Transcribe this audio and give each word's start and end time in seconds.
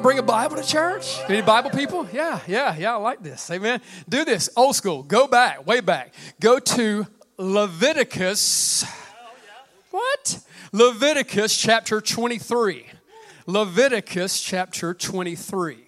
Bring 0.00 0.18
a 0.18 0.22
Bible 0.22 0.56
to 0.56 0.62
church? 0.62 1.18
Any 1.28 1.42
Bible 1.42 1.70
people? 1.70 2.06
Yeah, 2.12 2.40
yeah, 2.46 2.76
yeah, 2.76 2.94
I 2.94 2.96
like 2.96 3.22
this. 3.22 3.50
Amen. 3.50 3.80
Do 4.08 4.24
this. 4.24 4.48
Old 4.56 4.76
school. 4.76 5.02
Go 5.02 5.26
back, 5.26 5.66
way 5.66 5.80
back. 5.80 6.14
Go 6.40 6.58
to 6.58 7.06
Leviticus. 7.38 8.84
What? 9.90 10.40
Leviticus 10.72 11.56
chapter 11.56 12.00
23. 12.00 12.86
Leviticus 13.46 14.40
chapter 14.40 14.92
23. 14.92 15.85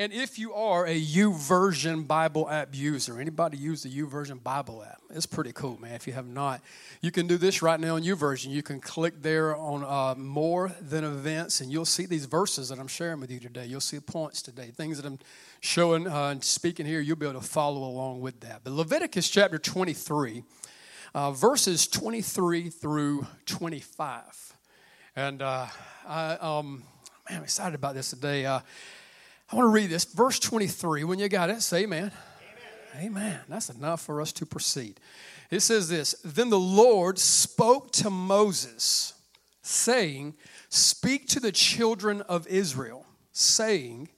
And 0.00 0.14
if 0.14 0.38
you 0.38 0.54
are 0.54 0.86
a 0.86 0.98
YouVersion 0.98 2.06
Bible 2.06 2.48
app 2.48 2.74
user, 2.74 3.20
anybody 3.20 3.58
use 3.58 3.82
the 3.82 3.90
YouVersion 3.90 4.42
Bible 4.42 4.82
app? 4.82 5.02
It's 5.10 5.26
pretty 5.26 5.52
cool, 5.52 5.78
man. 5.78 5.92
If 5.92 6.06
you 6.06 6.14
have 6.14 6.26
not, 6.26 6.62
you 7.02 7.10
can 7.10 7.26
do 7.26 7.36
this 7.36 7.60
right 7.60 7.78
now 7.78 7.96
on 7.96 8.02
YouVersion. 8.02 8.48
You 8.48 8.62
can 8.62 8.80
click 8.80 9.20
there 9.20 9.54
on 9.54 9.84
uh, 9.84 10.14
More 10.18 10.74
Than 10.80 11.04
Events, 11.04 11.60
and 11.60 11.70
you'll 11.70 11.84
see 11.84 12.06
these 12.06 12.24
verses 12.24 12.70
that 12.70 12.78
I'm 12.78 12.88
sharing 12.88 13.20
with 13.20 13.30
you 13.30 13.40
today. 13.40 13.66
You'll 13.66 13.82
see 13.82 14.00
points 14.00 14.40
today, 14.40 14.68
things 14.74 14.96
that 14.96 15.04
I'm 15.04 15.18
showing 15.60 16.06
uh, 16.06 16.28
and 16.28 16.42
speaking 16.42 16.86
here. 16.86 17.02
You'll 17.02 17.16
be 17.16 17.26
able 17.26 17.38
to 17.38 17.46
follow 17.46 17.86
along 17.86 18.22
with 18.22 18.40
that. 18.40 18.62
But 18.64 18.72
Leviticus 18.72 19.28
chapter 19.28 19.58
23, 19.58 20.44
uh, 21.14 21.32
verses 21.32 21.86
23 21.86 22.70
through 22.70 23.26
25. 23.44 24.56
And 25.14 25.42
uh, 25.42 25.66
I, 26.08 26.38
um, 26.40 26.84
man, 27.28 27.36
I'm 27.36 27.44
excited 27.44 27.74
about 27.74 27.94
this 27.94 28.08
today. 28.08 28.46
I 29.50 29.56
want 29.56 29.66
to 29.66 29.70
read 29.70 29.90
this. 29.90 30.04
Verse 30.04 30.38
23. 30.38 31.04
When 31.04 31.18
you 31.18 31.28
got 31.28 31.50
it, 31.50 31.60
say 31.62 31.82
amen. 31.82 32.12
Amen. 32.94 33.06
amen. 33.06 33.40
That's 33.48 33.68
enough 33.68 34.00
for 34.00 34.20
us 34.20 34.32
to 34.34 34.46
proceed. 34.46 35.00
It 35.50 35.60
says 35.60 35.88
this 35.88 36.14
Then 36.24 36.50
the 36.50 36.58
Lord 36.58 37.18
spoke 37.18 37.90
to 37.92 38.10
Moses, 38.10 39.14
saying, 39.62 40.34
Speak 40.68 41.26
to 41.28 41.40
the 41.40 41.50
children 41.50 42.22
of 42.22 42.46
Israel, 42.46 43.06
saying, 43.32 44.08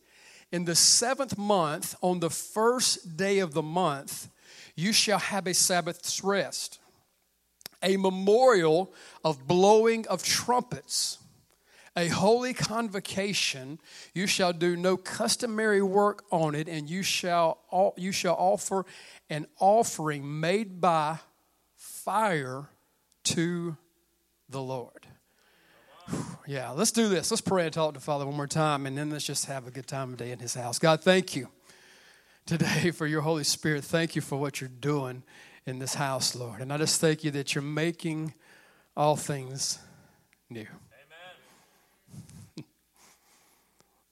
In 0.50 0.66
the 0.66 0.74
seventh 0.74 1.38
month, 1.38 1.94
on 2.02 2.20
the 2.20 2.30
first 2.30 3.16
day 3.16 3.38
of 3.38 3.54
the 3.54 3.62
month, 3.62 4.28
you 4.76 4.92
shall 4.92 5.18
have 5.18 5.46
a 5.46 5.54
Sabbath's 5.54 6.22
rest, 6.22 6.78
a 7.82 7.96
memorial 7.96 8.92
of 9.24 9.46
blowing 9.46 10.06
of 10.08 10.22
trumpets 10.22 11.18
a 11.96 12.08
holy 12.08 12.54
convocation 12.54 13.78
you 14.14 14.26
shall 14.26 14.52
do 14.52 14.76
no 14.76 14.96
customary 14.96 15.82
work 15.82 16.24
on 16.30 16.54
it 16.54 16.68
and 16.68 16.88
you 16.88 17.02
shall 17.02 17.94
you 17.96 18.12
shall 18.12 18.36
offer 18.38 18.86
an 19.28 19.46
offering 19.58 20.40
made 20.40 20.80
by 20.80 21.18
fire 21.76 22.68
to 23.24 23.76
the 24.48 24.60
lord. 24.60 25.06
Yeah 26.46 26.70
let's 26.70 26.92
do 26.92 27.08
this. 27.08 27.30
Let's 27.30 27.40
pray 27.40 27.64
and 27.64 27.72
talk 27.72 27.94
to 27.94 28.00
father 28.00 28.26
one 28.26 28.36
more 28.36 28.46
time 28.46 28.86
and 28.86 28.96
then 28.96 29.10
let's 29.10 29.24
just 29.24 29.46
have 29.46 29.66
a 29.66 29.70
good 29.70 29.86
time 29.86 30.12
today 30.12 30.32
in 30.32 30.38
his 30.38 30.54
house. 30.54 30.78
God 30.78 31.02
thank 31.02 31.36
you 31.36 31.48
today 32.46 32.90
for 32.90 33.06
your 33.06 33.20
holy 33.20 33.44
spirit. 33.44 33.84
Thank 33.84 34.16
you 34.16 34.22
for 34.22 34.36
what 34.36 34.60
you're 34.60 34.70
doing 34.80 35.22
in 35.66 35.78
this 35.78 35.94
house 35.94 36.34
lord. 36.34 36.60
And 36.60 36.72
i 36.72 36.78
just 36.78 37.00
thank 37.00 37.22
you 37.22 37.30
that 37.32 37.54
you're 37.54 37.62
making 37.62 38.32
all 38.96 39.16
things 39.16 39.78
new 40.48 40.66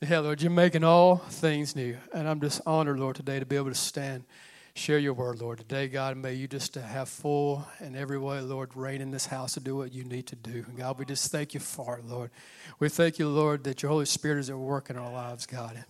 Yeah, 0.09 0.21
Lord, 0.21 0.41
you're 0.41 0.51
making 0.51 0.83
all 0.83 1.17
things 1.17 1.77
new. 1.77 1.95
And 2.15 2.27
I'm 2.27 2.41
just 2.41 2.63
honored, 2.65 2.99
Lord, 2.99 3.17
today 3.17 3.39
to 3.39 3.45
be 3.45 3.57
able 3.57 3.69
to 3.69 3.75
stand, 3.75 4.25
share 4.73 4.99
your 4.99 5.13
word, 5.13 5.43
Lord. 5.43 5.59
Today, 5.59 5.89
God, 5.89 6.17
may 6.17 6.33
you 6.33 6.49
just 6.49 6.75
have 6.75 7.07
full 7.07 7.67
and 7.81 7.95
every 7.95 8.17
way, 8.17 8.41
Lord, 8.41 8.75
reign 8.75 9.03
in 9.03 9.11
this 9.11 9.27
house 9.27 9.53
to 9.55 9.61
do 9.61 9.77
what 9.77 9.93
you 9.93 10.05
need 10.05 10.27
to 10.29 10.37
do. 10.37 10.65
And 10.67 10.79
God, 10.79 10.99
we 10.99 11.05
just 11.05 11.31
thank 11.31 11.53
you 11.53 11.61
for 11.61 11.99
it, 11.99 12.07
Lord. 12.07 12.31
We 12.79 12.89
thank 12.89 13.19
you, 13.19 13.29
Lord, 13.29 13.63
that 13.65 13.83
your 13.83 13.91
Holy 13.91 14.07
Spirit 14.07 14.39
is 14.39 14.49
at 14.49 14.57
work 14.57 14.89
in 14.89 14.97
our 14.97 15.13
lives, 15.13 15.45
God. 15.45 15.85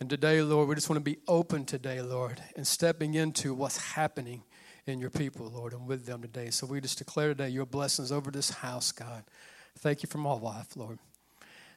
And 0.00 0.10
today, 0.10 0.42
Lord, 0.42 0.68
we 0.68 0.74
just 0.74 0.90
want 0.90 0.98
to 0.98 1.10
be 1.10 1.18
open 1.28 1.64
today, 1.64 2.02
Lord, 2.02 2.42
and 2.56 2.66
stepping 2.66 3.14
into 3.14 3.54
what's 3.54 3.92
happening 3.92 4.42
in 4.84 4.98
your 4.98 5.10
people, 5.10 5.48
Lord, 5.48 5.74
and 5.74 5.86
with 5.86 6.06
them 6.06 6.22
today. 6.22 6.50
So 6.50 6.66
we 6.66 6.80
just 6.80 6.98
declare 6.98 7.28
today 7.28 7.50
your 7.50 7.66
blessings 7.66 8.10
over 8.10 8.32
this 8.32 8.50
house, 8.50 8.90
God. 8.90 9.22
Thank 9.78 10.02
you 10.02 10.08
for 10.08 10.18
my 10.18 10.32
life, 10.32 10.76
Lord. 10.76 10.98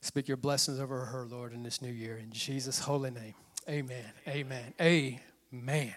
Speak 0.01 0.27
your 0.27 0.37
blessings 0.37 0.79
over 0.79 1.05
her, 1.05 1.25
Lord, 1.25 1.53
in 1.53 1.61
this 1.61 1.81
new 1.81 1.91
year. 1.91 2.17
In 2.17 2.31
Jesus' 2.31 2.79
holy 2.79 3.11
name. 3.11 3.35
Amen. 3.69 4.03
Amen. 4.27 4.73
Amen. 4.81 5.93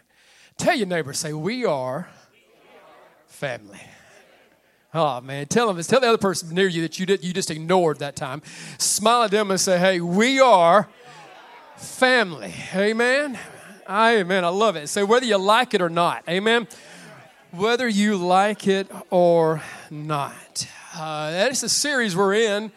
Tell 0.58 0.76
your 0.76 0.86
neighbor, 0.86 1.14
say, 1.14 1.32
We 1.32 1.64
are 1.64 2.08
family. 3.26 3.80
Oh 4.96 5.20
man, 5.20 5.46
tell 5.46 5.72
them, 5.72 5.82
tell 5.82 5.98
the 5.98 6.06
other 6.06 6.18
person 6.18 6.54
near 6.54 6.68
you 6.68 6.82
that 6.82 7.00
you 7.00 7.06
did, 7.06 7.24
you 7.24 7.32
just 7.32 7.50
ignored 7.50 7.98
that 7.98 8.14
time. 8.14 8.42
Smile 8.78 9.24
at 9.24 9.32
them 9.32 9.50
and 9.50 9.60
say, 9.60 9.76
"Hey, 9.76 10.00
we 10.00 10.38
are 10.38 10.88
family." 11.76 12.54
Amen. 12.72 13.36
Amen. 13.90 14.44
I 14.44 14.48
love 14.48 14.76
it. 14.76 14.88
Say 14.88 15.02
whether 15.02 15.26
you 15.26 15.36
like 15.36 15.74
it 15.74 15.82
or 15.82 15.88
not. 15.88 16.22
Amen. 16.28 16.68
Whether 17.50 17.88
you 17.88 18.16
like 18.16 18.68
it 18.68 18.88
or 19.10 19.62
not. 19.90 20.68
Uh, 20.96 21.32
that 21.32 21.50
is 21.50 21.60
the 21.60 21.68
series 21.68 22.14
we're 22.14 22.34
in 22.34 22.70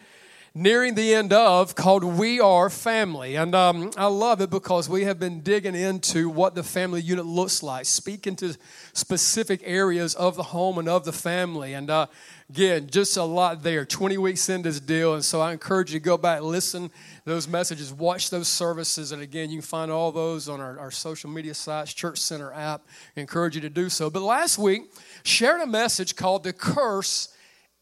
nearing 0.54 0.94
the 0.94 1.14
end 1.14 1.32
of 1.32 1.74
called 1.74 2.04
We 2.04 2.40
Are 2.40 2.70
Family. 2.70 3.36
And 3.36 3.54
um, 3.54 3.90
I 3.96 4.06
love 4.06 4.40
it 4.40 4.50
because 4.50 4.88
we 4.88 5.04
have 5.04 5.18
been 5.18 5.40
digging 5.40 5.74
into 5.74 6.28
what 6.28 6.54
the 6.54 6.62
family 6.62 7.00
unit 7.00 7.26
looks 7.26 7.62
like, 7.62 7.86
speaking 7.86 8.36
to 8.36 8.56
specific 8.92 9.60
areas 9.64 10.14
of 10.14 10.36
the 10.36 10.42
home 10.42 10.78
and 10.78 10.88
of 10.88 11.04
the 11.04 11.12
family. 11.12 11.74
And 11.74 11.90
uh, 11.90 12.06
again, 12.50 12.88
just 12.90 13.16
a 13.16 13.22
lot 13.22 13.62
there. 13.62 13.84
20 13.84 14.18
weeks 14.18 14.48
into 14.48 14.68
this 14.68 14.80
deal. 14.80 15.14
And 15.14 15.24
so 15.24 15.40
I 15.40 15.52
encourage 15.52 15.92
you 15.92 16.00
to 16.00 16.04
go 16.04 16.16
back, 16.16 16.42
listen 16.42 16.90
those 17.24 17.46
messages, 17.46 17.92
watch 17.92 18.30
those 18.30 18.48
services. 18.48 19.12
And 19.12 19.22
again, 19.22 19.50
you 19.50 19.58
can 19.58 19.62
find 19.62 19.90
all 19.90 20.10
those 20.10 20.48
on 20.48 20.60
our, 20.60 20.78
our 20.78 20.90
social 20.90 21.30
media 21.30 21.54
sites, 21.54 21.92
Church 21.92 22.18
Center 22.18 22.52
app. 22.52 22.82
I 23.16 23.20
encourage 23.20 23.54
you 23.54 23.60
to 23.60 23.70
do 23.70 23.88
so. 23.88 24.10
But 24.10 24.22
last 24.22 24.58
week, 24.58 24.90
shared 25.22 25.60
a 25.60 25.66
message 25.66 26.16
called 26.16 26.42
The 26.42 26.52
Curse 26.52 27.28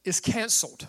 is 0.04 0.20
Canceled. 0.20 0.88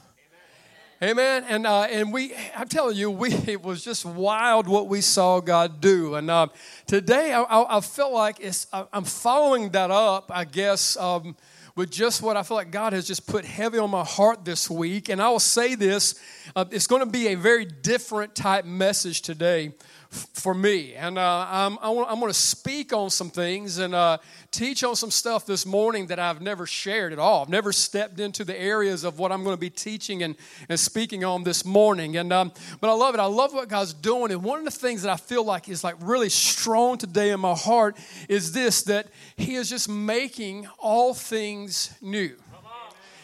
Amen. 0.99 1.45
And 1.47 1.67
uh, 1.67 1.81
and 1.81 2.11
we, 2.11 2.33
I'm 2.55 2.67
telling 2.67 2.97
you, 2.97 3.11
we 3.11 3.31
it 3.47 3.61
was 3.61 3.83
just 3.83 4.03
wild 4.03 4.67
what 4.67 4.87
we 4.87 5.01
saw 5.01 5.39
God 5.39 5.79
do. 5.79 6.15
And 6.15 6.31
uh, 6.31 6.47
today, 6.87 7.33
I, 7.33 7.43
I, 7.43 7.77
I, 7.77 7.81
feel 7.81 8.11
like 8.11 8.37
it's 8.39 8.65
I'm 8.73 9.03
following 9.03 9.69
that 9.71 9.91
up. 9.91 10.31
I 10.33 10.43
guess. 10.43 10.97
Um, 10.97 11.35
with 11.75 11.91
just 11.91 12.23
what 12.23 12.35
I 12.35 12.41
feel 12.41 12.57
like 12.57 12.71
God 12.71 12.93
has 12.93 13.05
just 13.05 13.27
put 13.27 13.45
heavy 13.45 13.77
on 13.77 13.91
my 13.91 14.03
heart 14.03 14.43
this 14.43 14.67
week. 14.67 15.09
And 15.09 15.21
I 15.21 15.29
will 15.29 15.39
say 15.39 15.75
this 15.75 16.15
uh, 16.55 16.65
it's 16.71 16.87
going 16.87 17.03
to 17.03 17.05
be 17.05 17.27
a 17.27 17.35
very 17.35 17.65
different 17.65 18.33
type 18.33 18.65
message 18.65 19.21
today 19.21 19.73
for 20.09 20.53
me. 20.53 20.93
And 20.93 21.17
uh, 21.17 21.45
I'm, 21.49 21.77
I 21.81 21.89
am 21.89 22.19
going 22.19 22.31
to 22.31 22.33
speak 22.33 22.93
on 22.93 23.09
some 23.09 23.29
things 23.29 23.77
and 23.77 23.93
uh, 23.93 24.17
teach 24.51 24.83
on 24.83 24.95
some 24.95 25.11
stuff 25.11 25.45
this 25.45 25.65
morning 25.65 26.07
that 26.07 26.19
I've 26.19 26.41
never 26.41 26.65
shared 26.65 27.13
at 27.13 27.19
all. 27.19 27.43
I've 27.43 27.49
never 27.49 27.71
stepped 27.71 28.19
into 28.19 28.43
the 28.43 28.59
areas 28.59 29.03
of 29.03 29.19
what 29.19 29.31
I'm 29.31 29.43
going 29.43 29.55
to 29.55 29.59
be 29.59 29.69
teaching 29.69 30.23
and, 30.23 30.35
and 30.69 30.79
speaking 30.79 31.23
on 31.23 31.43
this 31.43 31.65
morning. 31.65 32.17
And 32.17 32.31
um, 32.31 32.51
but 32.79 32.89
I 32.89 32.93
love 32.93 33.13
it. 33.13 33.19
I 33.19 33.25
love 33.25 33.53
what 33.53 33.67
God's 33.69 33.93
doing. 33.93 34.31
And 34.31 34.43
one 34.43 34.59
of 34.59 34.65
the 34.65 34.71
things 34.71 35.01
that 35.01 35.11
I 35.11 35.17
feel 35.17 35.43
like 35.43 35.69
is 35.69 35.83
like 35.83 35.95
really 36.01 36.29
strong 36.29 36.97
today 36.97 37.31
in 37.31 37.39
my 37.39 37.53
heart 37.53 37.97
is 38.29 38.51
this: 38.51 38.83
that 38.83 39.07
He 39.35 39.55
is 39.55 39.69
just 39.69 39.89
making 39.89 40.67
all 40.79 41.13
things 41.13 41.93
new 42.01 42.35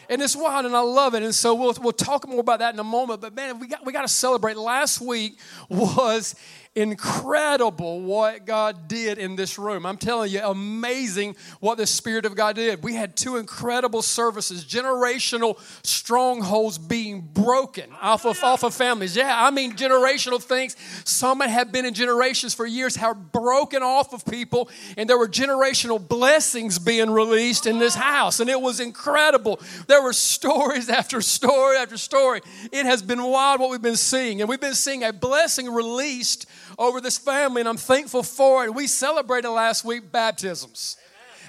and 0.08 0.22
it's 0.22 0.36
wild 0.36 0.66
and 0.66 0.76
I 0.76 0.80
love 0.80 1.14
it. 1.14 1.22
And 1.22 1.34
so 1.34 1.54
we'll, 1.54 1.74
we'll 1.80 1.92
talk 1.92 2.28
more 2.28 2.40
about 2.40 2.58
that 2.58 2.74
in 2.74 2.80
a 2.80 2.84
moment. 2.84 3.20
But 3.20 3.34
man, 3.34 3.58
we 3.58 3.66
got, 3.66 3.84
we 3.84 3.92
got 3.92 4.02
to 4.02 4.08
celebrate. 4.08 4.56
Last 4.56 5.00
week 5.00 5.38
was 5.68 6.34
incredible 6.76 8.00
what 8.00 8.46
God 8.46 8.88
did 8.88 9.18
in 9.18 9.36
this 9.36 9.58
room. 9.58 9.86
I'm 9.86 9.96
telling 9.96 10.32
you, 10.32 10.40
amazing 10.42 11.36
what 11.60 11.78
the 11.78 11.86
Spirit 11.86 12.24
of 12.24 12.34
God 12.34 12.56
did. 12.56 12.82
We 12.82 12.94
had 12.94 13.16
two 13.16 13.36
incredible 13.36 14.02
services, 14.02 14.64
generational 14.64 15.58
strongholds 15.86 16.78
being 16.78 17.20
broken 17.20 17.90
off 18.00 18.26
of, 18.26 18.42
off 18.42 18.64
of 18.64 18.74
families. 18.74 19.14
Yeah, 19.14 19.32
I 19.36 19.50
mean, 19.50 19.74
generational 19.74 20.42
things. 20.42 20.76
Some 21.04 21.40
have 21.40 21.70
been 21.70 21.86
in 21.86 21.94
generations 21.94 22.54
for 22.54 22.66
years, 22.66 22.96
have 22.96 23.30
broken 23.30 23.82
off 23.82 24.12
of 24.12 24.24
people, 24.24 24.68
and 24.96 25.08
there 25.08 25.18
were 25.18 25.28
generational 25.28 26.06
blessings 26.06 26.78
being 26.78 27.10
released 27.10 27.66
in 27.66 27.78
this 27.78 27.94
house. 27.94 28.40
And 28.40 28.50
it 28.50 28.60
was 28.60 28.80
incredible. 28.80 29.60
there 29.86 30.02
were 30.02 30.12
stories 30.12 30.88
after 30.88 31.20
story 31.20 31.76
after 31.76 31.96
story. 31.96 32.40
It 32.72 32.86
has 32.86 33.02
been 33.02 33.22
wild 33.22 33.60
what 33.60 33.70
we've 33.70 33.80
been 33.80 33.96
seeing. 33.96 34.40
And 34.40 34.48
we've 34.48 34.60
been 34.60 34.74
seeing 34.74 35.04
a 35.04 35.12
blessing 35.12 35.72
released 35.72 36.46
over 36.78 37.00
this 37.00 37.18
family, 37.18 37.60
and 37.60 37.68
I'm 37.68 37.76
thankful 37.76 38.22
for 38.22 38.64
it. 38.64 38.74
We 38.74 38.86
celebrated 38.86 39.50
last 39.50 39.84
week 39.84 40.10
baptisms. 40.10 40.96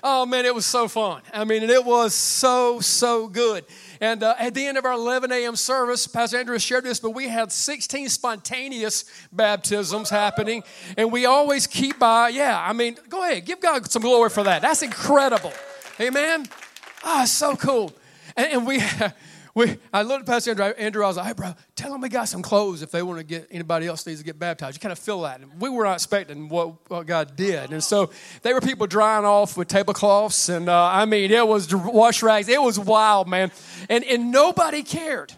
Oh 0.07 0.23
man, 0.25 0.45
it 0.45 0.53
was 0.53 0.67
so 0.67 0.87
fun. 0.87 1.23
I 1.33 1.45
mean, 1.45 1.63
it 1.63 1.83
was 1.83 2.13
so, 2.13 2.79
so 2.79 3.27
good. 3.27 3.65
And 3.99 4.21
uh, 4.21 4.35
at 4.37 4.53
the 4.53 4.63
end 4.63 4.77
of 4.77 4.85
our 4.85 4.93
11 4.93 5.31
a.m. 5.31 5.55
service, 5.55 6.05
Pastor 6.05 6.37
Andrew 6.37 6.59
shared 6.59 6.83
this, 6.83 6.99
but 6.99 7.11
we 7.11 7.27
had 7.27 7.51
16 7.51 8.09
spontaneous 8.09 9.05
baptisms 9.31 10.11
happening. 10.11 10.63
And 10.95 11.11
we 11.11 11.25
always 11.25 11.65
keep 11.65 11.97
by, 11.97 12.29
yeah, 12.29 12.63
I 12.63 12.73
mean, 12.73 12.97
go 13.09 13.23
ahead, 13.23 13.45
give 13.45 13.59
God 13.59 13.89
some 13.89 14.03
glory 14.03 14.29
for 14.29 14.43
that. 14.43 14.61
That's 14.61 14.83
incredible. 14.83 15.53
Amen. 15.99 16.45
Ah, 17.03 17.23
oh, 17.23 17.25
so 17.25 17.55
cool. 17.55 17.91
And, 18.37 18.51
and 18.51 18.67
we, 18.67 18.83
we, 19.55 19.77
I 19.93 20.01
looked 20.01 20.21
at 20.21 20.25
Pastor 20.25 20.51
Andrew, 20.51 20.65
Andrew, 20.65 21.03
I 21.05 21.07
was 21.07 21.15
like, 21.15 21.27
hey, 21.27 21.33
bro, 21.33 21.53
tell 21.75 21.91
them 21.91 22.01
we 22.01 22.09
got 22.09 22.25
some 22.25 22.41
clothes 22.41 22.81
if 22.81 22.91
they 22.91 23.01
want 23.01 23.19
to 23.19 23.23
get, 23.23 23.47
anybody 23.49 23.87
else 23.87 24.05
needs 24.05 24.19
to 24.19 24.25
get 24.25 24.37
baptized. 24.37 24.75
You 24.75 24.81
kind 24.81 24.91
of 24.91 24.99
feel 24.99 25.21
that. 25.21 25.39
And 25.39 25.61
we 25.61 25.69
were 25.69 25.85
not 25.85 25.93
expecting 25.93 26.49
what, 26.49 26.89
what 26.89 27.07
God 27.07 27.37
did. 27.37 27.71
And 27.71 27.81
so 27.81 28.11
they 28.41 28.53
were 28.53 28.59
people 28.59 28.85
drying 28.85 29.23
off 29.23 29.55
with 29.55 29.69
tablecloths. 29.69 30.49
And 30.49 30.67
uh, 30.67 30.89
I 30.91 31.05
mean, 31.05 31.31
it 31.31 31.47
was 31.47 31.73
wash 31.73 32.21
rags. 32.21 32.49
It 32.49 32.61
was 32.61 32.77
wild, 32.77 33.29
man. 33.29 33.49
And, 33.87 34.03
and 34.03 34.29
nobody 34.29 34.83
cared. 34.83 35.33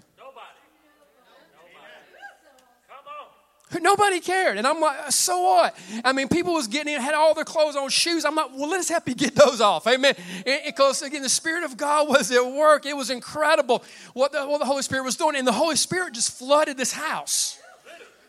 Nobody 3.82 4.22
cared. 4.22 4.58
And 4.58 4.66
I'm 4.66 4.80
like, 4.80 5.12
so 5.12 5.42
what? 5.42 5.76
I 6.06 6.14
mean, 6.14 6.30
people 6.30 6.54
was 6.54 6.68
getting 6.68 6.94
in, 6.94 7.02
had 7.02 7.14
all 7.14 7.34
their 7.34 7.44
clothes 7.44 7.76
on, 7.76 7.90
shoes. 7.90 8.24
I'm 8.24 8.36
like, 8.36 8.52
well, 8.56 8.70
let's 8.70 8.88
help 8.88 9.08
you 9.10 9.16
get 9.16 9.36
those 9.36 9.60
off. 9.60 9.86
Amen. 9.88 10.16
Because 10.66 11.02
again, 11.02 11.22
the 11.22 11.30
Spirit 11.30 11.64
of 11.64 11.76
God 11.76 12.08
was 12.10 12.32
at 12.32 12.46
work. 12.46 12.86
It 12.86 12.96
was 12.96 13.10
incredible 13.10 13.84
what 14.14 14.32
the, 14.32 14.46
what 14.48 14.60
the 14.60 14.66
Holy 14.66 14.84
Spirit 14.84 15.04
was 15.04 15.18
doing. 15.18 15.36
And 15.36 15.46
the 15.46 15.52
Holy 15.52 15.76
Spirit 15.76 16.14
just 16.14 16.38
flooded 16.38 16.78
this 16.78 16.94
house. 16.94 17.60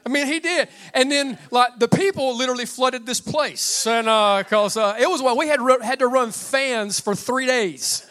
I 0.05 0.11
mean, 0.11 0.27
he 0.27 0.41
did. 0.41 0.69
And 0.95 1.13
then, 1.13 1.39
like, 1.51 1.79
the 1.79 1.89
people 1.89 2.35
literally 2.35 2.65
flooded 2.65 3.05
this 3.05 3.21
place. 3.21 3.87
And 3.87 4.07
because 4.43 4.77
uh, 4.79 4.87
uh, 4.87 4.97
it 4.99 5.09
was, 5.09 5.21
well, 5.21 5.37
we 5.37 5.49
had, 5.49 5.61
had 5.83 5.99
to 5.99 6.07
run 6.07 6.31
fans 6.31 6.99
for 6.99 7.15
three 7.15 7.47
days. 7.47 8.08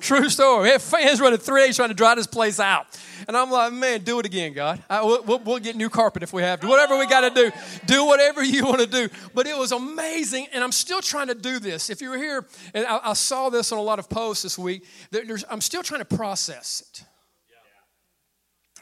True 0.00 0.28
story. 0.28 0.64
We 0.64 0.68
had 0.70 0.82
fans 0.82 1.20
running 1.20 1.38
three 1.38 1.66
days 1.66 1.76
trying 1.76 1.90
to 1.90 1.94
dry 1.94 2.14
this 2.14 2.26
place 2.26 2.58
out. 2.58 2.86
And 3.28 3.36
I'm 3.36 3.50
like, 3.50 3.72
man, 3.72 4.02
do 4.02 4.18
it 4.18 4.26
again, 4.26 4.54
God. 4.54 4.82
I, 4.88 5.02
we'll, 5.02 5.38
we'll, 5.38 5.58
get 5.58 5.76
new 5.76 5.90
carpet 5.90 6.22
if 6.22 6.32
we 6.32 6.42
have 6.42 6.60
to. 6.60 6.66
Whatever 6.66 6.96
we 6.96 7.06
got 7.06 7.28
to 7.28 7.30
do, 7.30 7.52
do 7.86 8.06
whatever 8.06 8.42
you 8.42 8.64
want 8.64 8.80
to 8.80 8.86
do. 8.86 9.08
But 9.34 9.46
it 9.46 9.56
was 9.56 9.72
amazing, 9.72 10.48
and 10.52 10.64
I'm 10.64 10.72
still 10.72 11.02
trying 11.02 11.28
to 11.28 11.34
do 11.34 11.58
this. 11.58 11.90
If 11.90 12.00
you 12.00 12.10
were 12.10 12.16
here, 12.16 12.46
and 12.72 12.86
I, 12.86 13.00
I 13.04 13.12
saw 13.12 13.50
this 13.50 13.72
on 13.72 13.78
a 13.78 13.82
lot 13.82 13.98
of 13.98 14.08
posts 14.08 14.42
this 14.42 14.58
week, 14.58 14.84
I'm 15.50 15.60
still 15.60 15.82
trying 15.82 16.00
to 16.00 16.16
process 16.16 16.82
it. 16.88 17.04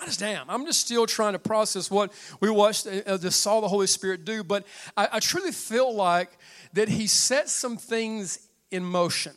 I 0.00 0.05
just 0.05 0.23
am. 0.23 0.47
I'm 0.49 0.65
just 0.65 0.81
still 0.81 1.06
trying 1.06 1.32
to 1.32 1.41
process 1.41 1.91
what 1.91 2.12
we 2.41 2.49
watched, 2.50 2.87
uh, 2.87 3.19
just 3.19 3.41
saw 3.41 3.61
the 3.61 3.67
Holy 3.67 3.88
Spirit 3.88 4.25
do. 4.25 4.44
But 4.44 4.65
I, 4.97 5.09
I 5.15 5.20
truly 5.20 5.50
feel 5.50 5.93
like 5.93 6.31
that 6.75 6.88
He 6.88 7.09
set 7.09 7.49
some 7.49 7.76
things 7.76 8.49
in 8.70 8.85
motion. 8.85 9.35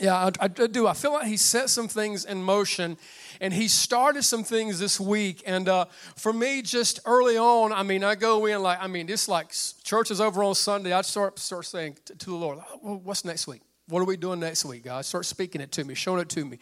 Yeah, 0.00 0.14
I, 0.14 0.30
I, 0.40 0.48
do. 0.48 0.86
I 0.86 0.94
feel 0.94 1.12
like 1.12 1.26
he 1.26 1.36
set 1.36 1.70
some 1.70 1.88
things 1.88 2.24
in 2.24 2.42
motion 2.42 2.96
and 3.40 3.52
he 3.52 3.68
started 3.68 4.22
some 4.22 4.44
things 4.44 4.78
this 4.78 5.00
week. 5.00 5.42
And 5.46 5.68
uh, 5.68 5.86
for 6.16 6.32
me, 6.32 6.62
just 6.62 7.00
early 7.04 7.36
on, 7.36 7.72
I 7.72 7.82
mean, 7.82 8.04
I 8.04 8.14
go 8.14 8.46
in 8.46 8.62
like, 8.62 8.78
I 8.80 8.86
mean, 8.86 9.06
this 9.06 9.28
like 9.28 9.52
church 9.82 10.10
is 10.10 10.20
over 10.20 10.42
on 10.44 10.54
Sunday. 10.54 10.92
I 10.92 11.02
start, 11.02 11.38
start 11.38 11.66
saying 11.66 11.98
to, 12.06 12.14
to 12.14 12.30
the 12.30 12.36
Lord, 12.36 12.58
well, 12.82 13.00
what's 13.02 13.24
next 13.24 13.46
week? 13.46 13.62
What 13.88 14.00
are 14.00 14.04
we 14.04 14.18
doing 14.18 14.38
next 14.38 14.64
week, 14.66 14.84
God? 14.84 15.04
Start 15.04 15.24
speaking 15.24 15.60
it 15.62 15.72
to 15.72 15.84
me, 15.84 15.94
showing 15.94 16.20
it 16.20 16.28
to 16.30 16.44
me. 16.44 16.58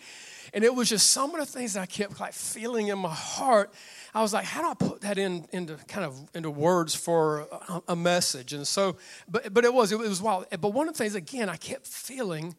And 0.54 0.62
it 0.62 0.72
was 0.72 0.88
just 0.88 1.10
some 1.10 1.34
of 1.34 1.40
the 1.40 1.46
things 1.46 1.74
that 1.74 1.80
I 1.80 1.86
kept 1.86 2.20
like 2.20 2.32
feeling 2.32 2.88
in 2.88 2.98
my 2.98 3.12
heart. 3.12 3.74
I 4.14 4.22
was 4.22 4.32
like, 4.32 4.44
how 4.44 4.62
do 4.62 4.68
I 4.68 4.74
put 4.74 5.00
that 5.00 5.18
in 5.18 5.44
into 5.52 5.76
kind 5.88 6.06
of 6.06 6.16
into 6.34 6.50
words 6.50 6.94
for 6.94 7.48
a, 7.68 7.82
a 7.88 7.96
message? 7.96 8.52
And 8.52 8.66
so, 8.66 8.96
but 9.28 9.52
but 9.52 9.64
it 9.64 9.74
was 9.74 9.90
it 9.90 9.98
was 9.98 10.22
wild. 10.22 10.46
But 10.50 10.72
one 10.72 10.86
of 10.88 10.94
the 10.94 10.98
things 10.98 11.16
again 11.16 11.48
I 11.48 11.56
kept 11.56 11.86
feeling 11.86 12.54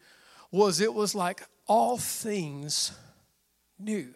was 0.51 0.79
it 0.79 0.93
was 0.93 1.13
like 1.15 1.43
all 1.67 1.97
things 1.97 2.91
new. 3.79 4.13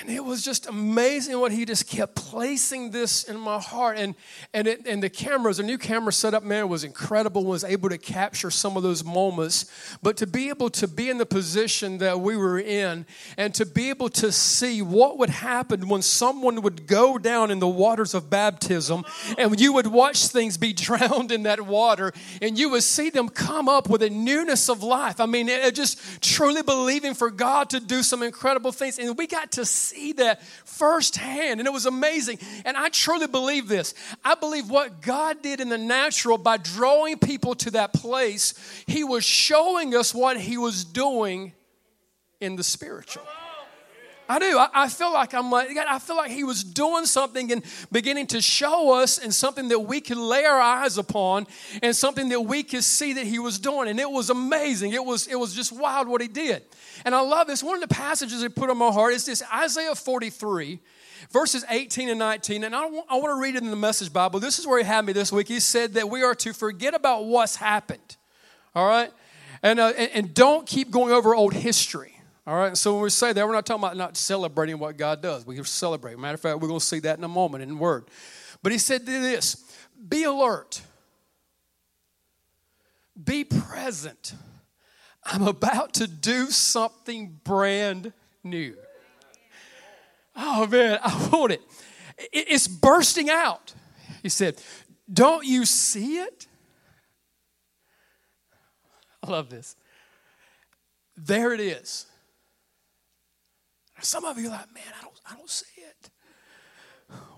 And 0.00 0.10
it 0.10 0.24
was 0.24 0.42
just 0.42 0.66
amazing 0.66 1.38
what 1.38 1.52
he 1.52 1.64
just 1.64 1.88
kept 1.88 2.16
placing 2.16 2.90
this 2.90 3.22
in 3.22 3.38
my 3.38 3.60
heart. 3.60 3.96
And, 3.96 4.16
and, 4.52 4.66
it, 4.66 4.84
and 4.84 5.00
the 5.00 5.08
cameras, 5.08 5.58
the 5.58 5.62
new 5.62 5.78
camera 5.78 6.12
setup, 6.12 6.42
man, 6.42 6.68
was 6.68 6.82
incredible, 6.82 7.44
was 7.44 7.62
able 7.62 7.88
to 7.88 7.96
capture 7.96 8.50
some 8.50 8.76
of 8.76 8.82
those 8.82 9.04
moments. 9.04 9.70
But 10.02 10.16
to 10.18 10.26
be 10.26 10.48
able 10.48 10.70
to 10.70 10.88
be 10.88 11.08
in 11.08 11.18
the 11.18 11.24
position 11.24 11.98
that 11.98 12.20
we 12.20 12.36
were 12.36 12.58
in 12.58 13.06
and 13.36 13.54
to 13.54 13.64
be 13.64 13.88
able 13.88 14.08
to 14.10 14.32
see 14.32 14.82
what 14.82 15.18
would 15.18 15.30
happen 15.30 15.88
when 15.88 16.02
someone 16.02 16.62
would 16.62 16.88
go 16.88 17.16
down 17.16 17.52
in 17.52 17.60
the 17.60 17.68
waters 17.68 18.12
of 18.12 18.28
baptism 18.28 19.04
and 19.38 19.58
you 19.58 19.72
would 19.72 19.86
watch 19.86 20.26
things 20.26 20.58
be 20.58 20.72
drowned 20.74 21.30
in 21.30 21.44
that 21.44 21.60
water 21.60 22.12
and 22.42 22.58
you 22.58 22.70
would 22.70 22.82
see 22.82 23.08
them 23.08 23.28
come 23.28 23.68
up 23.68 23.88
with 23.88 24.02
a 24.02 24.10
newness 24.10 24.68
of 24.68 24.82
life. 24.82 25.20
I 25.20 25.26
mean, 25.26 25.48
it, 25.48 25.74
just 25.76 26.20
truly 26.20 26.62
believing 26.62 27.14
for 27.14 27.30
God 27.30 27.70
to 27.70 27.78
do 27.78 28.02
some 28.02 28.24
incredible 28.24 28.72
things. 28.72 28.98
And 28.98 29.16
we 29.16 29.28
got 29.28 29.52
to 29.52 29.64
see 29.76 30.12
that 30.14 30.42
firsthand, 30.42 31.60
and 31.60 31.66
it 31.66 31.72
was 31.72 31.86
amazing. 31.86 32.38
And 32.64 32.76
I 32.76 32.88
truly 32.88 33.26
believe 33.26 33.68
this. 33.68 33.94
I 34.24 34.34
believe 34.34 34.70
what 34.70 35.00
God 35.00 35.42
did 35.42 35.60
in 35.60 35.68
the 35.68 35.78
natural 35.78 36.38
by 36.38 36.56
drawing 36.56 37.18
people 37.18 37.54
to 37.56 37.70
that 37.72 37.92
place, 37.92 38.54
He 38.86 39.04
was 39.04 39.24
showing 39.24 39.94
us 39.94 40.14
what 40.14 40.40
He 40.40 40.58
was 40.58 40.84
doing 40.84 41.52
in 42.40 42.56
the 42.56 42.64
spiritual. 42.64 43.22
I 44.28 44.38
do. 44.38 44.58
I, 44.58 44.68
I, 44.74 44.88
feel 44.88 45.12
like 45.12 45.34
I'm 45.34 45.50
like, 45.50 45.76
I 45.76 45.98
feel 45.98 46.16
like 46.16 46.30
he 46.30 46.42
was 46.42 46.64
doing 46.64 47.06
something 47.06 47.52
and 47.52 47.62
beginning 47.92 48.26
to 48.28 48.40
show 48.40 48.92
us 48.94 49.18
and 49.18 49.32
something 49.32 49.68
that 49.68 49.78
we 49.78 50.00
could 50.00 50.16
lay 50.16 50.44
our 50.44 50.60
eyes 50.60 50.98
upon 50.98 51.46
and 51.82 51.94
something 51.94 52.28
that 52.30 52.40
we 52.40 52.62
could 52.64 52.82
see 52.82 53.12
that 53.14 53.26
he 53.26 53.38
was 53.38 53.58
doing. 53.58 53.88
And 53.88 54.00
it 54.00 54.10
was 54.10 54.30
amazing. 54.30 54.92
It 54.92 55.04
was, 55.04 55.28
it 55.28 55.36
was 55.36 55.54
just 55.54 55.70
wild 55.70 56.08
what 56.08 56.20
he 56.20 56.28
did. 56.28 56.64
And 57.04 57.14
I 57.14 57.20
love 57.20 57.46
this. 57.46 57.62
One 57.62 57.76
of 57.76 57.88
the 57.88 57.94
passages 57.94 58.40
that 58.40 58.56
put 58.56 58.68
on 58.68 58.78
my 58.78 58.90
heart 58.90 59.14
is 59.14 59.24
this 59.26 59.42
Isaiah 59.54 59.94
43, 59.94 60.80
verses 61.30 61.64
18 61.68 62.08
and 62.08 62.18
19. 62.18 62.64
And 62.64 62.74
I 62.74 62.86
want, 62.86 63.06
I 63.08 63.16
want 63.16 63.28
to 63.28 63.40
read 63.40 63.54
it 63.54 63.62
in 63.62 63.70
the 63.70 63.76
Message 63.76 64.12
Bible. 64.12 64.40
This 64.40 64.58
is 64.58 64.66
where 64.66 64.78
he 64.78 64.84
had 64.84 65.04
me 65.04 65.12
this 65.12 65.30
week. 65.30 65.46
He 65.46 65.60
said 65.60 65.94
that 65.94 66.10
we 66.10 66.22
are 66.24 66.34
to 66.36 66.52
forget 66.52 66.94
about 66.94 67.26
what's 67.26 67.56
happened. 67.56 68.16
All 68.74 68.88
right? 68.88 69.12
And, 69.62 69.78
uh, 69.78 69.92
and, 69.96 70.10
and 70.12 70.34
don't 70.34 70.66
keep 70.66 70.90
going 70.90 71.12
over 71.12 71.32
old 71.34 71.54
history. 71.54 72.15
All 72.46 72.56
right, 72.56 72.76
so 72.76 72.94
when 72.94 73.02
we 73.02 73.10
say 73.10 73.32
that, 73.32 73.44
we're 73.44 73.54
not 73.54 73.66
talking 73.66 73.82
about 73.82 73.96
not 73.96 74.16
celebrating 74.16 74.78
what 74.78 74.96
God 74.96 75.20
does. 75.20 75.44
We 75.44 75.60
celebrate. 75.64 76.16
Matter 76.16 76.34
of 76.34 76.40
fact, 76.40 76.60
we're 76.60 76.68
going 76.68 76.78
to 76.78 76.86
see 76.86 77.00
that 77.00 77.18
in 77.18 77.24
a 77.24 77.28
moment 77.28 77.64
in 77.64 77.78
Word. 77.78 78.04
But 78.62 78.70
He 78.70 78.78
said 78.78 79.04
this 79.04 79.64
be 80.08 80.24
alert, 80.24 80.80
be 83.22 83.44
present. 83.44 84.34
I'm 85.24 85.42
about 85.42 85.94
to 85.94 86.06
do 86.06 86.46
something 86.50 87.40
brand 87.42 88.12
new. 88.44 88.76
Oh 90.36 90.68
man, 90.68 91.00
I 91.02 91.28
want 91.32 91.52
it. 91.52 91.62
It's 92.32 92.68
bursting 92.68 93.28
out. 93.28 93.74
He 94.22 94.28
said, 94.28 94.62
Don't 95.12 95.44
you 95.44 95.64
see 95.64 96.18
it? 96.18 96.46
I 99.24 99.30
love 99.30 99.50
this. 99.50 99.74
There 101.16 101.52
it 101.52 101.60
is. 101.60 102.06
Some 104.00 104.24
of 104.24 104.38
you 104.38 104.48
are 104.48 104.50
like, 104.50 104.74
man, 104.74 104.84
I 104.98 105.02
don't, 105.02 105.20
I 105.30 105.36
don't 105.36 105.50
see 105.50 105.80
it. 105.80 106.10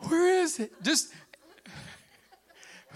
Where 0.09 0.43
is 0.43 0.59
it? 0.59 0.73
Just 0.83 1.13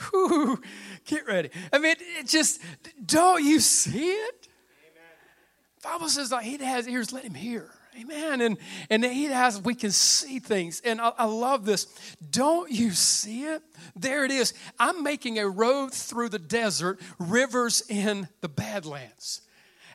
whew, 0.10 0.60
get 1.04 1.26
ready. 1.26 1.50
I 1.72 1.78
mean, 1.78 1.96
it 1.98 2.26
just 2.26 2.60
don't 3.04 3.44
you 3.44 3.60
see 3.60 4.10
it? 4.10 4.48
Amen. 4.90 5.98
Bible 5.98 6.08
says 6.08 6.32
like 6.32 6.44
he 6.44 6.56
has 6.58 6.88
ears, 6.88 7.12
let 7.12 7.24
him 7.24 7.34
hear. 7.34 7.70
Amen. 8.00 8.40
And 8.40 8.56
and 8.88 9.04
he 9.04 9.24
has 9.24 9.60
we 9.60 9.74
can 9.74 9.90
see 9.90 10.38
things. 10.38 10.80
And 10.84 11.00
I, 11.00 11.12
I 11.18 11.24
love 11.26 11.66
this. 11.66 11.86
Don't 12.30 12.70
you 12.70 12.92
see 12.92 13.44
it? 13.44 13.62
There 13.94 14.24
it 14.24 14.30
is. 14.30 14.54
I'm 14.78 15.02
making 15.02 15.38
a 15.38 15.46
road 15.46 15.92
through 15.92 16.30
the 16.30 16.38
desert, 16.38 17.00
rivers 17.18 17.82
in 17.88 18.28
the 18.40 18.48
badlands. 18.48 19.42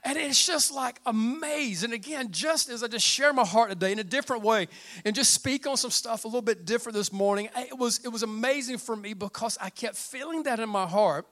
And 0.08 0.18
it's 0.18 0.48
just 0.48 0.74
like 0.74 1.02
amazing. 1.06 1.92
Again, 1.92 2.32
just 2.32 2.70
as 2.70 2.82
I 2.82 2.88
just 2.88 3.06
share 3.06 3.34
my 3.34 3.44
heart 3.44 3.72
today 3.72 3.92
in 3.92 4.00
a 4.00 4.06
different 4.06 4.42
way 4.42 4.70
and 5.04 5.14
just 5.14 5.34
speak 5.34 5.68
on 5.68 5.76
some 5.76 5.92
stuff 5.92 6.24
a 6.24 6.30
little 6.30 6.42
bit 6.42 6.64
different 6.64 6.96
this 6.96 7.12
morning, 7.12 7.50
it 7.58 7.78
was, 7.78 8.00
it 8.06 8.08
was 8.08 8.24
amazing 8.24 8.78
for 8.78 8.96
me 8.96 9.14
because 9.14 9.58
I 9.60 9.70
kept 9.70 9.98
feeling 9.98 10.44
that 10.44 10.62
in 10.62 10.70
my 10.70 10.88
heart. 10.88 11.28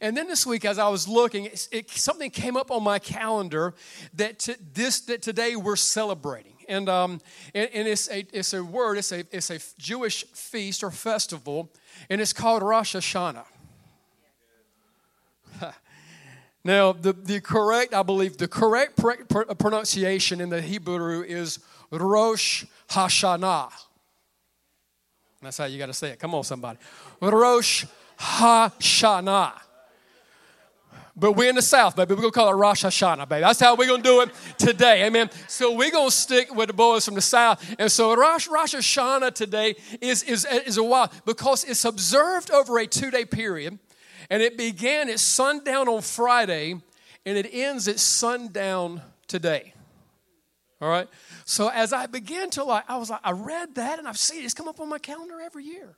And 0.00 0.16
then 0.16 0.28
this 0.28 0.46
week, 0.46 0.64
as 0.64 0.78
I 0.78 0.88
was 0.88 1.08
looking, 1.08 1.46
it, 1.46 1.68
it, 1.72 1.90
something 1.90 2.30
came 2.30 2.56
up 2.56 2.70
on 2.70 2.84
my 2.84 3.00
calendar 3.00 3.74
that 4.14 4.48
this 4.72 5.00
that 5.00 5.22
today 5.22 5.54
we're 5.54 5.76
celebrating, 5.76 6.56
and 6.68 6.88
um, 6.88 7.20
and, 7.54 7.70
and, 7.72 7.86
it's 7.86 8.10
a 8.10 8.26
it's 8.32 8.52
a 8.52 8.64
word, 8.64 8.98
it's 8.98 9.12
a 9.12 9.24
it's 9.30 9.48
a 9.50 9.60
Jewish 9.78 10.24
feast 10.24 10.82
or 10.82 10.90
festival, 10.90 11.72
and 12.10 12.20
it's 12.20 12.32
called 12.32 12.64
Rosh 12.64 12.96
Hashanah. 12.96 13.44
Now, 16.66 16.90
the, 16.90 17.12
the 17.12 17.40
correct, 17.40 17.94
I 17.94 18.02
believe, 18.02 18.38
the 18.38 18.48
correct 18.48 18.96
pr- 18.96 19.22
pr- 19.28 19.54
pronunciation 19.54 20.40
in 20.40 20.48
the 20.48 20.60
Hebrew 20.60 21.22
is 21.22 21.60
Rosh 21.92 22.64
Hashanah. 22.90 23.70
That's 25.40 25.58
how 25.58 25.66
you 25.66 25.78
got 25.78 25.86
to 25.86 25.94
say 25.94 26.10
it. 26.10 26.18
Come 26.18 26.34
on, 26.34 26.42
somebody. 26.42 26.80
Rosh 27.20 27.84
Hashanah. 28.18 29.52
But 31.14 31.32
we're 31.32 31.50
in 31.50 31.54
the 31.54 31.62
South, 31.62 31.94
baby. 31.94 32.14
We're 32.14 32.22
going 32.22 32.32
to 32.32 32.38
call 32.38 32.48
it 32.48 32.56
Rosh 32.56 32.84
Hashanah, 32.84 33.28
baby. 33.28 33.42
That's 33.42 33.60
how 33.60 33.76
we're 33.76 33.86
going 33.86 34.02
to 34.02 34.08
do 34.08 34.20
it 34.22 34.30
today. 34.58 35.06
Amen. 35.06 35.30
So 35.46 35.72
we're 35.72 35.92
going 35.92 36.08
to 36.08 36.14
stick 36.14 36.52
with 36.52 36.66
the 36.66 36.74
boys 36.74 37.04
from 37.04 37.14
the 37.14 37.20
South. 37.20 37.76
And 37.78 37.92
so 37.92 38.12
Rosh, 38.16 38.48
Rosh 38.48 38.74
Hashanah 38.74 39.34
today 39.34 39.76
is, 40.00 40.24
is, 40.24 40.44
is 40.44 40.78
a 40.78 40.82
while 40.82 41.12
because 41.24 41.62
it's 41.62 41.84
observed 41.84 42.50
over 42.50 42.76
a 42.80 42.88
two 42.88 43.12
day 43.12 43.24
period. 43.24 43.78
And 44.30 44.42
it 44.42 44.56
began 44.56 45.08
at 45.08 45.20
sundown 45.20 45.88
on 45.88 46.02
Friday 46.02 46.80
and 47.24 47.38
it 47.38 47.48
ends 47.52 47.88
at 47.88 47.98
sundown 47.98 49.02
today. 49.26 49.72
All 50.80 50.88
right? 50.88 51.08
So 51.44 51.68
as 51.68 51.92
I 51.92 52.06
began 52.06 52.50
to 52.50 52.64
like, 52.64 52.84
I 52.88 52.96
was 52.96 53.10
like, 53.10 53.20
I 53.24 53.32
read 53.32 53.74
that 53.76 53.98
and 53.98 54.06
I've 54.06 54.18
seen 54.18 54.42
it. 54.42 54.44
It's 54.44 54.54
come 54.54 54.68
up 54.68 54.80
on 54.80 54.88
my 54.88 54.98
calendar 54.98 55.40
every 55.40 55.64
year. 55.64 55.96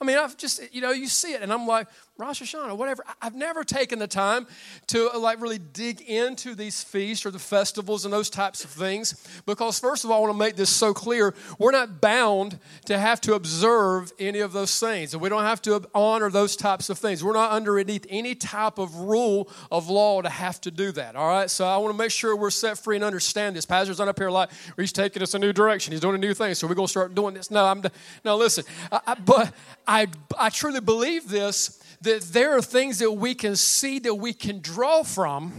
I 0.00 0.04
mean, 0.04 0.16
I've 0.16 0.36
just, 0.36 0.72
you 0.72 0.80
know, 0.80 0.92
you 0.92 1.08
see 1.08 1.32
it, 1.32 1.42
and 1.42 1.52
I'm 1.52 1.66
like, 1.66 1.88
Rosh 2.18 2.42
Hashanah, 2.42 2.76
whatever. 2.76 3.04
I've 3.22 3.36
never 3.36 3.62
taken 3.62 4.00
the 4.00 4.08
time 4.08 4.48
to 4.88 5.08
uh, 5.14 5.20
like 5.20 5.40
really 5.40 5.60
dig 5.60 6.00
into 6.00 6.56
these 6.56 6.82
feasts 6.82 7.24
or 7.24 7.30
the 7.30 7.38
festivals 7.38 8.04
and 8.04 8.12
those 8.12 8.28
types 8.28 8.64
of 8.64 8.70
things 8.70 9.14
because, 9.46 9.78
first 9.78 10.04
of 10.04 10.10
all, 10.10 10.18
I 10.18 10.20
want 10.22 10.34
to 10.34 10.38
make 10.38 10.56
this 10.56 10.68
so 10.68 10.92
clear 10.92 11.32
we're 11.60 11.70
not 11.70 12.00
bound 12.00 12.58
to 12.86 12.98
have 12.98 13.20
to 13.20 13.34
observe 13.34 14.12
any 14.18 14.40
of 14.40 14.52
those 14.52 14.80
things, 14.80 15.12
and 15.12 15.22
we 15.22 15.28
don't 15.28 15.44
have 15.44 15.62
to 15.62 15.80
honor 15.94 16.28
those 16.28 16.56
types 16.56 16.90
of 16.90 16.98
things. 16.98 17.22
We're 17.22 17.34
not 17.34 17.52
underneath 17.52 18.04
any 18.08 18.34
type 18.34 18.78
of 18.78 18.96
rule 18.96 19.48
of 19.70 19.88
law 19.88 20.20
to 20.20 20.28
have 20.28 20.60
to 20.62 20.72
do 20.72 20.90
that, 20.90 21.14
all 21.14 21.28
right? 21.28 21.48
So 21.48 21.68
I 21.68 21.76
want 21.76 21.94
to 21.94 21.98
make 21.98 22.10
sure 22.10 22.34
we're 22.34 22.50
set 22.50 22.78
free 22.78 22.96
and 22.96 23.04
understand 23.04 23.54
this. 23.54 23.64
Pastor's 23.64 24.00
not 24.00 24.08
up 24.08 24.18
here 24.18 24.28
like, 24.28 24.50
he's 24.76 24.90
taking 24.90 25.22
us 25.22 25.34
a 25.34 25.38
new 25.38 25.52
direction, 25.52 25.92
he's 25.92 26.00
doing 26.00 26.16
a 26.16 26.18
new 26.18 26.34
thing, 26.34 26.52
so 26.54 26.66
we're 26.66 26.74
going 26.74 26.88
to 26.88 26.90
start 26.90 27.14
doing 27.14 27.34
this. 27.34 27.48
No, 27.52 27.64
I'm, 27.64 27.80
no, 28.24 28.36
listen, 28.36 28.64
I, 28.90 29.00
I, 29.06 29.14
but 29.14 29.54
I, 29.86 30.08
I 30.36 30.50
truly 30.50 30.80
believe 30.80 31.28
this 31.28 31.80
that 32.00 32.22
there 32.22 32.56
are 32.56 32.62
things 32.62 32.98
that 32.98 33.12
we 33.12 33.34
can 33.34 33.56
see 33.56 33.98
that 33.98 34.14
we 34.14 34.32
can 34.32 34.60
draw 34.60 35.02
from 35.02 35.52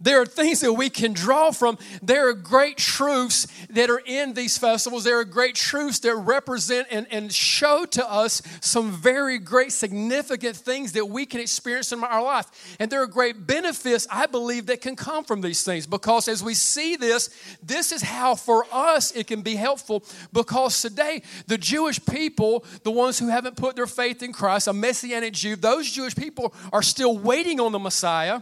there 0.00 0.20
are 0.20 0.26
things 0.26 0.60
that 0.60 0.72
we 0.72 0.90
can 0.90 1.12
draw 1.12 1.50
from. 1.50 1.78
There 2.02 2.28
are 2.28 2.34
great 2.34 2.76
truths 2.76 3.46
that 3.70 3.90
are 3.90 4.00
in 4.04 4.34
these 4.34 4.56
festivals. 4.56 5.04
There 5.04 5.18
are 5.18 5.24
great 5.24 5.54
truths 5.54 5.98
that 6.00 6.14
represent 6.14 6.88
and, 6.90 7.06
and 7.10 7.32
show 7.32 7.84
to 7.86 8.10
us 8.10 8.42
some 8.60 8.92
very 8.92 9.38
great, 9.38 9.72
significant 9.72 10.56
things 10.56 10.92
that 10.92 11.06
we 11.06 11.26
can 11.26 11.40
experience 11.40 11.92
in 11.92 12.02
our 12.04 12.22
life. 12.22 12.76
And 12.78 12.90
there 12.90 13.02
are 13.02 13.06
great 13.06 13.46
benefits, 13.46 14.06
I 14.10 14.26
believe, 14.26 14.66
that 14.66 14.80
can 14.80 14.94
come 14.94 15.24
from 15.24 15.40
these 15.40 15.64
things 15.64 15.86
because 15.86 16.28
as 16.28 16.42
we 16.42 16.54
see 16.54 16.96
this, 16.96 17.30
this 17.62 17.90
is 17.90 18.02
how 18.02 18.34
for 18.34 18.66
us 18.72 19.10
it 19.12 19.26
can 19.26 19.42
be 19.42 19.56
helpful 19.56 20.04
because 20.32 20.80
today, 20.80 21.22
the 21.46 21.58
Jewish 21.58 22.04
people, 22.04 22.64
the 22.84 22.90
ones 22.90 23.18
who 23.18 23.28
haven't 23.28 23.56
put 23.56 23.74
their 23.74 23.86
faith 23.86 24.22
in 24.22 24.32
Christ, 24.32 24.68
a 24.68 24.72
Messianic 24.72 25.34
Jew, 25.34 25.56
those 25.56 25.90
Jewish 25.90 26.14
people 26.14 26.54
are 26.72 26.82
still 26.82 27.18
waiting 27.18 27.58
on 27.58 27.72
the 27.72 27.78
Messiah. 27.78 28.40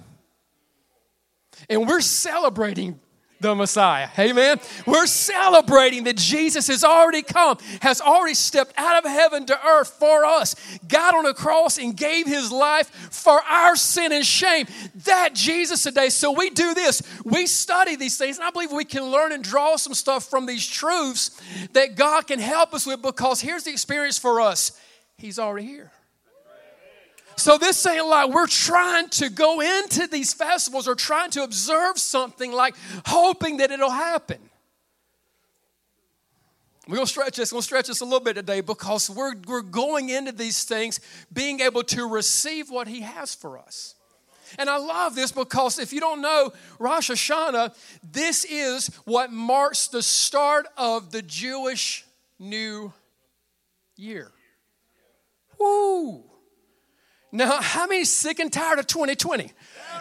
And 1.69 1.87
we're 1.87 2.01
celebrating 2.01 3.01
the 3.41 3.55
Messiah. 3.55 4.09
Amen. 4.19 4.61
We're 4.87 5.07
celebrating 5.07 6.05
that 6.05 6.17
Jesus 6.17 6.69
has 6.69 6.85
already 6.85 7.23
come, 7.23 7.59
has 7.83 8.01
already 8.01 8.35
stepped 8.35 8.73
out 8.79 9.05
of 9.05 9.11
heaven 9.11 9.47
to 9.47 9.67
earth 9.67 9.89
for 9.99 10.25
us, 10.25 10.55
got 10.89 11.15
on 11.15 11.27
a 11.27 11.35
cross 11.35 11.79
and 11.79 11.97
gave 11.97 12.27
his 12.27 12.51
life 12.51 12.89
for 13.13 13.43
our 13.43 13.77
sin 13.77 14.13
and 14.13 14.25
shame. 14.25 14.67
That 15.05 15.35
Jesus 15.35 15.83
today. 15.83 16.09
So 16.09 16.33
we 16.33 16.51
do 16.51 16.75
this. 16.75 17.03
We 17.25 17.47
study 17.47 17.97
these 17.97 18.17
things, 18.17 18.39
and 18.39 18.47
I 18.47 18.51
believe 18.51 18.73
we 18.73 18.85
can 18.85 19.05
learn 19.05 19.33
and 19.33 19.45
draw 19.45 19.77
some 19.77 19.95
stuff 19.95 20.25
from 20.25 20.47
these 20.47 20.67
truths 20.67 21.31
that 21.73 21.97
God 21.97 22.27
can 22.27 22.39
help 22.39 22.73
us 22.73 22.87
with 22.87 23.03
because 23.03 23.41
here's 23.41 23.65
the 23.65 23.71
experience 23.73 24.19
for 24.19 24.41
us 24.41 24.73
He's 25.19 25.39
already 25.39 25.67
here. 25.67 25.93
So 27.37 27.59
this 27.59 27.85
ain't 27.87 28.07
like 28.07 28.31
we're 28.31 28.47
trying 28.47 29.11
to 29.11 29.29
go 29.29 29.61
into 29.61 30.07
these 30.07 30.33
festivals 30.33 30.89
or 30.89 30.95
trying 30.95 31.31
to 31.33 31.43
observe 31.43 31.99
something 31.99 32.51
like 32.51 32.75
hoping 33.05 33.59
that 33.59 33.71
it'll 33.71 33.91
happen. 33.91 34.39
We're 36.89 36.97
gonna 36.97 37.07
stretch 37.07 37.37
this, 37.37 37.53
we're 37.53 37.57
gonna 37.57 37.63
stretch 37.63 37.87
this 37.89 38.01
a 38.01 38.05
little 38.05 38.21
bit 38.21 38.35
today 38.35 38.61
because 38.63 39.11
we're, 39.11 39.35
we're 39.47 39.61
going 39.61 40.09
into 40.09 40.33
these 40.33 40.65
things 40.65 41.01
being 41.33 41.61
able 41.61 41.83
to 41.85 42.09
receive 42.09 42.71
what 42.71 42.89
he 42.89 43.01
has 43.01 43.35
for 43.35 43.59
us. 43.59 43.97
And 44.59 44.71
I 44.71 44.79
love 44.79 45.15
this 45.15 45.33
because 45.33 45.79
if 45.79 45.93
you 45.93 46.01
don't 46.01 46.23
know 46.23 46.53
Rosh 46.79 47.11
Hashanah, 47.11 47.75
this 48.13 48.45
is 48.45 48.87
what 49.05 49.33
marks 49.33 49.89
the 49.89 50.03
start 50.03 50.69
of 50.77 51.11
the 51.11 51.23
Jewish 51.23 52.05
New 52.39 52.93
Year. 53.97 54.31
Woo! 55.59 56.25
Now, 57.37 57.61
how 57.61 57.87
many 57.87 58.05
sick 58.05 58.39
and 58.39 58.51
tired 58.51 58.79
of 58.79 58.87
2020? 58.87 59.53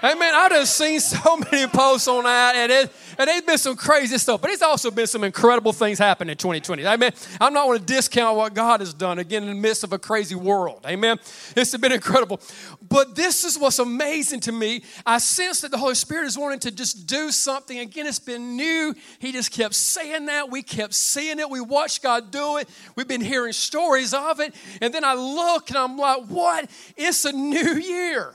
Amen. 0.03 0.33
I 0.33 0.43
have 0.43 0.51
just 0.51 0.77
seen 0.77 0.99
so 0.99 1.37
many 1.51 1.67
posts 1.67 2.07
on 2.07 2.23
that, 2.23 2.55
and 2.55 2.71
it, 2.71 2.91
and 3.17 3.27
there's 3.27 3.41
been 3.41 3.57
some 3.57 3.75
crazy 3.75 4.17
stuff, 4.17 4.41
but 4.41 4.51
it's 4.51 4.61
also 4.61 4.91
been 4.91 5.07
some 5.07 5.23
incredible 5.23 5.73
things 5.73 5.97
happen 5.97 6.29
in 6.29 6.37
2020. 6.37 6.85
Amen. 6.85 7.11
I'm 7.41 7.53
not 7.53 7.65
going 7.65 7.79
to 7.79 7.85
discount 7.85 8.37
what 8.37 8.53
God 8.53 8.79
has 8.79 8.93
done 8.93 9.19
again 9.19 9.43
in 9.43 9.49
the 9.49 9.55
midst 9.55 9.83
of 9.83 9.93
a 9.93 9.99
crazy 9.99 10.35
world. 10.35 10.85
Amen. 10.85 11.17
It's 11.55 11.75
been 11.75 11.91
incredible. 11.91 12.39
But 12.87 13.15
this 13.15 13.43
is 13.43 13.57
what's 13.57 13.79
amazing 13.79 14.41
to 14.41 14.51
me. 14.51 14.83
I 15.05 15.17
sense 15.17 15.61
that 15.61 15.71
the 15.71 15.77
Holy 15.77 15.95
Spirit 15.95 16.27
is 16.27 16.37
wanting 16.37 16.59
to 16.59 16.71
just 16.71 17.07
do 17.07 17.31
something. 17.31 17.79
Again, 17.79 18.05
it's 18.05 18.19
been 18.19 18.55
new. 18.55 18.93
He 19.19 19.31
just 19.31 19.51
kept 19.51 19.73
saying 19.73 20.25
that. 20.27 20.49
We 20.49 20.61
kept 20.61 20.93
seeing 20.93 21.39
it. 21.39 21.49
We 21.49 21.61
watched 21.61 22.03
God 22.03 22.31
do 22.31 22.57
it. 22.57 22.69
We've 22.95 23.07
been 23.07 23.21
hearing 23.21 23.53
stories 23.53 24.13
of 24.13 24.39
it. 24.39 24.53
And 24.81 24.93
then 24.93 25.03
I 25.03 25.15
look 25.15 25.69
and 25.69 25.77
I'm 25.77 25.97
like, 25.97 26.25
what? 26.27 26.69
It's 26.95 27.24
a 27.25 27.31
new 27.31 27.75
year. 27.75 28.33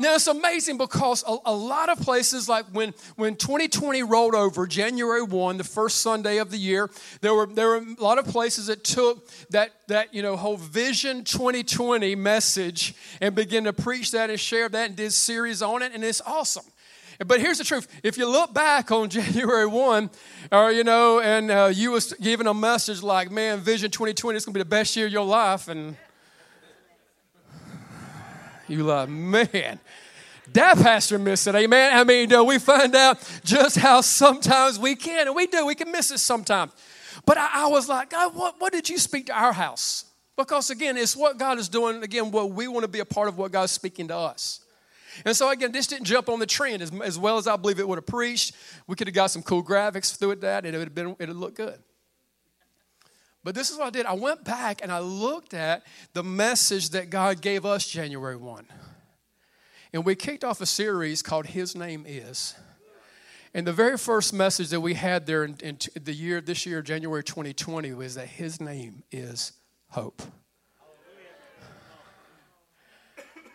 Now 0.00 0.14
it's 0.14 0.28
amazing 0.28 0.78
because 0.78 1.24
a, 1.26 1.36
a, 1.46 1.52
lot 1.52 1.88
of 1.88 1.98
places, 2.00 2.48
like 2.48 2.66
when, 2.66 2.94
when 3.16 3.34
2020 3.34 4.04
rolled 4.04 4.34
over, 4.34 4.66
January 4.66 5.22
1, 5.22 5.58
the 5.58 5.64
first 5.64 6.02
Sunday 6.02 6.38
of 6.38 6.52
the 6.52 6.56
year, 6.56 6.88
there 7.20 7.34
were, 7.34 7.46
there 7.46 7.68
were 7.68 7.78
a 7.78 8.02
lot 8.02 8.18
of 8.18 8.26
places 8.26 8.68
that 8.68 8.84
took 8.84 9.28
that, 9.50 9.72
that 9.88 10.14
you 10.14 10.22
know, 10.22 10.36
whole 10.36 10.56
Vision 10.56 11.24
2020 11.24 12.14
message 12.14 12.94
and 13.20 13.34
began 13.34 13.64
to 13.64 13.72
preach 13.72 14.12
that 14.12 14.30
and 14.30 14.38
share 14.38 14.68
that 14.68 14.86
and 14.86 14.96
did 14.96 15.12
series 15.12 15.62
on 15.62 15.82
it, 15.82 15.92
and 15.92 16.04
it's 16.04 16.20
awesome. 16.20 16.64
But 17.26 17.40
here's 17.40 17.58
the 17.58 17.64
truth. 17.64 17.88
If 18.04 18.16
you 18.16 18.30
look 18.30 18.54
back 18.54 18.92
on 18.92 19.08
January 19.10 19.66
1, 19.66 20.10
or, 20.52 20.70
you 20.70 20.84
know, 20.84 21.20
and 21.20 21.50
uh, 21.50 21.70
you 21.74 21.90
was 21.90 22.12
giving 22.12 22.46
a 22.46 22.54
message 22.54 23.02
like, 23.02 23.32
man, 23.32 23.58
Vision 23.58 23.90
2020 23.90 24.36
is 24.36 24.44
going 24.44 24.52
to 24.52 24.58
be 24.58 24.62
the 24.62 24.64
best 24.64 24.94
year 24.94 25.06
of 25.06 25.12
your 25.12 25.26
life, 25.26 25.66
and 25.66 25.96
you 28.68 28.84
like, 28.84 29.08
man, 29.08 29.80
that 30.52 30.76
pastor 30.76 31.18
missed 31.18 31.46
it, 31.46 31.54
amen. 31.54 31.96
I 31.96 32.04
mean, 32.04 32.32
uh, 32.32 32.42
we 32.42 32.58
find 32.58 32.94
out 32.94 33.18
just 33.44 33.76
how 33.76 34.00
sometimes 34.00 34.78
we 34.78 34.96
can, 34.96 35.26
and 35.26 35.36
we 35.36 35.46
do, 35.46 35.66
we 35.66 35.74
can 35.74 35.90
miss 35.92 36.10
it 36.10 36.18
sometimes. 36.18 36.72
But 37.26 37.36
I, 37.36 37.64
I 37.64 37.66
was 37.66 37.88
like, 37.88 38.10
God, 38.10 38.34
what, 38.34 38.60
what 38.60 38.72
did 38.72 38.88
you 38.88 38.98
speak 38.98 39.26
to 39.26 39.32
our 39.32 39.52
house? 39.52 40.04
Because 40.36 40.70
again, 40.70 40.96
it's 40.96 41.16
what 41.16 41.36
God 41.36 41.58
is 41.58 41.68
doing, 41.68 42.02
again, 42.02 42.30
what 42.30 42.50
we 42.52 42.68
want 42.68 42.84
to 42.84 42.88
be 42.88 43.00
a 43.00 43.04
part 43.04 43.28
of 43.28 43.36
what 43.36 43.50
God's 43.50 43.72
speaking 43.72 44.08
to 44.08 44.16
us. 44.16 44.60
And 45.24 45.36
so 45.36 45.50
again, 45.50 45.72
this 45.72 45.86
didn't 45.88 46.04
jump 46.04 46.28
on 46.28 46.38
the 46.38 46.46
trend 46.46 46.80
as, 46.80 46.92
as 47.00 47.18
well 47.18 47.38
as 47.38 47.48
I 47.48 47.56
believe 47.56 47.80
it 47.80 47.88
would 47.88 47.98
have 47.98 48.06
preached. 48.06 48.54
We 48.86 48.94
could 48.94 49.08
have 49.08 49.14
got 49.14 49.32
some 49.32 49.42
cool 49.42 49.64
graphics 49.64 50.16
through 50.16 50.32
it 50.32 50.40
that, 50.42 50.64
and 50.64 50.74
it 50.74 50.78
would 50.78 50.88
have 50.88 50.94
been 50.94 51.16
it 51.18 51.28
would 51.28 51.36
look 51.36 51.56
good. 51.56 51.78
But 53.48 53.54
this 53.54 53.70
is 53.70 53.78
what 53.78 53.86
I 53.86 53.90
did. 53.90 54.04
I 54.04 54.12
went 54.12 54.44
back 54.44 54.82
and 54.82 54.92
I 54.92 54.98
looked 54.98 55.54
at 55.54 55.82
the 56.12 56.22
message 56.22 56.90
that 56.90 57.08
God 57.08 57.40
gave 57.40 57.64
us 57.64 57.88
January 57.88 58.36
1. 58.36 58.66
And 59.94 60.04
we 60.04 60.16
kicked 60.16 60.44
off 60.44 60.60
a 60.60 60.66
series 60.66 61.22
called 61.22 61.46
His 61.46 61.74
Name 61.74 62.04
Is. 62.06 62.54
And 63.54 63.66
the 63.66 63.72
very 63.72 63.96
first 63.96 64.34
message 64.34 64.68
that 64.68 64.82
we 64.82 64.92
had 64.92 65.24
there 65.24 65.44
in, 65.44 65.56
in 65.62 65.78
the 65.94 66.12
year, 66.12 66.42
this 66.42 66.66
year, 66.66 66.82
January 66.82 67.24
2020, 67.24 67.94
was 67.94 68.16
that 68.16 68.26
His 68.26 68.60
name 68.60 69.02
is 69.10 69.54
hope. 69.92 70.20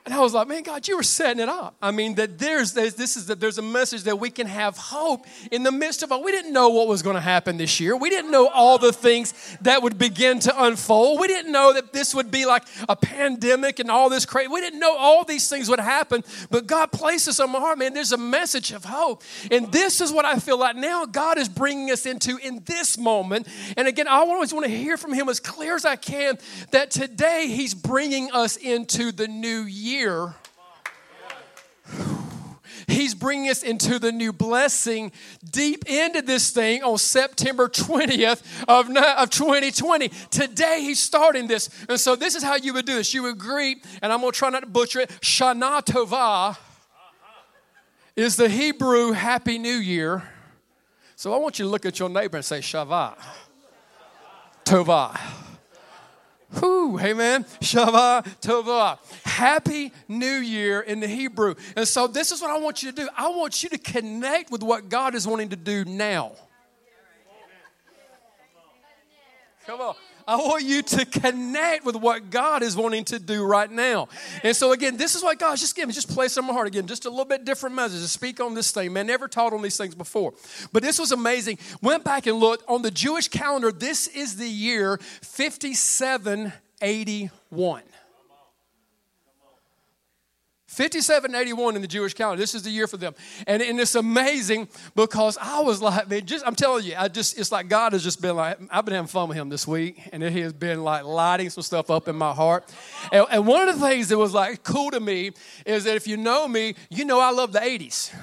And 0.05 0.13
I 0.13 0.19
was 0.19 0.33
like, 0.33 0.49
man, 0.49 0.63
God, 0.63 0.85
you 0.85 0.97
were 0.97 1.03
setting 1.03 1.41
it 1.41 1.47
up. 1.47 1.75
I 1.81 1.91
mean, 1.91 2.15
that 2.15 2.37
there's, 2.37 2.73
this 2.73 3.15
is 3.15 3.27
that 3.27 3.39
there's 3.39 3.57
a 3.57 3.61
message 3.61 4.03
that 4.03 4.19
we 4.19 4.29
can 4.29 4.47
have 4.47 4.75
hope 4.75 5.25
in 5.49 5.63
the 5.63 5.71
midst 5.71 6.03
of 6.03 6.11
it. 6.11 6.21
We 6.21 6.33
didn't 6.33 6.51
know 6.51 6.67
what 6.69 6.89
was 6.89 7.01
going 7.01 7.13
to 7.13 7.21
happen 7.21 7.55
this 7.55 7.79
year. 7.79 7.95
We 7.95 8.09
didn't 8.09 8.29
know 8.29 8.49
all 8.49 8.77
the 8.77 8.91
things 8.91 9.33
that 9.61 9.81
would 9.81 9.97
begin 9.97 10.39
to 10.39 10.63
unfold. 10.65 11.21
We 11.21 11.27
didn't 11.27 11.53
know 11.53 11.71
that 11.71 11.93
this 11.93 12.13
would 12.13 12.31
be 12.31 12.45
like 12.45 12.63
a 12.89 12.97
pandemic 12.97 13.79
and 13.79 13.89
all 13.89 14.09
this 14.09 14.25
crazy. 14.25 14.49
We 14.49 14.59
didn't 14.59 14.81
know 14.81 14.93
all 14.97 15.23
these 15.23 15.47
things 15.47 15.69
would 15.69 15.79
happen. 15.79 16.21
But 16.49 16.67
God 16.67 16.91
placed 16.91 17.29
us 17.29 17.39
on 17.39 17.53
my 17.53 17.59
heart, 17.59 17.77
man. 17.77 17.93
There's 17.93 18.11
a 18.11 18.17
message 18.17 18.73
of 18.73 18.83
hope, 18.83 19.23
and 19.51 19.71
this 19.71 20.01
is 20.01 20.11
what 20.11 20.25
I 20.25 20.35
feel 20.35 20.59
like 20.59 20.75
now. 20.75 21.05
God 21.05 21.37
is 21.37 21.47
bringing 21.47 21.91
us 21.91 22.05
into 22.05 22.37
in 22.43 22.61
this 22.65 22.97
moment. 22.97 23.47
And 23.77 23.87
again, 23.87 24.09
I 24.09 24.15
always 24.17 24.53
want 24.53 24.65
to 24.65 24.71
hear 24.71 24.97
from 24.97 25.13
Him 25.13 25.29
as 25.29 25.39
clear 25.39 25.75
as 25.75 25.85
I 25.85 25.95
can 25.95 26.37
that 26.71 26.91
today 26.91 27.47
He's 27.47 27.73
bringing 27.73 28.31
us 28.31 28.57
into 28.57 29.13
the 29.13 29.29
new 29.29 29.61
year 29.61 29.92
year 29.93 30.35
He's 32.87 33.15
bringing 33.15 33.49
us 33.49 33.63
into 33.63 33.97
the 33.97 34.11
new 34.11 34.33
blessing 34.33 35.11
deep 35.49 35.85
into 35.87 36.21
this 36.21 36.51
thing 36.51 36.83
on 36.83 36.97
September 36.97 37.67
20th 37.67 38.43
of, 38.67 38.95
of 38.95 39.29
2020. 39.29 40.09
Today, 40.29 40.81
He's 40.81 40.99
starting 40.99 41.47
this. 41.47 41.69
And 41.87 41.99
so, 41.99 42.15
this 42.15 42.35
is 42.35 42.43
how 42.43 42.55
you 42.55 42.73
would 42.73 42.85
do 42.85 42.95
this. 42.95 43.13
You 43.13 43.23
would 43.23 43.37
greet, 43.37 43.85
and 44.01 44.11
I'm 44.11 44.19
going 44.21 44.31
to 44.31 44.37
try 44.37 44.49
not 44.49 44.61
to 44.61 44.69
butcher 44.69 45.01
it, 45.01 45.09
Shana 45.21 45.83
Tova 45.83 46.57
is 48.15 48.35
the 48.35 48.47
Hebrew 48.47 49.11
Happy 49.11 49.57
New 49.57 49.75
Year. 49.75 50.23
So 51.15 51.33
I 51.33 51.37
want 51.37 51.57
you 51.57 51.65
to 51.65 51.71
look 51.71 51.85
at 51.85 51.99
your 51.99 52.09
neighbor 52.09 52.37
and 52.37 52.45
say, 52.45 52.59
Shavah. 52.59 53.15
Tova. 54.65 55.42
Whoo, 56.61 56.99
amen. 56.99 57.45
Shavah. 57.61 58.97
Happy 59.25 59.91
New 60.07 60.25
Year 60.25 60.81
in 60.81 60.99
the 60.99 61.07
Hebrew. 61.07 61.55
And 61.75 61.87
so 61.87 62.07
this 62.07 62.31
is 62.31 62.41
what 62.41 62.51
I 62.51 62.59
want 62.59 62.83
you 62.83 62.91
to 62.91 62.95
do. 62.95 63.09
I 63.17 63.29
want 63.29 63.63
you 63.63 63.69
to 63.69 63.77
connect 63.77 64.51
with 64.51 64.63
what 64.63 64.89
God 64.89 65.15
is 65.15 65.27
wanting 65.27 65.49
to 65.49 65.55
do 65.55 65.85
now. 65.85 66.33
Come 69.65 69.81
on. 69.81 69.95
I 70.27 70.35
want 70.37 70.63
you 70.63 70.81
to 70.81 71.05
connect 71.05 71.85
with 71.85 71.95
what 71.95 72.29
God 72.29 72.63
is 72.63 72.75
wanting 72.75 73.05
to 73.05 73.19
do 73.19 73.45
right 73.45 73.71
now. 73.71 74.07
And 74.43 74.55
so, 74.55 74.71
again, 74.71 74.97
this 74.97 75.15
is 75.15 75.23
what 75.23 75.39
God's 75.39 75.61
just 75.61 75.75
giving 75.75 75.89
me. 75.89 75.93
Just 75.93 76.09
place 76.09 76.37
in 76.37 76.45
my 76.45 76.53
heart 76.53 76.67
again, 76.67 76.87
just 76.87 77.05
a 77.05 77.09
little 77.09 77.25
bit 77.25 77.45
different 77.45 77.75
message 77.75 78.01
to 78.01 78.07
speak 78.07 78.39
on 78.39 78.53
this 78.53 78.71
thing. 78.71 78.93
Man, 78.93 79.07
never 79.07 79.27
taught 79.27 79.53
on 79.53 79.61
these 79.61 79.77
things 79.77 79.95
before. 79.95 80.33
But 80.71 80.83
this 80.83 80.99
was 80.99 81.11
amazing. 81.11 81.57
Went 81.81 82.03
back 82.03 82.27
and 82.27 82.37
looked 82.37 82.63
on 82.69 82.81
the 82.81 82.91
Jewish 82.91 83.27
calendar. 83.27 83.71
This 83.71 84.07
is 84.07 84.37
the 84.37 84.49
year 84.49 84.97
5781. 85.21 87.83
5781 90.73 91.75
in 91.75 91.81
the 91.81 91.87
Jewish 91.87 92.13
calendar. 92.13 92.41
This 92.41 92.55
is 92.55 92.63
the 92.63 92.69
year 92.69 92.87
for 92.87 92.97
them. 92.97 93.13
And, 93.45 93.61
and 93.61 93.79
it's 93.79 93.95
amazing 93.95 94.67
because 94.95 95.37
I 95.39 95.59
was 95.61 95.81
like, 95.81 96.09
man, 96.09 96.25
just 96.25 96.45
I'm 96.47 96.55
telling 96.55 96.85
you, 96.85 96.95
I 96.97 97.07
just 97.07 97.37
it's 97.37 97.51
like 97.51 97.67
God 97.69 97.93
has 97.93 98.03
just 98.03 98.21
been 98.21 98.35
like, 98.35 98.59
I've 98.71 98.83
been 98.85 98.95
having 98.95 99.07
fun 99.07 99.29
with 99.29 99.37
him 99.37 99.49
this 99.49 99.67
week, 99.67 100.09
and 100.11 100.23
he 100.23 100.39
has 100.41 100.53
been 100.53 100.83
like 100.83 101.03
lighting 101.03 101.49
some 101.49 101.63
stuff 101.63 101.91
up 101.91 102.07
in 102.07 102.15
my 102.15 102.33
heart. 102.33 102.73
And, 103.11 103.25
and 103.31 103.47
one 103.47 103.67
of 103.67 103.79
the 103.79 103.87
things 103.87 104.09
that 104.09 104.17
was 104.17 104.33
like 104.33 104.63
cool 104.63 104.91
to 104.91 104.99
me 104.99 105.31
is 105.65 105.83
that 105.83 105.95
if 105.95 106.07
you 106.07 106.17
know 106.17 106.47
me, 106.47 106.75
you 106.89 107.05
know 107.05 107.19
I 107.19 107.31
love 107.31 107.51
the 107.51 107.59
80s. 107.59 108.13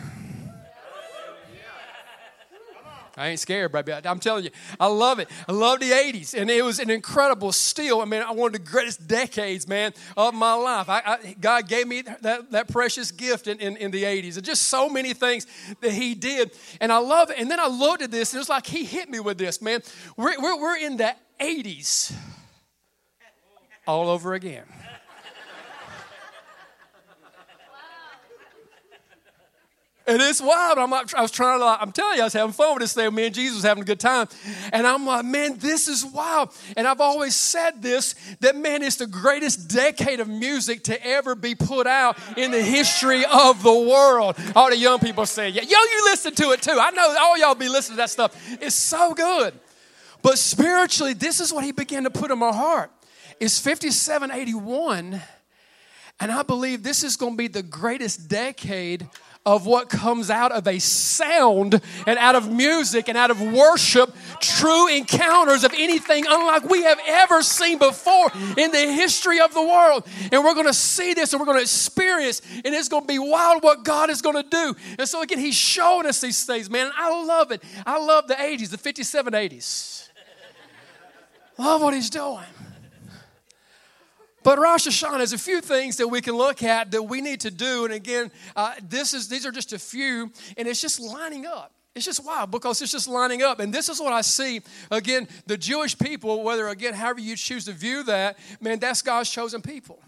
I 3.17 3.29
ain't 3.29 3.41
scared, 3.41 3.73
baby. 3.73 3.93
I'm 3.93 4.21
telling 4.21 4.45
you, 4.45 4.51
I 4.79 4.87
love 4.87 5.19
it. 5.19 5.29
I 5.49 5.53
love 5.53 5.81
the 5.81 5.91
80s. 5.91 6.35
And 6.35 6.51
it 6.51 6.63
was 6.63 6.79
an 6.79 6.91
incredible 6.91 7.53
steal. 7.53 8.01
I 8.01 8.05
mean, 8.05 8.23
one 8.23 8.49
of 8.49 8.53
the 8.53 8.59
greatest 8.59 9.07
decades, 9.07 9.67
man, 9.67 9.93
of 10.17 10.35
my 10.35 10.55
life. 10.55 10.89
I, 10.89 11.03
I, 11.05 11.37
God 11.41 11.69
gave 11.69 11.87
me 11.87 12.03
that, 12.03 12.51
that 12.51 12.69
precious 12.69 13.11
gift 13.11 13.47
in, 13.47 13.59
in, 13.59 13.77
in, 13.77 13.91
the 13.91 14.05
80s. 14.05 14.37
And 14.37 14.45
just 14.45 14.65
so 14.65 14.89
many 14.89 15.13
things 15.15 15.47
that 15.81 15.93
He 15.93 16.15
did. 16.15 16.53
And 16.81 16.93
I 16.93 16.99
love 16.99 17.31
it. 17.31 17.39
And 17.39 17.51
then 17.51 17.61
I 17.61 17.67
looked 17.67 18.03
at 18.03 18.11
this, 18.11 18.33
and 18.33 18.39
it 18.39 18.41
was 18.41 18.49
like 18.49 18.67
He 18.67 18.85
hit 18.85 19.11
me 19.11 19.21
with 19.21 19.39
this, 19.39 19.61
man. 19.61 19.83
We're, 20.17 20.41
we're, 20.41 20.61
we're 20.61 20.79
in 20.79 20.97
the 20.97 21.15
80s 21.41 22.15
all 23.87 24.09
over 24.09 24.35
again. 24.35 24.65
And 30.11 30.21
it's 30.21 30.43
wild. 30.43 30.77
I'm 30.77 30.91
like, 30.91 31.15
I 31.15 31.23
was 31.23 31.31
trying 31.31 31.61
to, 31.61 31.65
like, 31.65 31.79
I'm 31.81 31.93
telling 31.93 32.17
you, 32.17 32.23
I 32.23 32.25
was 32.25 32.33
having 32.33 32.53
fun 32.53 32.75
with 32.75 32.81
this 32.81 32.95
thing. 32.95 33.15
Me 33.15 33.27
and 33.27 33.35
Jesus 33.35 33.55
was 33.55 33.65
having 33.65 33.85
a 33.85 33.87
good 33.87 34.01
time. 34.01 34.27
And 34.73 34.85
I'm 34.85 35.07
like, 35.07 35.25
man, 35.25 35.57
this 35.59 35.87
is 35.87 36.05
wild. 36.05 36.53
And 36.77 36.89
I've 36.89 37.01
always 37.01 37.37
said 37.37 37.81
this 37.81 38.17
that, 38.41 38.57
man, 38.57 38.83
it's 38.83 38.97
the 38.97 39.07
greatest 39.07 39.69
decade 39.69 40.19
of 40.19 40.27
music 40.27 40.83
to 40.85 41.07
ever 41.07 41.37
be 41.37 41.55
put 41.55 41.87
out 41.87 42.19
in 42.37 42.51
the 42.51 42.61
history 42.61 43.25
of 43.25 43.63
the 43.63 43.73
world. 43.73 44.37
All 44.57 44.69
the 44.69 44.77
young 44.77 44.99
people 44.99 45.27
say, 45.27 45.49
yeah, 45.49 45.63
yo, 45.63 45.79
you 45.79 46.03
listen 46.07 46.35
to 46.35 46.51
it 46.51 46.61
too. 46.61 46.77
I 46.77 46.91
know 46.91 47.17
all 47.21 47.39
y'all 47.39 47.55
be 47.55 47.69
listening 47.69 47.95
to 47.95 48.03
that 48.03 48.11
stuff. 48.11 48.37
It's 48.61 48.75
so 48.75 49.15
good. 49.15 49.55
But 50.23 50.39
spiritually, 50.39 51.15
this 51.15 51.39
is 51.39 51.53
what 51.53 51.63
he 51.63 51.71
began 51.71 52.03
to 52.03 52.11
put 52.11 52.33
in 52.33 52.39
my 52.41 52.53
heart. 52.53 52.91
It's 53.39 53.61
5781. 53.61 55.21
And 56.19 56.33
I 56.33 56.43
believe 56.43 56.83
this 56.83 57.05
is 57.05 57.17
going 57.17 57.35
to 57.35 57.39
be 57.39 57.47
the 57.47 57.63
greatest 57.63 58.29
decade 58.29 59.09
of 59.47 59.65
what 59.65 59.89
comes 59.89 60.29
out 60.29 60.53
of 60.53 60.67
a 60.67 60.79
sound 60.79 61.81
and 62.07 62.19
out 62.19 62.35
of 62.35 62.53
music 62.53 63.09
and 63.09 63.17
out 63.17 63.31
of 63.31 63.41
worship, 63.41 64.15
true 64.39 64.87
encounters 64.89 65.65
of 65.65 65.73
anything 65.79 66.25
unlike 66.29 66.69
we 66.69 66.83
have 66.83 67.01
ever 67.07 67.43
seen 67.43 67.79
before 67.79 68.31
in 68.59 68.71
the 68.71 68.93
history 68.93 69.41
of 69.41 69.55
the 69.55 69.63
world. 69.63 70.07
And 70.31 70.45
we're 70.45 70.55
going 70.55 70.67
to 70.67 70.75
see 70.75 71.15
this 71.15 71.33
and 71.33 71.41
we're 71.41 71.47
going 71.47 71.59
to 71.59 71.63
experience, 71.63 72.43
and 72.65 72.75
it's 72.75 72.89
going 72.89 73.03
to 73.03 73.09
be 73.09 73.19
wild 73.19 73.63
what 73.63 73.83
God 73.83 74.11
is 74.11 74.21
going 74.21 74.37
to 74.37 74.49
do. 74.49 74.77
And 74.99 75.09
so, 75.09 75.23
again, 75.23 75.39
He's 75.39 75.57
showing 75.57 76.07
us 76.07 76.21
these 76.21 76.45
things, 76.45 76.69
man. 76.69 76.91
I 76.97 77.25
love 77.25 77.51
it. 77.51 77.63
I 77.87 77.99
love 77.99 78.29
the 78.29 78.35
80s, 78.35 78.69
the 78.69 78.79
57 78.79 79.33
80s. 79.33 80.09
love 81.57 81.81
what 81.81 81.95
He's 81.95 82.11
doing. 82.11 82.45
But 84.43 84.59
Rosh 84.59 84.87
Hashanah, 84.87 85.19
there's 85.19 85.33
a 85.33 85.39
few 85.39 85.61
things 85.61 85.97
that 85.99 86.09
we 86.09 86.21
can 86.21 86.35
look 86.35 86.63
at 86.63 86.91
that 86.93 87.03
we 87.03 87.21
need 87.21 87.41
to 87.41 87.51
do. 87.51 87.85
And 87.85 87.93
again, 87.93 88.31
uh, 88.57 88.75
this 88.83 89.13
is 89.13 89.29
these 89.29 89.45
are 89.45 89.51
just 89.51 89.73
a 89.73 89.79
few, 89.79 90.31
and 90.57 90.67
it's 90.67 90.81
just 90.81 90.99
lining 90.99 91.47
up. 91.47 91.73
It's 91.95 92.05
just 92.05 92.25
wild 92.25 92.51
because 92.51 92.81
it's 92.81 92.93
just 92.93 93.09
lining 93.09 93.43
up. 93.43 93.59
And 93.59 93.75
this 93.75 93.89
is 93.89 94.01
what 94.01 94.13
I 94.13 94.21
see. 94.21 94.61
Again, 94.91 95.29
the 95.47 95.57
Jewish 95.57 95.99
people, 95.99 96.43
whether 96.45 96.69
again, 96.69 96.95
however 96.95 97.21
you 97.21 97.37
choose 97.37 97.65
to 97.65 97.73
view 97.73 98.05
that, 98.05 98.39
man, 98.61 98.79
that's 98.79 99.03
God's 99.03 99.29
chosen 99.31 99.61
people. 99.61 100.01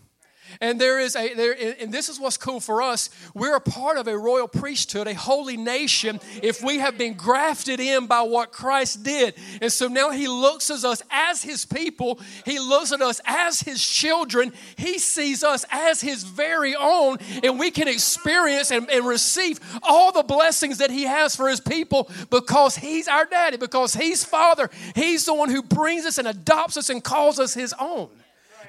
And 0.60 0.80
there 0.80 0.98
is 0.98 1.16
a 1.16 1.34
there, 1.34 1.56
and 1.80 1.92
this 1.92 2.08
is 2.08 2.20
what's 2.20 2.36
cool 2.36 2.60
for 2.60 2.82
us. 2.82 3.10
We're 3.34 3.56
a 3.56 3.60
part 3.60 3.96
of 3.96 4.06
a 4.06 4.16
royal 4.16 4.48
priesthood, 4.48 5.06
a 5.06 5.14
holy 5.14 5.56
nation, 5.56 6.20
if 6.42 6.62
we 6.62 6.78
have 6.78 6.98
been 6.98 7.14
grafted 7.14 7.80
in 7.80 8.06
by 8.06 8.22
what 8.22 8.52
Christ 8.52 9.02
did. 9.02 9.34
And 9.60 9.72
so 9.72 9.88
now 9.88 10.10
he 10.10 10.28
looks 10.28 10.70
at 10.70 10.84
us 10.84 11.02
as 11.10 11.42
his 11.42 11.64
people, 11.64 12.20
he 12.44 12.58
looks 12.58 12.92
at 12.92 13.00
us 13.00 13.20
as 13.24 13.60
his 13.60 13.84
children, 13.84 14.52
he 14.76 14.98
sees 14.98 15.44
us 15.44 15.64
as 15.70 16.00
his 16.00 16.22
very 16.22 16.74
own, 16.74 17.18
and 17.42 17.58
we 17.58 17.70
can 17.70 17.88
experience 17.88 18.70
and, 18.70 18.90
and 18.90 19.06
receive 19.06 19.60
all 19.82 20.12
the 20.12 20.22
blessings 20.22 20.78
that 20.78 20.90
he 20.90 21.04
has 21.04 21.36
for 21.36 21.48
his 21.48 21.60
people 21.60 22.10
because 22.30 22.76
he's 22.76 23.08
our 23.08 23.24
daddy, 23.24 23.56
because 23.56 23.94
he's 23.94 24.24
father. 24.24 24.70
He's 24.94 25.24
the 25.24 25.34
one 25.34 25.50
who 25.50 25.62
brings 25.62 26.04
us 26.04 26.18
and 26.18 26.28
adopts 26.28 26.76
us 26.76 26.90
and 26.90 27.02
calls 27.02 27.38
us 27.38 27.54
his 27.54 27.74
own. 27.78 28.08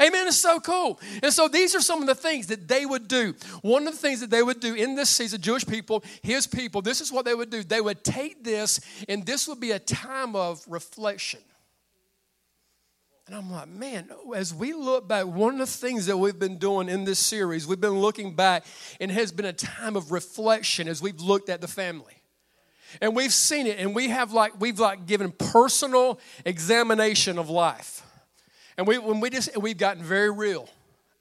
Amen. 0.02 0.28
It's 0.28 0.38
so 0.38 0.60
cool. 0.60 1.00
And 1.22 1.32
so 1.32 1.48
these 1.48 1.76
are 1.76 1.82
some 1.82 2.02
of 2.02 2.08
the 2.08 2.16
things 2.16 2.48
that 2.48 2.68
they 2.68 2.86
would 2.86 3.08
do. 3.08 3.36
One 3.62 3.88
of 3.88 3.94
the 3.94 4.00
things 4.00 4.22
that 4.22 4.30
they 4.30 4.44
would 4.44 4.60
do 4.60 4.74
in 4.74 4.96
this 4.96 5.10
season, 5.10 5.42
Jewish 5.42 5.66
people, 5.66 6.04
his 6.22 6.48
people, 6.48 6.82
this 6.82 7.02
is 7.02 7.12
what 7.12 7.26
they 7.26 7.36
would 7.36 7.50
do. 7.50 7.64
They 7.64 7.82
would 7.82 8.04
take 8.04 8.44
this, 8.44 8.80
and 9.08 9.26
this 9.26 9.48
would 9.48 9.60
be 9.60 9.72
a 9.72 9.80
time 9.80 10.36
of 10.36 10.64
reflection. 10.68 11.42
And 13.28 13.36
I'm 13.36 13.50
like, 13.52 13.70
man, 13.70 14.10
as 14.36 14.54
we 14.54 14.74
look 14.74 15.08
back, 15.08 15.26
one 15.26 15.54
of 15.54 15.60
the 15.60 15.66
things 15.66 16.08
that 16.08 16.18
we've 16.18 16.38
been 16.38 16.58
doing 16.58 16.90
in 16.90 17.06
this 17.06 17.20
series, 17.20 17.66
we've 17.66 17.80
been 17.80 18.00
looking 18.00 18.36
back, 18.36 18.66
and 19.00 19.10
it 19.10 19.14
has 19.14 19.32
been 19.32 19.46
a 19.46 19.54
time 19.54 19.96
of 19.96 20.12
reflection 20.12 20.88
as 20.90 21.02
we've 21.02 21.22
looked 21.22 21.50
at 21.50 21.62
the 21.62 21.68
family 21.68 22.24
and 23.02 23.16
we've 23.16 23.34
seen 23.34 23.68
it 23.68 23.80
and 23.80 23.96
we 23.96 24.10
have 24.10 24.34
like 24.34 24.60
we've 24.60 24.80
like 24.80 25.06
given 25.06 25.32
personal 25.32 26.20
examination 26.46 27.38
of 27.38 27.50
life 27.50 28.04
and 28.78 28.88
we, 28.88 28.98
when 28.98 29.20
we 29.20 29.30
just, 29.30 29.56
we've 29.58 29.78
gotten 29.78 30.04
very 30.04 30.32
real. 30.32 30.70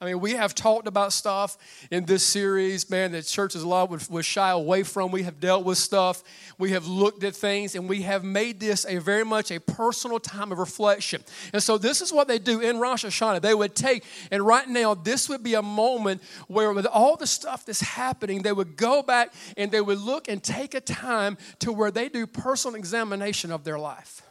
I 0.03 0.07
mean, 0.07 0.19
we 0.19 0.33
have 0.33 0.53
talked 0.53 0.85
about 0.85 1.13
stuff 1.13 1.57
in 1.89 2.03
this 2.03 2.23
series, 2.23 2.89
man, 2.89 3.13
that 3.13 3.25
churches 3.25 3.63
a 3.63 3.67
lot 3.67 3.89
would, 3.89 4.05
would 4.09 4.25
shy 4.25 4.49
away 4.49 4.83
from. 4.83 5.11
We 5.11 5.23
have 5.23 5.39
dealt 5.39 5.63
with 5.63 5.77
stuff. 5.77 6.23
We 6.57 6.71
have 6.71 6.85
looked 6.87 7.23
at 7.23 7.33
things, 7.37 7.73
and 7.73 7.87
we 7.87 8.01
have 8.01 8.21
made 8.21 8.59
this 8.59 8.85
a 8.85 8.97
very 8.97 9.23
much 9.23 9.49
a 9.49 9.61
personal 9.61 10.19
time 10.19 10.51
of 10.51 10.59
reflection. 10.59 11.23
And 11.53 11.63
so, 11.63 11.77
this 11.77 12.01
is 12.01 12.11
what 12.11 12.27
they 12.27 12.37
do 12.37 12.59
in 12.59 12.79
Rosh 12.79 13.05
Hashanah. 13.05 13.41
They 13.41 13.55
would 13.55 13.75
take, 13.75 14.03
and 14.29 14.45
right 14.45 14.67
now, 14.67 14.93
this 14.93 15.29
would 15.29 15.41
be 15.41 15.53
a 15.53 15.61
moment 15.61 16.21
where, 16.47 16.73
with 16.73 16.85
all 16.87 17.15
the 17.15 17.27
stuff 17.27 17.65
that's 17.65 17.79
happening, 17.79 18.41
they 18.41 18.51
would 18.51 18.75
go 18.75 19.03
back 19.03 19.33
and 19.55 19.71
they 19.71 19.79
would 19.79 19.99
look 19.99 20.27
and 20.27 20.43
take 20.43 20.73
a 20.73 20.81
time 20.81 21.37
to 21.59 21.71
where 21.71 21.91
they 21.91 22.09
do 22.09 22.27
personal 22.27 22.75
examination 22.75 23.51
of 23.53 23.63
their 23.63 23.79
life. 23.79 24.21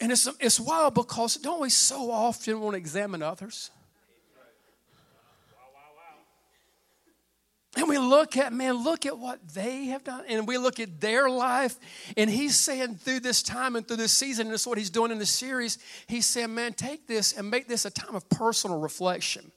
And 0.00 0.12
it's, 0.12 0.28
it's 0.38 0.60
wild 0.60 0.94
because 0.94 1.36
don't 1.36 1.60
we 1.60 1.70
so 1.70 2.10
often 2.10 2.60
want 2.60 2.74
to 2.74 2.78
examine 2.78 3.22
others? 3.22 3.70
And 7.76 7.88
we 7.88 7.98
look 7.98 8.36
at, 8.36 8.52
man, 8.52 8.82
look 8.82 9.06
at 9.06 9.18
what 9.18 9.46
they 9.54 9.86
have 9.86 10.02
done. 10.02 10.24
And 10.28 10.48
we 10.48 10.58
look 10.58 10.80
at 10.80 11.00
their 11.00 11.30
life. 11.30 11.76
And 12.16 12.28
he's 12.28 12.56
saying 12.56 12.96
through 12.96 13.20
this 13.20 13.40
time 13.40 13.76
and 13.76 13.86
through 13.86 13.98
this 13.98 14.12
season, 14.12 14.46
and 14.46 14.54
this 14.54 14.62
is 14.62 14.66
what 14.66 14.78
he's 14.78 14.90
doing 14.90 15.12
in 15.12 15.18
the 15.18 15.26
series, 15.26 15.78
he's 16.08 16.26
saying, 16.26 16.52
man, 16.54 16.72
take 16.72 17.06
this 17.06 17.32
and 17.32 17.48
make 17.48 17.68
this 17.68 17.84
a 17.84 17.90
time 17.90 18.16
of 18.16 18.28
personal 18.30 18.80
reflection. 18.80 19.52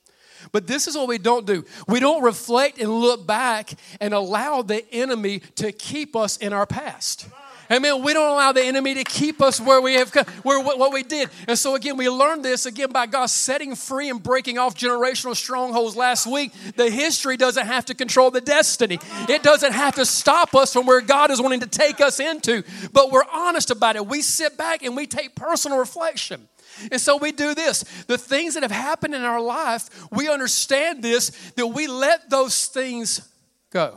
But 0.51 0.67
this 0.67 0.87
is 0.87 0.95
what 0.95 1.07
we 1.07 1.17
don't 1.17 1.47
do. 1.47 1.65
We 1.87 1.99
don't 1.99 2.23
reflect 2.23 2.79
and 2.79 2.91
look 2.91 3.25
back 3.25 3.71
and 3.99 4.13
allow 4.13 4.61
the 4.61 4.85
enemy 4.91 5.39
to 5.55 5.71
keep 5.71 6.15
us 6.15 6.37
in 6.37 6.53
our 6.53 6.65
past. 6.65 7.27
Amen. 7.71 8.03
We 8.03 8.11
don't 8.13 8.29
allow 8.29 8.51
the 8.51 8.63
enemy 8.63 8.95
to 8.95 9.03
keep 9.05 9.41
us 9.41 9.61
where 9.61 9.81
we 9.81 9.93
have 9.93 10.11
come, 10.11 10.25
where 10.43 10.59
what 10.61 10.91
we 10.91 11.03
did. 11.03 11.29
And 11.47 11.57
so 11.57 11.75
again, 11.75 11.95
we 11.95 12.09
learned 12.09 12.43
this 12.43 12.65
again 12.65 12.91
by 12.91 13.05
God 13.05 13.27
setting 13.27 13.75
free 13.75 14.09
and 14.09 14.21
breaking 14.21 14.57
off 14.57 14.75
generational 14.75 15.35
strongholds 15.35 15.95
last 15.95 16.27
week. 16.27 16.51
The 16.75 16.89
history 16.89 17.37
doesn't 17.37 17.65
have 17.65 17.85
to 17.85 17.95
control 17.95 18.29
the 18.29 18.41
destiny. 18.41 18.99
It 19.29 19.41
doesn't 19.41 19.71
have 19.71 19.95
to 19.95 20.05
stop 20.05 20.53
us 20.53 20.73
from 20.73 20.85
where 20.85 20.99
God 20.99 21.31
is 21.31 21.41
wanting 21.41 21.61
to 21.61 21.67
take 21.67 22.01
us 22.01 22.19
into. 22.19 22.63
But 22.91 23.09
we're 23.09 23.23
honest 23.31 23.71
about 23.71 23.95
it. 23.95 24.05
We 24.05 24.21
sit 24.21 24.57
back 24.57 24.83
and 24.83 24.93
we 24.93 25.07
take 25.07 25.35
personal 25.35 25.77
reflection. 25.77 26.49
And 26.91 26.99
so 26.99 27.15
we 27.15 27.31
do 27.31 27.55
this. 27.55 27.83
The 28.07 28.17
things 28.17 28.55
that 28.55 28.63
have 28.63 28.71
happened 28.71 29.15
in 29.15 29.21
our 29.21 29.41
life, 29.41 30.11
we 30.11 30.27
understand 30.29 31.01
this, 31.01 31.29
that 31.55 31.67
we 31.67 31.87
let 31.87 32.29
those 32.29 32.65
things 32.67 33.29
go. 33.69 33.95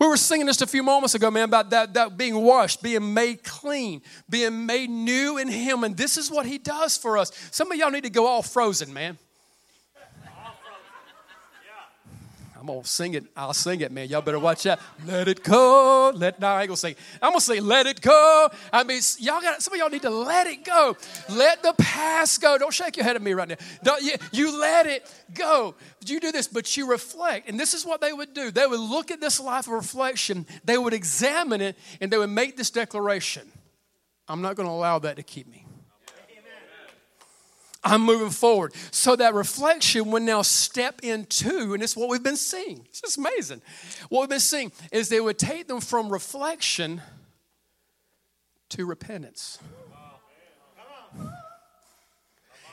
We 0.00 0.08
were 0.08 0.16
singing 0.16 0.46
just 0.46 0.62
a 0.62 0.66
few 0.66 0.82
moments 0.82 1.14
ago, 1.14 1.30
man, 1.30 1.44
about 1.44 1.68
that, 1.70 1.92
that 1.92 2.16
being 2.16 2.34
washed, 2.42 2.82
being 2.82 3.12
made 3.12 3.44
clean, 3.44 4.00
being 4.30 4.64
made 4.64 4.88
new 4.88 5.36
in 5.36 5.46
Him. 5.46 5.84
And 5.84 5.94
this 5.94 6.16
is 6.16 6.30
what 6.30 6.46
He 6.46 6.56
does 6.56 6.96
for 6.96 7.18
us. 7.18 7.30
Some 7.50 7.70
of 7.70 7.76
y'all 7.76 7.90
need 7.90 8.04
to 8.04 8.10
go 8.10 8.26
all 8.26 8.42
frozen, 8.42 8.94
man. 8.94 9.18
I'm 12.60 12.66
gonna 12.66 12.84
sing 12.84 13.14
it. 13.14 13.24
I'll 13.34 13.54
sing 13.54 13.80
it, 13.80 13.90
man. 13.90 14.08
Y'all 14.08 14.20
better 14.20 14.38
watch 14.38 14.66
out. 14.66 14.80
Let 15.06 15.28
it 15.28 15.42
go. 15.42 16.12
Let 16.14 16.38
now 16.40 16.56
I 16.56 16.60
ain't 16.60 16.68
gonna 16.68 16.76
sing. 16.76 16.94
I'm 17.22 17.30
gonna 17.30 17.40
say, 17.40 17.58
let 17.58 17.86
it 17.86 18.02
go. 18.02 18.50
I 18.70 18.84
mean, 18.84 19.00
y'all 19.18 19.40
got 19.40 19.62
some 19.62 19.72
of 19.72 19.80
y'all 19.80 19.88
need 19.88 20.02
to 20.02 20.10
let 20.10 20.46
it 20.46 20.62
go. 20.62 20.94
Let 21.30 21.62
the 21.62 21.72
past 21.78 22.42
go. 22.42 22.58
Don't 22.58 22.74
shake 22.74 22.98
your 22.98 23.04
head 23.04 23.16
at 23.16 23.22
me 23.22 23.32
right 23.32 23.48
now. 23.48 23.54
Don't 23.82 24.02
you, 24.02 24.12
you 24.32 24.60
let 24.60 24.84
it 24.84 25.10
go. 25.32 25.74
You 26.04 26.20
do 26.20 26.32
this, 26.32 26.48
but 26.48 26.76
you 26.76 26.90
reflect. 26.90 27.48
And 27.48 27.58
this 27.58 27.72
is 27.72 27.86
what 27.86 28.02
they 28.02 28.12
would 28.12 28.34
do. 28.34 28.50
They 28.50 28.66
would 28.66 28.78
look 28.78 29.10
at 29.10 29.22
this 29.22 29.40
life 29.40 29.66
of 29.66 29.72
reflection, 29.72 30.44
they 30.62 30.76
would 30.76 30.92
examine 30.92 31.62
it, 31.62 31.78
and 32.02 32.12
they 32.12 32.18
would 32.18 32.28
make 32.28 32.58
this 32.58 32.68
declaration. 32.68 33.50
I'm 34.28 34.42
not 34.42 34.54
gonna 34.54 34.68
allow 34.68 34.98
that 34.98 35.16
to 35.16 35.22
keep 35.22 35.48
me. 35.48 35.64
I'm 37.82 38.02
moving 38.02 38.30
forward. 38.30 38.74
So 38.90 39.16
that 39.16 39.34
reflection 39.34 40.10
would 40.10 40.22
now 40.22 40.42
step 40.42 41.00
into, 41.02 41.72
and 41.74 41.82
it's 41.82 41.96
what 41.96 42.08
we've 42.08 42.22
been 42.22 42.36
seeing. 42.36 42.86
It's 42.88 43.00
just 43.00 43.18
amazing. 43.18 43.62
What 44.08 44.20
we've 44.20 44.28
been 44.28 44.40
seeing 44.40 44.72
is 44.92 45.08
they 45.08 45.20
would 45.20 45.38
take 45.38 45.66
them 45.66 45.80
from 45.80 46.10
reflection 46.10 47.00
to 48.70 48.86
repentance 48.86 49.58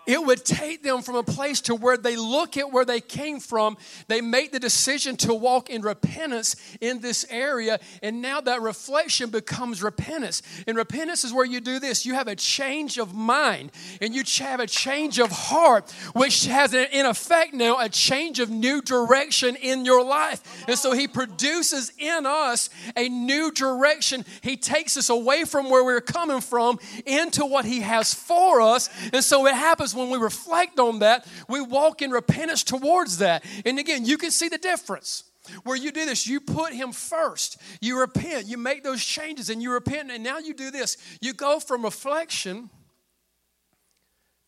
it 0.08 0.24
would 0.24 0.44
take 0.46 0.82
them 0.82 1.02
from 1.02 1.16
a 1.16 1.24
place 1.24 1.62
to 1.62 1.76
where 1.76 1.98
they 1.98 2.16
look 2.16 2.58
at 2.58 2.72
where 2.72 2.86
they 2.86 3.02
came 3.02 3.40
from, 3.40 3.78
they 4.08 4.22
make 4.22 4.52
the 4.52 4.60
decision 4.60 5.18
to 5.18 5.34
walk 5.34 5.70
in 5.70 5.82
repentance 5.82 6.56
in 6.82 7.02
this 7.02 7.26
area, 7.30 7.80
and 8.02 8.22
now 8.22 8.42
that 8.42 8.62
reflection 8.62 9.30
becomes 9.30 9.84
repentance. 9.84 10.42
And 10.66 10.78
repentance 10.78 11.24
is 11.24 11.34
where 11.34 11.46
you 11.46 11.60
do 11.60 11.80
this 11.80 12.06
you 12.06 12.14
have 12.14 12.28
a 12.28 12.36
change 12.36 12.98
of 12.98 13.14
mind 13.14 13.72
and 14.02 14.16
you 14.16 14.24
have 14.40 14.60
a 14.60 14.68
change 14.68 15.20
of 15.20 15.30
heart, 15.32 15.92
which 16.14 16.46
has 16.46 16.74
in 16.74 17.06
effect 17.06 17.54
now 17.54 17.78
a 17.80 17.90
change 17.90 18.40
of 18.40 18.50
new 18.50 18.82
direction 18.82 19.56
in 19.58 19.86
your 19.86 20.04
life. 20.04 20.66
And 20.68 20.78
so 20.78 20.94
he 20.94 21.08
produces 21.08 21.92
in 21.98 22.26
us 22.26 22.70
a 22.96 23.10
new 23.10 23.52
direction. 23.52 24.26
He 24.42 24.56
takes 24.56 24.96
us 24.96 25.10
away 25.10 25.44
from 25.44 25.70
where 25.70 25.84
we're 25.84 26.02
coming 26.02 26.42
from 26.42 26.80
into 27.06 27.46
what 27.46 27.66
he 27.66 27.82
has 27.82 28.14
for 28.14 28.62
us. 28.62 28.90
And 29.12 29.24
so 29.24 29.46
it 29.48 29.54
happens 29.56 29.94
when 29.98 30.10
we 30.10 30.18
reflect 30.18 30.80
on 30.80 31.00
that, 31.00 31.28
we 31.48 31.62
walk 31.62 32.02
in 32.02 32.12
repentance 32.12 32.64
towards 32.64 33.18
that. 33.18 33.44
And 33.66 33.80
again, 33.80 34.06
you 34.06 34.18
can 34.18 34.32
see 34.32 34.50
the 34.50 34.58
difference. 34.58 35.24
Where 35.64 35.78
you 35.78 35.92
do 35.92 36.06
this, 36.06 36.28
you 36.28 36.40
put 36.42 36.74
him 36.74 36.92
first. 36.92 37.58
You 37.82 38.00
repent, 38.00 38.48
you 38.48 38.58
make 38.58 38.84
those 38.84 39.04
changes, 39.04 39.50
and 39.50 39.62
you 39.62 39.72
repent. 39.72 40.12
And 40.12 40.24
now 40.24 40.40
you 40.40 40.54
do 40.54 40.72
this 40.72 40.98
you 41.22 41.34
go 41.34 41.60
from 41.60 41.84
reflection 41.84 42.70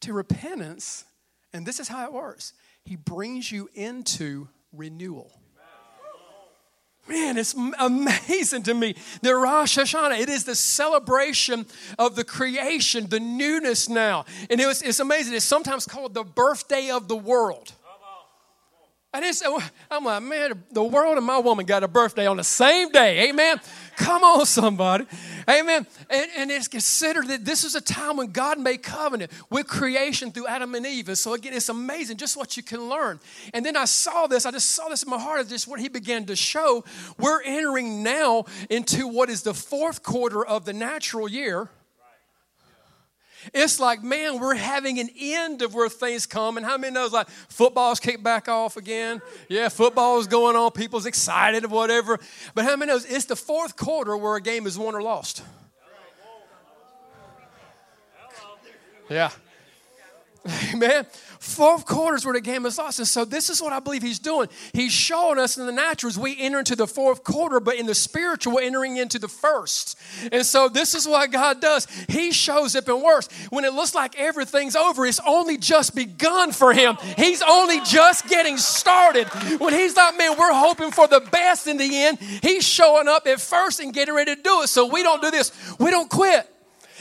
to 0.02 0.14
repentance. 0.14 1.06
And 1.54 1.66
this 1.66 1.80
is 1.80 1.88
how 1.88 2.06
it 2.06 2.14
works 2.14 2.54
He 2.84 2.96
brings 2.96 3.52
you 3.52 3.70
into 3.74 4.50
renewal. 4.72 5.39
Man, 7.10 7.40
it's 7.40 7.56
amazing 7.80 8.62
to 8.64 8.74
me. 8.76 8.96
The 9.24 9.34
Rosh 9.34 9.80
Hashanah, 9.80 10.20
it 10.20 10.30
is 10.30 10.44
the 10.44 10.54
celebration 10.54 11.66
of 11.98 12.16
the 12.16 12.24
creation, 12.24 13.08
the 13.08 13.20
newness 13.20 13.90
now. 13.90 14.26
And 14.52 14.62
it 14.62 14.68
was, 14.68 14.84
it's 14.84 15.00
amazing. 15.00 15.34
It's 15.34 15.44
sometimes 15.44 15.88
called 15.88 16.14
the 16.14 16.24
birthday 16.24 16.92
of 16.92 17.08
the 17.08 17.16
world. 17.16 17.74
And 19.12 19.26
it's, 19.26 19.42
I'm 19.90 20.06
like, 20.06 20.22
man, 20.22 20.64
the 20.72 20.84
world 20.84 21.18
and 21.18 21.26
my 21.26 21.40
woman 21.40 21.66
got 21.66 21.84
a 21.84 21.88
birthday 21.88 22.28
on 22.28 22.38
the 22.38 22.44
same 22.44 22.92
day. 22.92 23.28
Amen. 23.30 23.60
Come 24.00 24.24
on, 24.24 24.46
somebody. 24.46 25.06
Amen. 25.48 25.86
And, 26.10 26.28
and, 26.38 26.50
it's 26.50 26.70
considered 26.70 27.28
that 27.28 27.44
this 27.44 27.66
is 27.66 27.76
a 27.76 27.82
time 27.82 28.16
when 28.16 28.32
God 28.32 28.58
made 28.58 28.82
covenant 28.82 29.30
with 29.50 29.68
creation 29.68 30.32
through 30.32 30.48
Adam 30.48 30.74
and 30.74 30.86
Eve. 30.86 31.10
And 31.10 31.18
so, 31.18 31.34
again, 31.34 31.52
it's 31.54 31.68
amazing 31.68 32.16
just 32.16 32.38
what 32.38 32.56
you 32.56 32.64
can 32.64 32.88
learn. 32.88 33.20
And 33.54 33.66
then 33.66 33.76
I 33.76 33.84
saw 33.84 34.26
this, 34.26 34.46
I 34.46 34.52
just 34.52 34.72
saw 34.72 34.88
this 34.88 35.04
in 35.04 35.10
my 35.10 35.20
heart, 35.20 35.46
just 35.50 35.68
what 35.68 35.82
he 35.82 35.90
began 35.90 36.26
to 36.28 36.36
show. 36.38 36.86
We're 37.18 37.44
entering 37.44 38.02
now 38.02 38.46
into 38.70 39.06
what 39.06 39.30
is 39.30 39.44
the 39.44 39.54
fourth 39.54 40.02
quarter 40.02 40.46
of 40.46 40.64
the 40.64 40.74
natural 40.74 41.28
year. 41.28 41.70
It's 43.54 43.80
like, 43.80 44.04
man, 44.04 44.40
we're 44.40 44.56
having 44.56 45.00
an 45.00 45.10
end 45.18 45.62
of 45.62 45.74
where 45.74 45.90
things 45.90 46.26
come. 46.26 46.58
And 46.58 46.66
how 46.66 46.78
many 46.78 46.94
knows 46.94 47.14
like 47.14 47.30
football's 47.30 48.00
kicked 48.00 48.24
back 48.24 48.48
off 48.48 48.78
again? 48.78 49.22
Yeah, 49.48 49.70
football's 49.70 50.28
going 50.28 50.56
on. 50.56 50.72
People's 50.72 51.06
excited 51.06 51.66
or 51.66 51.70
whatever. 51.70 52.20
But 52.54 52.66
how 52.66 52.76
many 52.76 52.92
knows 52.92 53.06
it's 53.06 53.26
the 53.26 53.36
fourth 53.36 53.76
quarter 53.76 54.16
where 54.18 54.36
a 54.36 54.42
game 54.42 54.68
is 54.68 54.78
won 54.78 54.96
or 54.96 55.02
lost? 55.02 55.44
Yeah. 59.10 59.32
Amen. 60.74 61.06
Fourth 61.40 61.86
quarters 61.86 62.26
where 62.26 62.34
the 62.34 62.42
game 62.42 62.66
is 62.66 62.78
lost. 62.78 63.00
And 63.00 63.08
so 63.08 63.26
this 63.26 63.50
is 63.50 63.62
what 63.62 63.74
I 63.74 63.80
believe 63.80 64.02
he's 64.02 64.20
doing. 64.20 64.48
He's 64.74 64.92
showing 64.92 65.38
us 65.38 65.58
in 65.58 65.66
the 65.66 65.72
natural 65.72 66.10
as 66.10 66.18
we 66.18 66.40
enter 66.40 66.60
into 66.60 66.76
the 66.76 66.88
fourth 66.88 67.24
quarter, 67.24 67.60
but 67.60 67.76
in 67.76 67.86
the 67.86 67.96
spiritual, 67.96 68.56
we're 68.56 68.64
entering 68.64 68.98
into 68.98 69.20
the 69.20 69.28
first. 69.28 69.98
And 70.32 70.46
so 70.46 70.70
this 70.70 70.96
is 70.96 71.08
what 71.08 71.32
God 71.32 71.62
does. 71.62 71.88
He 72.08 72.32
shows 72.32 72.76
up 72.76 72.88
and 72.88 73.02
works. 73.02 73.28
When 73.50 73.66
it 73.66 73.74
looks 73.74 73.96
like 73.96 74.18
everything's 74.20 74.76
over, 74.76 75.06
it's 75.06 75.20
only 75.26 75.58
just 75.58 75.96
begun 75.96 76.52
for 76.52 76.74
him. 76.74 76.98
He's 77.18 77.42
only 77.42 77.82
just 77.82 78.28
getting 78.28 78.58
started. 78.58 79.28
When 79.60 79.74
he's 79.74 79.96
like, 79.96 80.18
man, 80.18 80.38
we're 80.38 80.54
hoping 80.54 80.92
for 80.92 81.08
the 81.08 81.20
best 81.20 81.68
in 81.68 81.78
the 81.78 81.90
end, 82.04 82.20
he's 82.20 82.68
showing 82.68 83.08
up 83.08 83.28
at 83.28 83.42
first 83.42 83.80
and 83.80 83.94
getting 83.94 84.14
ready 84.14 84.36
to 84.36 84.42
do 84.42 84.62
it. 84.62 84.68
So 84.68 84.86
we 84.88 85.04
don't 85.04 85.22
do 85.22 85.32
this. 85.32 85.52
We 85.80 85.92
don't 85.92 86.10
quit. 86.10 86.50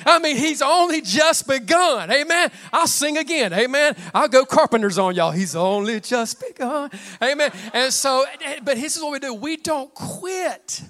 I 0.07 0.19
mean, 0.19 0.37
he's 0.37 0.63
only 0.63 1.01
just 1.01 1.47
begun. 1.47 2.11
Amen. 2.11 2.51
I'll 2.73 2.87
sing 2.87 3.19
again. 3.19 3.53
Amen. 3.53 3.97
I'll 4.15 4.29
go 4.29 4.45
carpenters 4.45 4.99
on 4.99 5.15
y'all. 5.15 5.31
He's 5.31 5.57
only 5.57 6.01
just 6.01 6.43
begun. 6.47 6.91
Amen. 7.23 7.51
And 7.73 7.93
so, 7.93 8.25
but 8.63 8.77
this 8.77 8.97
is 8.97 9.03
what 9.03 9.13
we 9.13 9.19
do 9.19 9.35
we 9.35 9.57
don't 9.57 9.93
quit, 9.95 10.83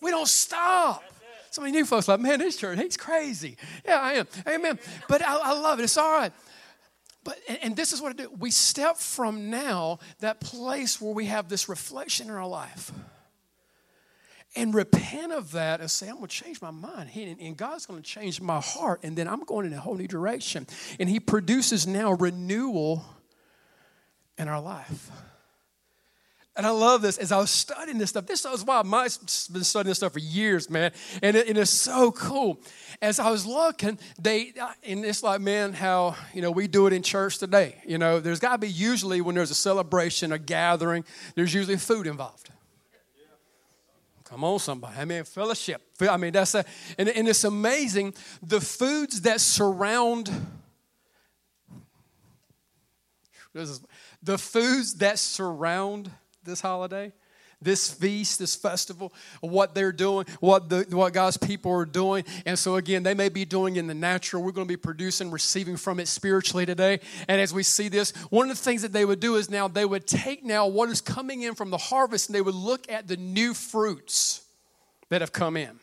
we 0.00 0.10
don't 0.10 0.28
stop. 0.28 1.02
So 1.50 1.62
many 1.62 1.72
new 1.72 1.86
folks 1.86 2.06
like, 2.06 2.20
man, 2.20 2.38
this 2.38 2.58
church, 2.58 2.78
he's 2.78 2.98
crazy. 2.98 3.56
Yeah, 3.86 3.98
I 3.98 4.12
am. 4.14 4.26
Amen. 4.46 4.78
But 5.08 5.22
I, 5.22 5.38
I 5.38 5.52
love 5.58 5.80
it. 5.80 5.84
It's 5.84 5.96
all 5.96 6.12
right. 6.12 6.30
But, 7.24 7.38
and, 7.48 7.58
and 7.62 7.76
this 7.76 7.94
is 7.94 8.02
what 8.02 8.10
I 8.10 8.12
do. 8.12 8.30
We 8.38 8.50
step 8.50 8.98
from 8.98 9.48
now 9.48 9.98
that 10.20 10.38
place 10.40 11.00
where 11.00 11.14
we 11.14 11.26
have 11.26 11.48
this 11.48 11.66
reflection 11.66 12.28
in 12.28 12.34
our 12.34 12.46
life 12.46 12.92
and 14.56 14.74
repent 14.74 15.32
of 15.32 15.52
that 15.52 15.80
and 15.80 15.90
say, 15.90 16.08
I'm 16.08 16.16
going 16.16 16.28
to 16.28 16.34
change 16.34 16.60
my 16.62 16.70
mind. 16.70 17.10
And 17.14 17.56
God's 17.56 17.86
going 17.86 18.02
to 18.02 18.08
change 18.08 18.40
my 18.40 18.60
heart. 18.60 19.00
And 19.02 19.16
then 19.16 19.28
I'm 19.28 19.44
going 19.44 19.66
in 19.66 19.72
a 19.74 19.80
whole 19.80 19.94
new 19.94 20.08
direction. 20.08 20.66
And 20.98 21.08
He 21.08 21.20
produces 21.20 21.86
now 21.86 22.12
renewal 22.12 23.04
in 24.38 24.48
our 24.48 24.60
life. 24.60 25.10
And 26.56 26.66
I 26.66 26.70
love 26.70 27.02
this 27.02 27.18
as 27.18 27.32
I 27.32 27.36
was 27.36 27.50
studying 27.50 27.98
this 27.98 28.08
stuff. 28.08 28.26
This 28.26 28.46
is 28.46 28.64
why 28.64 28.80
I've 28.80 28.90
been 29.52 29.62
studying 29.62 29.90
this 29.90 29.98
stuff 29.98 30.14
for 30.14 30.20
years, 30.20 30.70
man. 30.70 30.90
And 31.22 31.36
it, 31.36 31.50
it 31.50 31.58
is 31.58 31.68
so 31.68 32.10
cool. 32.12 32.62
As 33.02 33.20
I 33.20 33.30
was 33.30 33.44
looking, 33.44 33.98
they, 34.18 34.54
and 34.82 35.04
it's 35.04 35.22
like, 35.22 35.42
man, 35.42 35.74
how, 35.74 36.16
you 36.32 36.40
know, 36.40 36.50
we 36.50 36.66
do 36.66 36.86
it 36.86 36.94
in 36.94 37.02
church 37.02 37.36
today. 37.36 37.76
You 37.86 37.98
know, 37.98 38.20
there's 38.20 38.40
got 38.40 38.52
to 38.52 38.58
be 38.58 38.70
usually 38.70 39.20
when 39.20 39.34
there's 39.34 39.50
a 39.50 39.54
celebration, 39.54 40.32
a 40.32 40.38
gathering, 40.38 41.04
there's 41.34 41.52
usually 41.52 41.76
food 41.76 42.06
involved. 42.06 42.48
Come 44.28 44.42
on, 44.42 44.58
somebody. 44.58 44.96
I 44.98 45.04
mean, 45.04 45.24
fellowship. 45.24 45.82
I 46.00 46.16
mean, 46.16 46.32
that's 46.32 46.54
a, 46.54 46.64
and, 46.98 47.08
and 47.08 47.28
it's 47.28 47.44
amazing 47.44 48.14
the 48.42 48.60
foods 48.60 49.20
that 49.22 49.40
surround 49.40 50.30
is, 53.54 53.80
the 54.22 54.36
foods 54.36 54.94
that 54.96 55.18
surround 55.18 56.10
this 56.42 56.60
holiday 56.60 57.12
this 57.62 57.92
feast, 57.92 58.38
this 58.38 58.54
festival, 58.54 59.12
what 59.40 59.74
they're 59.74 59.92
doing, 59.92 60.26
what, 60.40 60.68
the, 60.68 60.86
what 60.90 61.12
God's 61.12 61.36
people 61.36 61.72
are 61.72 61.86
doing. 61.86 62.24
And 62.44 62.58
so, 62.58 62.76
again, 62.76 63.02
they 63.02 63.14
may 63.14 63.28
be 63.28 63.44
doing 63.44 63.76
in 63.76 63.86
the 63.86 63.94
natural. 63.94 64.42
We're 64.42 64.52
going 64.52 64.66
to 64.66 64.72
be 64.72 64.76
producing, 64.76 65.30
receiving 65.30 65.76
from 65.76 65.98
it 65.98 66.08
spiritually 66.08 66.66
today. 66.66 67.00
And 67.28 67.40
as 67.40 67.54
we 67.54 67.62
see 67.62 67.88
this, 67.88 68.10
one 68.30 68.50
of 68.50 68.56
the 68.56 68.62
things 68.62 68.82
that 68.82 68.92
they 68.92 69.04
would 69.04 69.20
do 69.20 69.36
is 69.36 69.48
now 69.48 69.68
they 69.68 69.84
would 69.84 70.06
take 70.06 70.44
now 70.44 70.66
what 70.66 70.90
is 70.90 71.00
coming 71.00 71.42
in 71.42 71.54
from 71.54 71.70
the 71.70 71.78
harvest 71.78 72.28
and 72.28 72.34
they 72.34 72.42
would 72.42 72.54
look 72.54 72.90
at 72.90 73.08
the 73.08 73.16
new 73.16 73.54
fruits 73.54 74.42
that 75.08 75.20
have 75.20 75.32
come 75.32 75.56
in. 75.56 75.78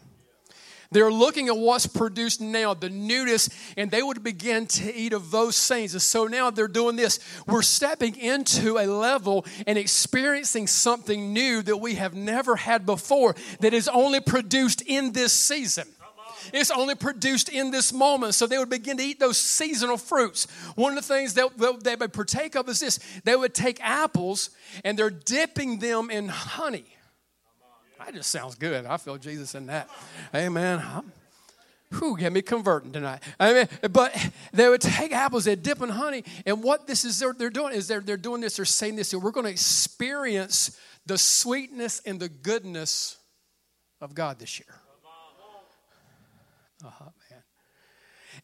They're 0.93 1.11
looking 1.11 1.47
at 1.47 1.57
what's 1.57 1.87
produced 1.87 2.39
now, 2.39 2.73
the 2.73 2.89
newness, 2.89 3.49
and 3.75 3.91
they 3.91 4.01
would 4.01 4.23
begin 4.23 4.67
to 4.67 4.93
eat 4.93 5.11
of 5.13 5.31
those 5.31 5.67
things. 5.67 5.93
And 5.93 6.01
so 6.01 6.27
now 6.27 6.51
they're 6.51 6.67
doing 6.67 6.95
this. 6.95 7.19
We're 7.47 7.63
stepping 7.63 8.15
into 8.15 8.77
a 8.77 8.85
level 8.85 9.45
and 9.67 9.77
experiencing 9.77 10.67
something 10.67 11.33
new 11.33 11.61
that 11.63 11.77
we 11.77 11.95
have 11.95 12.13
never 12.13 12.55
had 12.55 12.85
before 12.85 13.35
that 13.59 13.73
is 13.73 13.87
only 13.87 14.19
produced 14.19 14.81
in 14.83 15.11
this 15.11 15.33
season. 15.33 15.87
It's 16.51 16.71
only 16.71 16.95
produced 16.95 17.49
in 17.49 17.71
this 17.71 17.93
moment. 17.93 18.35
So 18.35 18.47
they 18.47 18.57
would 18.57 18.69
begin 18.69 18.97
to 18.97 19.03
eat 19.03 19.19
those 19.19 19.37
seasonal 19.37 19.97
fruits. 19.97 20.45
One 20.75 20.97
of 20.97 21.07
the 21.07 21.13
things 21.13 21.33
that 21.35 21.79
they 21.83 21.95
would 21.95 22.13
partake 22.13 22.55
of 22.55 22.67
is 22.69 22.79
this 22.79 22.99
they 23.23 23.35
would 23.35 23.53
take 23.53 23.79
apples 23.81 24.49
and 24.83 24.97
they're 24.97 25.09
dipping 25.09 25.79
them 25.79 26.09
in 26.09 26.27
honey. 26.27 26.85
That 27.99 28.13
just 28.13 28.29
sounds 28.29 28.55
good. 28.55 28.85
I 28.85 28.97
feel 28.97 29.17
Jesus 29.17 29.55
in 29.55 29.67
that. 29.67 29.89
Amen. 30.33 30.81
Who 31.91 32.17
get 32.17 32.33
me 32.33 32.41
converting 32.41 32.91
tonight? 32.91 33.21
I 33.39 33.53
mean, 33.53 33.67
but 33.91 34.15
they 34.51 34.67
would 34.67 34.81
take 34.81 35.11
apples, 35.11 35.45
they 35.45 35.55
dip 35.55 35.81
in 35.81 35.89
honey, 35.89 36.23
and 36.45 36.63
what 36.63 36.87
this 36.87 37.05
is 37.05 37.19
they're, 37.19 37.33
they're 37.33 37.51
doing 37.51 37.73
is 37.73 37.87
they're, 37.87 38.01
they're 38.01 38.17
doing 38.17 38.41
this, 38.41 38.55
they're 38.55 38.65
saying 38.65 38.95
this, 38.95 39.13
we're 39.13 39.31
going 39.31 39.45
to 39.45 39.51
experience 39.51 40.79
the 41.05 41.17
sweetness 41.17 42.01
and 42.05 42.19
the 42.19 42.29
goodness 42.29 43.17
of 44.01 44.15
God 44.15 44.39
this 44.39 44.59
year. 44.59 44.75
Uh-huh 46.83 47.09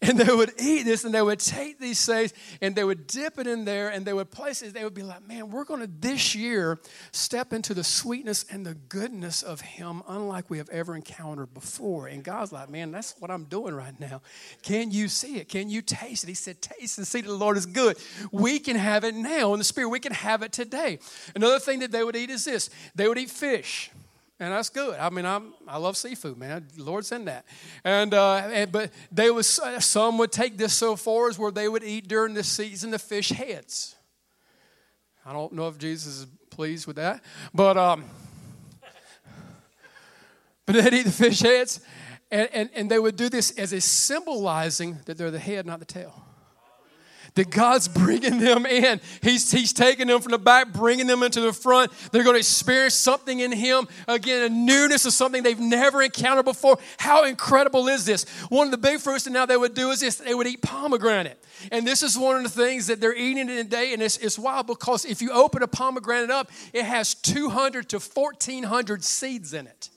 and 0.01 0.17
they 0.17 0.33
would 0.33 0.53
eat 0.59 0.83
this 0.83 1.03
and 1.03 1.13
they 1.13 1.21
would 1.21 1.39
take 1.39 1.77
these 1.77 2.05
things 2.05 2.33
and 2.61 2.75
they 2.75 2.83
would 2.83 3.05
dip 3.05 3.37
it 3.37 3.47
in 3.47 3.65
there 3.65 3.89
and 3.89 4.05
they 4.05 4.13
would 4.13 4.31
place 4.31 4.61
it. 4.61 4.73
They 4.73 4.83
would 4.83 4.93
be 4.93 5.03
like, 5.03 5.27
man, 5.27 5.49
we're 5.49 5.65
going 5.65 5.81
to 5.81 5.89
this 5.99 6.33
year 6.35 6.79
step 7.11 7.51
into 7.51 7.73
the 7.73 7.83
sweetness 7.83 8.45
and 8.49 8.65
the 8.65 8.75
goodness 8.75 9.43
of 9.43 9.59
Him, 9.59 10.01
unlike 10.07 10.49
we 10.49 10.57
have 10.57 10.69
ever 10.69 10.95
encountered 10.95 11.53
before. 11.53 12.07
And 12.07 12.23
God's 12.23 12.53
like, 12.53 12.69
man, 12.69 12.91
that's 12.91 13.15
what 13.19 13.29
I'm 13.29 13.43
doing 13.45 13.73
right 13.73 13.97
now. 13.99 14.21
Can 14.61 14.91
you 14.91 15.09
see 15.09 15.37
it? 15.37 15.49
Can 15.49 15.69
you 15.69 15.81
taste 15.81 16.23
it? 16.23 16.27
He 16.27 16.33
said, 16.33 16.61
taste 16.61 16.97
and 16.97 17.05
see 17.05 17.21
that 17.21 17.27
the 17.27 17.33
Lord 17.33 17.57
is 17.57 17.65
good. 17.65 17.97
We 18.31 18.59
can 18.59 18.77
have 18.77 19.03
it 19.03 19.15
now 19.15 19.53
in 19.53 19.59
the 19.59 19.65
Spirit. 19.65 19.89
We 19.89 19.99
can 19.99 20.13
have 20.13 20.43
it 20.43 20.53
today. 20.53 20.99
Another 21.35 21.59
thing 21.59 21.79
that 21.79 21.91
they 21.91 22.03
would 22.03 22.15
eat 22.15 22.29
is 22.29 22.45
this 22.45 22.69
they 22.95 23.07
would 23.07 23.17
eat 23.17 23.29
fish 23.29 23.91
and 24.39 24.53
that's 24.53 24.69
good. 24.69 24.97
I 24.97 25.09
mean, 25.09 25.25
I'm, 25.25 25.53
I 25.67 25.77
love 25.77 25.97
seafood, 25.97 26.37
man. 26.37 26.65
The 26.75 26.83
Lord's 26.83 27.11
in 27.11 27.25
that. 27.25 27.45
And, 27.83 28.13
uh, 28.13 28.35
and 28.35 28.71
but 28.71 28.91
they 29.11 29.29
was 29.31 29.59
some 29.79 30.17
would 30.17 30.31
take 30.31 30.57
this 30.57 30.73
so 30.73 30.95
far 30.95 31.27
as 31.27 31.37
where 31.37 31.51
they 31.51 31.67
would 31.67 31.83
eat 31.83 32.07
during 32.07 32.33
the 32.33 32.43
season 32.43 32.91
the 32.91 32.99
fish 32.99 33.29
heads. 33.29 33.95
I 35.25 35.33
don't 35.33 35.53
know 35.53 35.67
if 35.67 35.77
Jesus 35.77 36.19
is 36.19 36.27
pleased 36.49 36.87
with 36.87 36.95
that, 36.95 37.21
but 37.53 37.77
um, 37.77 38.05
but 40.65 40.75
they'd 40.75 40.93
eat 40.93 41.05
the 41.05 41.11
fish 41.11 41.41
heads, 41.41 41.81
and, 42.31 42.49
and, 42.53 42.69
and 42.73 42.89
they 42.89 42.97
would 42.97 43.17
do 43.17 43.27
this 43.27 43.51
as 43.51 43.73
a 43.73 43.81
symbolizing 43.81 44.99
that 45.05 45.17
they're 45.17 45.31
the 45.31 45.39
head, 45.39 45.65
not 45.65 45.79
the 45.79 45.85
tail 45.85 46.23
that 47.39 47.51
God's 47.51 47.87
bringing 47.87 48.37
them 48.37 48.65
in. 48.65 48.99
He's, 49.21 49.49
he's 49.49 49.71
taking 49.71 50.07
them 50.07 50.19
from 50.19 50.31
the 50.31 50.37
back, 50.37 50.73
bringing 50.73 51.07
them 51.07 51.23
into 51.23 51.39
the 51.39 51.53
front. 51.53 51.89
They're 52.11 52.25
going 52.25 52.33
to 52.33 52.39
experience 52.39 52.95
something 52.95 53.39
in 53.39 53.53
Him. 53.53 53.87
Again, 54.09 54.43
a 54.43 54.49
newness 54.53 55.05
of 55.05 55.13
something 55.13 55.41
they've 55.41 55.57
never 55.57 56.03
encountered 56.03 56.43
before. 56.43 56.77
How 56.97 57.23
incredible 57.23 57.87
is 57.87 58.03
this? 58.03 58.27
One 58.49 58.67
of 58.67 58.71
the 58.71 58.77
big 58.77 58.99
fruits 58.99 59.23
that 59.23 59.31
now 59.31 59.45
they 59.45 59.55
would 59.55 59.73
do 59.73 59.89
is 59.91 60.01
this 60.01 60.17
they 60.17 60.35
would 60.35 60.47
eat 60.47 60.61
pomegranate. 60.61 61.41
And 61.71 61.87
this 61.87 62.03
is 62.03 62.17
one 62.17 62.35
of 62.35 62.43
the 62.43 62.49
things 62.49 62.87
that 62.87 62.99
they're 62.99 63.15
eating 63.15 63.47
today. 63.47 63.93
And 63.93 64.01
it's, 64.01 64.17
it's 64.17 64.37
wild 64.37 64.67
because 64.67 65.05
if 65.05 65.21
you 65.21 65.31
open 65.31 65.63
a 65.63 65.67
pomegranate 65.67 66.31
up, 66.31 66.51
it 66.73 66.83
has 66.83 67.13
200 67.15 67.87
to 67.87 67.99
1,400 67.99 69.01
seeds 69.01 69.53
in 69.53 69.65
it. 69.65 69.89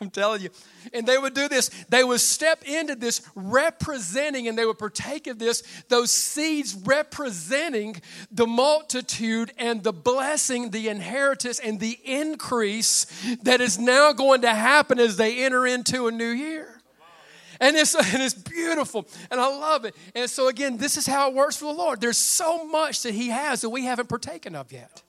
I'm 0.00 0.10
telling 0.10 0.40
you. 0.40 0.50
And 0.94 1.06
they 1.06 1.18
would 1.18 1.34
do 1.34 1.48
this. 1.48 1.68
They 1.88 2.02
would 2.02 2.20
step 2.20 2.62
into 2.64 2.94
this 2.94 3.20
representing 3.34 4.48
and 4.48 4.56
they 4.56 4.64
would 4.64 4.78
partake 4.78 5.26
of 5.26 5.38
this, 5.38 5.62
those 5.88 6.10
seeds 6.10 6.74
representing 6.74 8.00
the 8.30 8.46
multitude 8.46 9.52
and 9.58 9.82
the 9.82 9.92
blessing, 9.92 10.70
the 10.70 10.88
inheritance, 10.88 11.58
and 11.58 11.78
the 11.78 11.98
increase 12.04 13.06
that 13.42 13.60
is 13.60 13.78
now 13.78 14.12
going 14.12 14.40
to 14.42 14.54
happen 14.54 14.98
as 14.98 15.16
they 15.16 15.44
enter 15.44 15.66
into 15.66 16.06
a 16.06 16.10
new 16.10 16.30
year. 16.30 16.80
And 17.60 17.76
it's, 17.76 17.94
and 18.14 18.22
it's 18.22 18.34
beautiful. 18.34 19.06
And 19.30 19.38
I 19.38 19.46
love 19.48 19.84
it. 19.84 19.94
And 20.14 20.30
so, 20.30 20.48
again, 20.48 20.78
this 20.78 20.96
is 20.96 21.06
how 21.06 21.28
it 21.28 21.34
works 21.34 21.56
for 21.56 21.66
the 21.66 21.78
Lord. 21.78 22.00
There's 22.00 22.18
so 22.18 22.64
much 22.64 23.02
that 23.02 23.12
He 23.12 23.28
has 23.28 23.60
that 23.60 23.70
we 23.70 23.84
haven't 23.84 24.08
partaken 24.08 24.54
of 24.54 24.72
yet. 24.72 25.02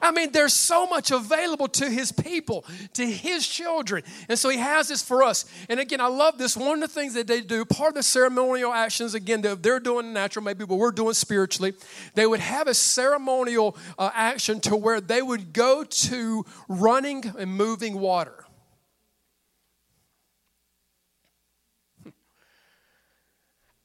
I 0.00 0.10
mean, 0.12 0.32
there's 0.32 0.54
so 0.54 0.86
much 0.86 1.10
available 1.10 1.68
to 1.68 1.90
his 1.90 2.12
people, 2.12 2.64
to 2.94 3.06
his 3.06 3.46
children. 3.46 4.02
And 4.28 4.38
so 4.38 4.48
he 4.48 4.58
has 4.58 4.88
this 4.88 5.02
for 5.02 5.22
us. 5.22 5.44
And 5.68 5.80
again, 5.80 6.00
I 6.00 6.06
love 6.06 6.38
this. 6.38 6.56
One 6.56 6.82
of 6.82 6.88
the 6.88 6.94
things 6.94 7.14
that 7.14 7.26
they 7.26 7.40
do, 7.40 7.64
part 7.64 7.90
of 7.90 7.94
the 7.96 8.02
ceremonial 8.02 8.72
actions, 8.72 9.14
again, 9.14 9.42
they're 9.42 9.80
doing 9.80 10.12
natural, 10.12 10.44
maybe, 10.44 10.64
but 10.64 10.76
we're 10.76 10.92
doing 10.92 11.14
spiritually. 11.14 11.74
They 12.14 12.26
would 12.26 12.40
have 12.40 12.68
a 12.68 12.74
ceremonial 12.74 13.76
uh, 13.98 14.10
action 14.14 14.60
to 14.60 14.76
where 14.76 15.00
they 15.00 15.22
would 15.22 15.52
go 15.52 15.84
to 15.84 16.46
running 16.68 17.24
and 17.38 17.50
moving 17.52 17.98
water. 17.98 18.44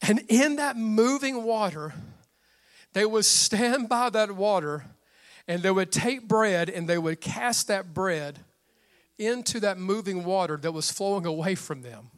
And 0.00 0.20
in 0.28 0.56
that 0.56 0.76
moving 0.76 1.42
water, 1.42 1.92
they 2.94 3.04
would 3.04 3.26
stand 3.26 3.88
by 3.88 4.08
that 4.10 4.30
water 4.30 4.84
and 5.48 5.62
they 5.62 5.70
would 5.70 5.90
take 5.90 6.28
bread 6.28 6.68
and 6.68 6.86
they 6.86 6.98
would 6.98 7.20
cast 7.20 7.66
that 7.68 7.94
bread 7.94 8.40
into 9.18 9.58
that 9.60 9.78
moving 9.78 10.22
water 10.24 10.58
that 10.58 10.72
was 10.72 10.92
flowing 10.92 11.26
away 11.26 11.54
from 11.54 11.82
them. 11.82 12.10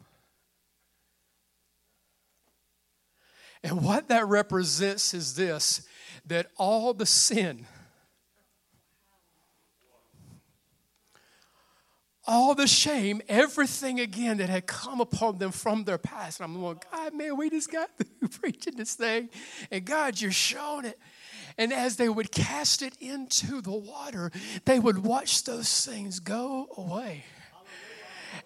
And 3.63 3.83
what 3.83 4.09
that 4.09 4.27
represents 4.27 5.13
is 5.13 5.35
this 5.35 5.87
that 6.25 6.47
all 6.57 6.93
the 6.93 7.05
sin, 7.05 7.65
all 12.27 12.53
the 12.53 12.67
shame, 12.67 13.21
everything 13.27 13.99
again 13.99 14.37
that 14.37 14.49
had 14.49 14.67
come 14.67 14.99
upon 14.99 15.37
them 15.37 15.51
from 15.51 15.83
their 15.85 15.97
past. 15.97 16.39
And 16.39 16.45
I'm 16.53 16.61
going, 16.61 16.79
God, 16.91 17.13
man, 17.13 17.37
we 17.37 17.49
just 17.49 17.71
got 17.71 17.89
through 17.97 18.27
preaching 18.41 18.75
this 18.75 18.93
thing. 18.95 19.29
And 19.71 19.85
God, 19.85 20.19
you're 20.19 20.31
showing 20.31 20.85
it. 20.85 20.99
And 21.57 21.73
as 21.73 21.95
they 21.95 22.09
would 22.09 22.31
cast 22.31 22.81
it 22.81 22.93
into 22.99 23.61
the 23.61 23.71
water, 23.71 24.31
they 24.65 24.79
would 24.79 24.99
watch 24.99 25.43
those 25.43 25.85
things 25.85 26.19
go 26.19 26.67
away. 26.77 27.25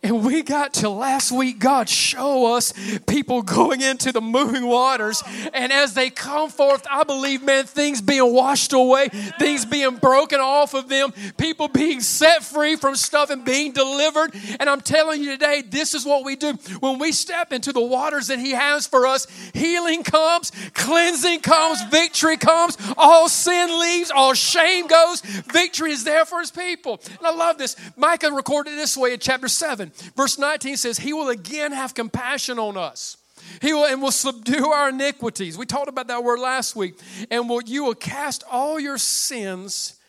And 0.06 0.24
we 0.24 0.44
got 0.44 0.76
to 0.76 0.90
last 0.90 1.32
week, 1.32 1.58
God 1.58 1.90
show 1.90 2.56
us 2.56 2.74
people 3.08 3.42
going 3.42 3.82
into 3.82 4.12
the 4.12 4.22
moving 4.22 4.68
waters. 4.68 5.24
And 5.52 5.74
as 5.74 5.96
they 5.96 6.12
come 6.12 6.50
forth, 6.50 6.86
I 6.90 7.04
believe, 7.04 7.42
man, 7.42 7.66
things 7.66 8.02
being 8.02 8.32
washed 8.32 8.74
away, 8.74 9.10
things 9.40 9.66
being 9.66 9.96
broken 9.96 10.40
off 10.40 10.76
of 10.76 10.90
them, 10.90 11.12
people 11.38 11.68
being 11.68 12.02
set 12.02 12.44
free 12.44 12.76
from 12.76 12.96
stuff 12.96 13.32
and 13.32 13.44
being 13.44 13.72
delivered. 13.72 14.36
And 14.60 14.70
I'm 14.70 14.82
telling 14.82 15.24
you 15.24 15.32
today, 15.32 15.64
this 15.68 15.96
is 15.96 16.06
what 16.06 16.24
we 16.24 16.36
do. 16.36 16.54
When 16.82 17.00
we 17.00 17.12
step 17.12 17.52
into 17.52 17.74
the 17.74 17.82
waters 17.82 18.28
that 18.28 18.40
He 18.40 18.52
has 18.52 18.86
for 18.86 19.08
us, 19.08 19.26
healing 19.54 20.04
comes, 20.04 20.52
cleansing 20.74 21.40
comes, 21.40 21.84
victory 21.86 22.38
comes, 22.38 22.78
all 22.98 23.28
sin 23.28 23.80
leaves, 23.80 24.12
all 24.12 24.36
shame 24.36 24.86
goes. 24.86 25.22
Victory 25.22 25.92
is 25.92 26.04
there 26.04 26.26
for 26.26 26.42
His 26.42 26.52
people. 26.52 27.02
And 27.18 27.26
I 27.26 27.34
love 27.34 27.58
this. 27.58 27.76
Micah 27.98 28.32
recorded 28.32 28.74
this 28.74 28.96
way 28.96 29.14
in 29.14 29.20
chapter 29.20 29.48
7. 29.48 29.75
7. 29.76 29.92
Verse 30.16 30.40
19 30.40 30.78
says, 30.78 30.98
He 30.98 31.12
will 31.12 31.30
again 31.30 31.72
have 31.72 31.94
compassion 31.94 32.60
on 32.60 32.78
us. 32.78 33.18
He 33.62 33.74
will 33.74 33.86
and 33.86 34.02
will 34.02 34.12
subdue 34.12 34.68
our 34.68 34.90
iniquities. 34.90 35.58
We 35.58 35.66
talked 35.66 35.90
about 35.90 36.08
that 36.08 36.24
word 36.24 36.40
last 36.40 36.76
week. 36.76 36.96
And 37.30 37.50
will 37.50 37.62
you 37.62 37.84
will 37.84 37.96
cast 37.96 38.44
all 38.50 38.80
your 38.80 38.98
sins 38.98 40.00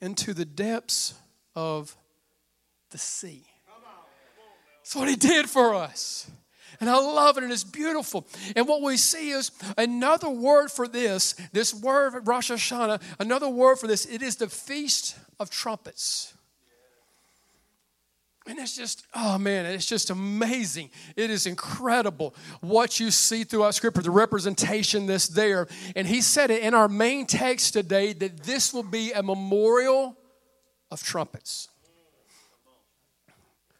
into 0.00 0.34
the 0.34 0.44
depths 0.44 1.14
of 1.56 1.96
the 2.90 2.98
sea. 2.98 3.46
That's 4.78 4.94
what 4.94 5.08
he 5.08 5.16
did 5.16 5.48
for 5.48 5.74
us. 5.74 6.30
And 6.78 6.90
I 6.90 6.98
love 6.98 7.38
it, 7.38 7.44
and 7.44 7.52
it's 7.52 7.64
beautiful. 7.64 8.26
And 8.54 8.68
what 8.68 8.82
we 8.82 8.98
see 8.98 9.30
is 9.30 9.50
another 9.78 10.28
word 10.28 10.70
for 10.70 10.86
this, 10.86 11.34
this 11.52 11.72
word 11.72 12.26
Rosh 12.26 12.50
Hashanah, 12.50 13.00
another 13.18 13.48
word 13.48 13.78
for 13.78 13.86
this, 13.86 14.04
it 14.04 14.20
is 14.20 14.36
the 14.36 14.48
Feast 14.48 15.16
of 15.40 15.48
Trumpets. 15.48 16.33
And 18.46 18.58
it's 18.58 18.76
just, 18.76 19.06
oh 19.14 19.38
man, 19.38 19.64
it's 19.64 19.86
just 19.86 20.10
amazing. 20.10 20.90
It 21.16 21.30
is 21.30 21.46
incredible 21.46 22.34
what 22.60 23.00
you 23.00 23.10
see 23.10 23.44
throughout 23.44 23.74
Scripture, 23.74 24.02
the 24.02 24.10
representation 24.10 25.06
that's 25.06 25.28
there. 25.28 25.66
And 25.96 26.06
he 26.06 26.20
said 26.20 26.50
it 26.50 26.62
in 26.62 26.74
our 26.74 26.88
main 26.88 27.26
text 27.26 27.72
today 27.72 28.12
that 28.12 28.42
this 28.42 28.74
will 28.74 28.82
be 28.82 29.12
a 29.12 29.22
memorial 29.22 30.16
of 30.90 31.02
trumpets. 31.02 31.68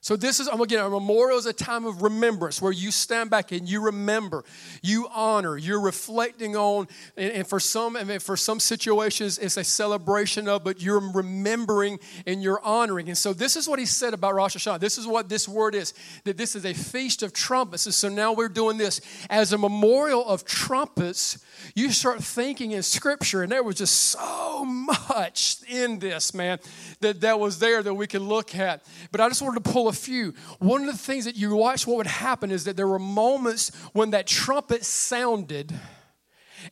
So 0.04 0.16
this 0.16 0.38
is 0.38 0.48
again 0.48 0.84
a 0.84 0.90
memorial 0.90 1.38
is 1.38 1.46
a 1.46 1.52
time 1.54 1.86
of 1.86 2.02
remembrance 2.02 2.60
where 2.60 2.72
you 2.72 2.90
stand 2.90 3.30
back 3.30 3.52
and 3.52 3.66
you 3.66 3.80
remember, 3.80 4.44
you 4.82 5.08
honor, 5.10 5.56
you're 5.56 5.80
reflecting 5.80 6.54
on, 6.56 6.88
and, 7.16 7.32
and 7.32 7.46
for 7.46 7.58
some 7.58 7.96
and 7.96 8.22
for 8.22 8.36
some 8.36 8.60
situations 8.60 9.38
it's 9.38 9.56
a 9.56 9.64
celebration 9.64 10.46
of, 10.46 10.62
but 10.62 10.82
you're 10.82 11.00
remembering 11.00 11.98
and 12.26 12.42
you're 12.42 12.60
honoring. 12.62 13.08
And 13.08 13.16
so 13.16 13.32
this 13.32 13.56
is 13.56 13.66
what 13.66 13.78
he 13.78 13.86
said 13.86 14.12
about 14.12 14.34
Rosh 14.34 14.54
Hashanah. 14.54 14.78
This 14.78 14.98
is 14.98 15.06
what 15.06 15.30
this 15.30 15.48
word 15.48 15.74
is 15.74 15.94
that 16.24 16.36
this 16.36 16.54
is 16.54 16.66
a 16.66 16.74
feast 16.74 17.22
of 17.22 17.32
trumpets. 17.32 17.86
And 17.86 17.94
so 17.94 18.10
now 18.10 18.34
we're 18.34 18.50
doing 18.50 18.76
this 18.76 19.00
as 19.30 19.54
a 19.54 19.58
memorial 19.58 20.28
of 20.28 20.44
trumpets. 20.44 21.42
You 21.74 21.90
start 21.90 22.22
thinking 22.22 22.72
in 22.72 22.82
Scripture, 22.82 23.42
and 23.42 23.50
there 23.50 23.62
was 23.62 23.76
just 23.76 23.96
so 23.96 24.66
much 24.66 25.62
in 25.66 25.98
this 25.98 26.34
man 26.34 26.58
that 27.00 27.22
that 27.22 27.40
was 27.40 27.58
there 27.58 27.82
that 27.82 27.94
we 27.94 28.06
could 28.06 28.20
look 28.20 28.54
at. 28.54 28.84
But 29.10 29.22
I 29.22 29.28
just 29.28 29.40
wanted 29.40 29.64
to 29.64 29.70
pull 29.70 29.88
a 29.88 29.93
few. 29.94 30.34
One 30.58 30.82
of 30.82 30.86
the 30.86 30.98
things 30.98 31.24
that 31.24 31.36
you 31.36 31.54
watch 31.54 31.86
what 31.86 31.96
would 31.96 32.06
happen 32.06 32.50
is 32.50 32.64
that 32.64 32.76
there 32.76 32.88
were 32.88 32.98
moments 32.98 33.70
when 33.92 34.10
that 34.10 34.26
trumpet 34.26 34.84
sounded 34.84 35.72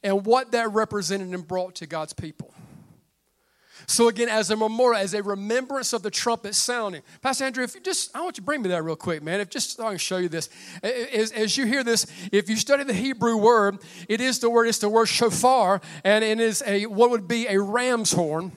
and 0.03 0.25
what 0.25 0.53
that 0.53 0.73
represented 0.73 1.29
and 1.29 1.47
brought 1.47 1.77
to 1.77 1.87
God's 1.87 2.13
people. 2.13 2.53
So 3.87 4.09
again, 4.09 4.29
as 4.29 4.51
a 4.51 4.57
memorial, 4.57 5.03
as 5.03 5.15
a 5.15 5.23
remembrance 5.23 5.93
of 5.93 6.03
the 6.03 6.11
trumpet 6.11 6.55
sounding. 6.55 7.03
Pastor 7.21 7.45
Andrew, 7.45 7.65
if 7.65 7.75
you 7.75 7.81
just, 7.81 8.15
I 8.15 8.21
want 8.21 8.37
you 8.37 8.43
to 8.43 8.47
bring 8.47 8.63
me 8.63 8.69
that 8.69 8.83
real 8.83 8.97
quick, 8.97 9.23
man. 9.23 9.41
If 9.41 9.51
just 9.51 9.81
I 9.81 9.91
can 9.91 9.99
show 9.99 10.19
you 10.19 10.29
this. 10.29 10.49
As, 10.83 11.33
as 11.33 11.57
you 11.57 11.67
hear 11.67 11.83
this, 11.83 12.07
if 12.31 12.49
you 12.49 12.57
study 12.57 12.85
the 12.85 12.95
Hebrew 12.95 13.37
word, 13.37 13.79
it 14.09 14.21
is 14.21 14.39
the 14.39 14.51
word, 14.51 14.69
it's 14.69 14.79
the 14.79 14.89
word 14.89 15.07
shofar, 15.07 15.81
and 16.05 16.25
it 16.25 16.41
is 16.41 16.63
a 16.67 16.87
what 16.87 17.11
would 17.11 17.27
be 17.27 17.47
a 17.49 17.61
ram's 17.61 18.13
horn. 18.13 18.53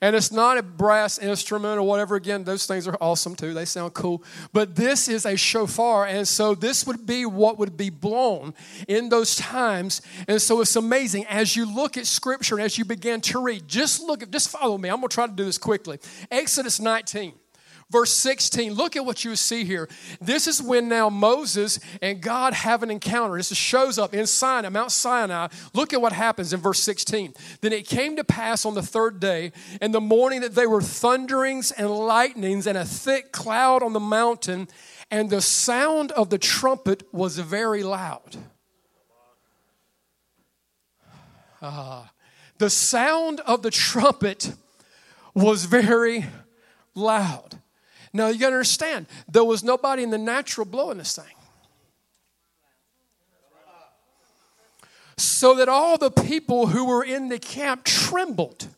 And 0.00 0.16
it's 0.16 0.32
not 0.32 0.56
a 0.56 0.62
brass 0.62 1.18
instrument 1.18 1.78
or 1.78 1.82
whatever. 1.82 2.16
Again, 2.16 2.44
those 2.44 2.66
things 2.66 2.88
are 2.88 2.96
awesome 3.00 3.34
too. 3.34 3.52
They 3.52 3.66
sound 3.66 3.92
cool. 3.92 4.22
But 4.52 4.74
this 4.74 5.08
is 5.08 5.26
a 5.26 5.36
shofar. 5.36 6.06
And 6.06 6.26
so 6.26 6.54
this 6.54 6.86
would 6.86 7.06
be 7.06 7.26
what 7.26 7.58
would 7.58 7.76
be 7.76 7.90
blown 7.90 8.54
in 8.88 9.10
those 9.10 9.36
times. 9.36 10.00
And 10.26 10.40
so 10.40 10.60
it's 10.62 10.74
amazing. 10.76 11.26
As 11.26 11.54
you 11.54 11.72
look 11.72 11.98
at 11.98 12.06
scripture 12.06 12.56
and 12.56 12.64
as 12.64 12.78
you 12.78 12.84
begin 12.84 13.20
to 13.22 13.42
read, 13.42 13.68
just 13.68 14.00
look 14.00 14.22
at, 14.22 14.30
just 14.30 14.48
follow 14.48 14.78
me. 14.78 14.88
I'm 14.88 14.96
going 14.96 15.08
to 15.08 15.14
try 15.14 15.26
to 15.26 15.32
do 15.32 15.44
this 15.44 15.58
quickly. 15.58 15.98
Exodus 16.30 16.80
19. 16.80 17.34
Verse 17.90 18.12
16, 18.12 18.74
look 18.74 18.94
at 18.94 19.04
what 19.04 19.24
you 19.24 19.34
see 19.34 19.64
here. 19.64 19.88
This 20.20 20.46
is 20.46 20.62
when 20.62 20.88
now 20.88 21.10
Moses 21.10 21.80
and 22.00 22.20
God 22.20 22.52
have 22.52 22.84
an 22.84 22.90
encounter. 22.90 23.36
This 23.36 23.52
shows 23.56 23.98
up 23.98 24.14
in 24.14 24.26
Sinai, 24.26 24.68
Mount 24.68 24.92
Sinai. 24.92 25.48
Look 25.74 25.92
at 25.92 26.00
what 26.00 26.12
happens 26.12 26.52
in 26.52 26.60
verse 26.60 26.78
16. 26.78 27.34
Then 27.60 27.72
it 27.72 27.88
came 27.88 28.14
to 28.14 28.22
pass 28.22 28.64
on 28.64 28.74
the 28.74 28.82
third 28.82 29.18
day, 29.18 29.50
in 29.82 29.90
the 29.90 30.00
morning, 30.00 30.40
that 30.42 30.54
there 30.54 30.70
were 30.70 30.80
thunderings 30.80 31.72
and 31.72 31.90
lightnings 31.90 32.68
and 32.68 32.78
a 32.78 32.84
thick 32.84 33.32
cloud 33.32 33.82
on 33.82 33.92
the 33.92 34.00
mountain, 34.00 34.68
and 35.10 35.28
the 35.28 35.40
sound 35.40 36.12
of 36.12 36.30
the 36.30 36.38
trumpet 36.38 37.02
was 37.12 37.40
very 37.40 37.82
loud. 37.82 38.36
Uh, 41.60 42.04
the 42.58 42.70
sound 42.70 43.40
of 43.40 43.62
the 43.62 43.70
trumpet 43.70 44.54
was 45.34 45.64
very 45.64 46.24
loud. 46.94 47.59
Now 48.12 48.28
you 48.28 48.38
gotta 48.38 48.56
understand, 48.56 49.06
there 49.28 49.44
was 49.44 49.62
nobody 49.62 50.02
in 50.02 50.10
the 50.10 50.18
natural 50.18 50.64
blowing 50.64 50.98
this 50.98 51.14
thing. 51.14 51.24
So 55.16 55.54
that 55.56 55.68
all 55.68 55.98
the 55.98 56.10
people 56.10 56.68
who 56.68 56.86
were 56.86 57.04
in 57.04 57.28
the 57.28 57.38
camp 57.38 57.84
trembled. 57.84 58.68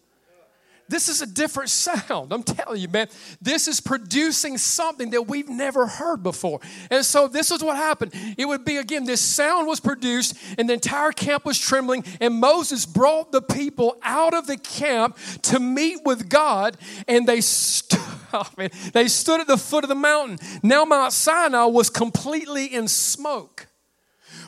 This 0.88 1.09
is 1.09 1.23
a 1.23 1.27
different 1.27 1.71
sound. 1.83 2.33
I'm 2.33 2.42
telling 2.42 2.81
you, 2.81 2.88
man. 2.88 3.09
This 3.40 3.68
is 3.68 3.81
producing 3.81 4.59
something 4.59 5.11
that 5.11 5.29
we've 5.29 5.49
never 5.49 5.87
heard 5.87 6.23
before. 6.23 6.61
And 6.90 7.05
so 7.05 7.29
this 7.29 7.51
is 7.51 7.62
what 7.62 7.77
happened. 7.77 8.12
It 8.37 8.47
would 8.47 8.64
be 8.64 8.77
again, 8.77 9.05
this 9.05 9.21
sound 9.21 9.66
was 9.66 9.81
produced, 9.81 10.37
and 10.59 10.68
the 10.68 10.75
entire 10.75 11.12
camp 11.12 11.45
was 11.45 11.59
trembling, 11.59 12.05
and 12.21 12.35
Moses 12.35 12.87
brought 12.87 13.33
the 13.33 13.42
people 13.42 13.97
out 14.03 14.35
of 14.35 14.47
the 14.47 14.57
camp 14.57 15.16
to 15.42 15.59
meet 15.59 16.05
with 16.05 16.29
God, 16.29 16.77
and 17.09 17.27
they 17.27 17.40
stood. 17.40 18.01
Oh, 18.35 18.49
they 18.95 19.09
stood 19.09 19.42
at 19.42 19.47
the 19.47 19.59
foot 19.59 19.85
of 19.85 19.88
the 19.88 19.95
mountain. 19.95 20.38
Now 20.62 20.87
Mount 20.87 21.12
Sinai 21.12 21.66
was 21.66 21.90
completely 21.90 22.64
in 22.64 22.88
smoke 22.88 23.66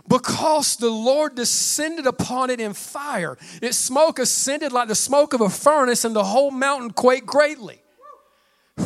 because 0.08 0.76
the 0.76 0.90
Lord 0.90 1.34
descended 1.34 2.06
upon 2.06 2.50
it 2.50 2.60
in 2.60 2.74
fire. 2.74 3.38
Its 3.62 3.76
smoke 3.76 4.18
ascended 4.18 4.72
like 4.72 4.88
the 4.88 4.94
smoke 4.94 5.32
of 5.32 5.40
a 5.40 5.48
furnace, 5.48 6.04
and 6.04 6.14
the 6.14 6.24
whole 6.24 6.50
mountain 6.50 6.90
quaked 6.90 7.26
greatly. 7.26 7.80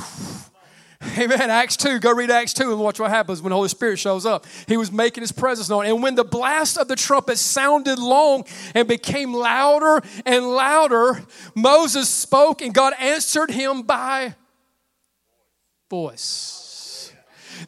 Amen. 1.18 1.50
Acts 1.50 1.76
2. 1.76 2.00
Go 2.00 2.12
read 2.12 2.31
Acts 2.31 2.52
2 2.54 2.72
and 2.72 2.81
watch 2.81 2.98
what 2.98 3.11
happens 3.11 3.40
when 3.40 3.50
the 3.50 3.57
Holy 3.57 3.68
Spirit 3.68 3.98
shows 3.98 4.26
up. 4.26 4.46
He 4.66 4.76
was 4.76 4.90
making 4.90 5.22
his 5.22 5.33
presence 5.33 5.68
known. 5.68 5.87
And 5.87 6.02
when 6.02 6.16
the 6.16 6.24
blast 6.24 6.76
of 6.76 6.88
the 6.88 6.96
trumpet 6.96 7.38
sounded 7.38 7.98
long 7.98 8.44
and 8.74 8.88
became 8.88 9.33
louder 9.33 10.02
and 10.26 10.44
louder, 10.44 11.22
Moses 11.54 12.09
spoke 12.09 12.62
and 12.62 12.74
God 12.74 12.94
answered 12.98 13.50
him 13.50 13.83
by 13.83 14.35
voice. 15.88 16.58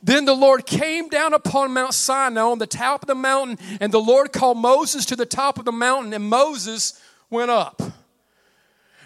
Then 0.02 0.24
the 0.24 0.34
Lord 0.34 0.66
came 0.66 1.08
down 1.08 1.34
upon 1.34 1.72
Mount 1.72 1.94
Sinai 1.94 2.40
on 2.40 2.58
the 2.58 2.66
top 2.66 3.02
of 3.02 3.06
the 3.06 3.14
mountain, 3.14 3.58
and 3.80 3.92
the 3.92 4.00
Lord 4.00 4.32
called 4.32 4.58
Moses 4.58 5.04
to 5.06 5.16
the 5.16 5.26
top 5.26 5.58
of 5.58 5.64
the 5.64 5.72
mountain, 5.72 6.12
and 6.12 6.24
Moses 6.24 7.00
went 7.28 7.50
up. 7.50 7.80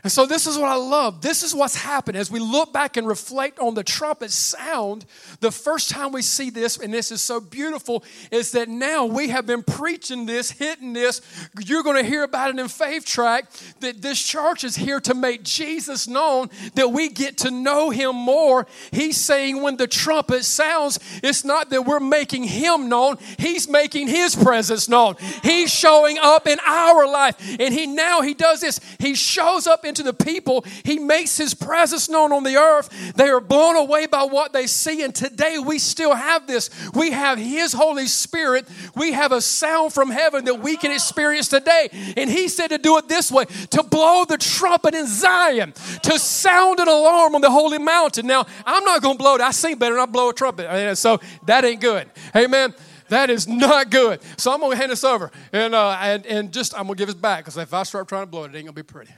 And 0.05 0.13
so, 0.13 0.27
this 0.27 0.47
is 0.47 0.59
what 0.59 0.69
I 0.69 0.75
love. 0.75 1.23
This 1.23 1.43
is 1.43 1.55
what's 1.55 1.77
happened 1.77 2.19
as 2.19 2.31
we 2.31 2.39
look 2.39 2.75
back 2.75 2.99
and 2.99 3.07
reflect 3.07 3.59
on 3.59 3.73
the 3.73 3.83
trumpet 3.83 4.31
sound. 4.31 5.07
The 5.41 5.51
first 5.51 5.89
time 5.89 6.13
we 6.13 6.21
see 6.21 6.51
this, 6.51 6.77
and 6.77 6.93
this 6.93 7.11
is 7.11 7.23
so 7.23 7.41
beautiful, 7.41 8.05
is 8.31 8.53
that 8.53 8.69
now 8.69 9.07
we 9.07 9.29
have 9.29 9.47
been 9.47 9.63
preaching 9.63 10.27
this, 10.27 10.51
hitting 10.51 10.93
this. 10.93 11.23
You're 11.59 11.83
going 11.83 11.97
to 11.97 12.07
hear 12.07 12.23
about 12.23 12.51
it 12.51 12.59
in 12.59 12.69
Faith 12.69 13.07
Track 13.07 13.51
that 13.81 14.03
this 14.03 14.23
church 14.23 14.63
is 14.63 14.77
here 14.77 15.01
to 15.01 15.15
make 15.15 15.43
Jesus 15.43 16.07
known, 16.07 16.51
that 16.75 16.91
we 16.91 17.09
get 17.09 17.39
to 17.39 17.51
know 17.51 17.89
him 17.89 18.15
more. 18.15 18.67
He's 18.93 19.17
saying 19.17 19.63
when 19.63 19.79
the 19.79 19.87
trumpet 19.87 20.45
sounds, 20.45 20.99
it's 21.23 21.47
not 21.47 21.71
that 21.71 21.87
we're 21.87 21.99
making 21.99 22.45
him 22.45 22.91
known, 22.91 23.17
he's 23.39 23.71
making 23.71 24.09
his 24.09 24.37
presence 24.37 24.87
known. 24.87 25.17
He's 25.43 25.73
showing 25.73 26.19
up 26.19 26.47
in 26.47 26.59
our 26.67 27.07
life. 27.07 27.37
And 27.59 27.73
he 27.73 27.87
now 27.87 28.21
he 28.21 28.35
does 28.35 28.61
this. 28.61 28.81
He 28.99 29.15
shows 29.15 29.67
up 29.67 29.87
in 29.87 29.94
to 29.95 30.03
the 30.03 30.13
people. 30.13 30.65
He 30.85 30.99
makes 30.99 31.37
his 31.37 31.55
presence 31.55 32.09
known 32.09 32.33
on 32.33 32.45
the 32.45 32.57
earth. 32.57 33.15
They 33.15 33.29
are 33.29 33.41
blown 33.41 33.77
away 33.77 34.07
by 34.07 34.25
what 34.25 34.53
they 34.53 34.67
see. 34.67 35.03
And 35.03 35.15
today 35.15 35.59
we 35.59 35.79
still 35.79 36.15
have 36.15 36.47
this. 36.47 36.71
We 36.95 37.11
have 37.13 37.39
his 37.39 37.73
Holy 37.73 38.07
Spirit. 38.07 38.67
We 38.95 39.13
have 39.13 39.33
a 39.33 39.41
sound 39.41 39.93
from 39.93 40.11
heaven 40.11 40.45
that 40.47 40.61
we 40.61 40.77
can 40.77 40.93
experience 40.93 41.49
today. 41.49 41.89
And 42.17 42.29
he 42.31 42.49
said 42.49 42.69
to 42.69 42.79
do 42.79 42.99
it 42.99 43.09
this 43.09 43.31
way 43.31 43.45
to 43.71 43.83
blow 43.83 44.25
the 44.25 44.39
trumpet 44.39 44.95
in 44.95 45.07
Zion, 45.07 45.73
to 46.03 46.19
sound 46.19 46.81
an 46.81 46.89
alarm 46.89 47.35
on 47.35 47.41
the 47.41 47.51
holy 47.51 47.79
mountain. 47.79 48.27
Now, 48.27 48.47
I'm 48.67 48.85
not 48.85 49.03
going 49.03 49.17
to 49.17 49.23
blow 49.23 49.37
it. 49.37 49.41
I 49.41 49.51
sing 49.51 49.79
better 49.79 49.95
than 49.95 50.03
I 50.03 50.07
blow 50.07 50.31
a 50.31 50.35
trumpet. 50.35 50.97
So 50.97 51.21
that 51.47 51.65
ain't 51.65 51.81
good. 51.81 52.09
Amen. 52.35 52.75
That 53.09 53.31
is 53.31 53.47
not 53.47 53.91
good. 53.91 54.21
So 54.39 54.53
I'm 54.53 54.61
gonna 54.61 54.77
hand 54.77 54.91
this 54.91 55.05
over, 55.05 55.31
and 55.53 55.75
uh, 55.75 55.97
and, 56.01 56.27
and 56.27 56.53
just 56.53 56.75
I'm 56.75 56.85
gonna 56.85 56.95
give 56.95 57.09
this 57.09 57.15
back 57.15 57.45
because 57.45 57.57
if 57.59 57.75
I 57.75 57.83
start 57.83 58.09
trying 58.09 58.23
to 58.23 58.27
blow 58.27 58.45
it, 58.45 58.55
it 58.55 58.57
ain't 58.57 58.67
gonna 58.67 58.73
be 58.73 58.83
pretty. 58.83 59.13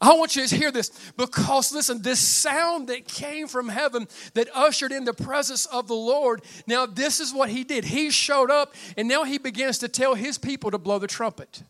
I 0.00 0.12
want 0.12 0.36
you 0.36 0.46
to 0.46 0.56
hear 0.56 0.70
this 0.70 0.90
because, 1.16 1.72
listen, 1.72 2.02
this 2.02 2.20
sound 2.20 2.88
that 2.88 3.08
came 3.08 3.48
from 3.48 3.68
heaven 3.68 4.08
that 4.34 4.48
ushered 4.54 4.92
in 4.92 5.04
the 5.04 5.14
presence 5.14 5.66
of 5.66 5.88
the 5.88 5.94
Lord, 5.94 6.42
now 6.66 6.86
this 6.86 7.20
is 7.20 7.32
what 7.32 7.48
he 7.48 7.64
did. 7.64 7.84
He 7.84 8.10
showed 8.10 8.50
up 8.50 8.74
and 8.96 9.08
now 9.08 9.24
he 9.24 9.38
begins 9.38 9.78
to 9.78 9.88
tell 9.88 10.14
his 10.14 10.38
people 10.38 10.70
to 10.70 10.78
blow 10.78 10.98
the 10.98 11.06
trumpet. 11.06 11.62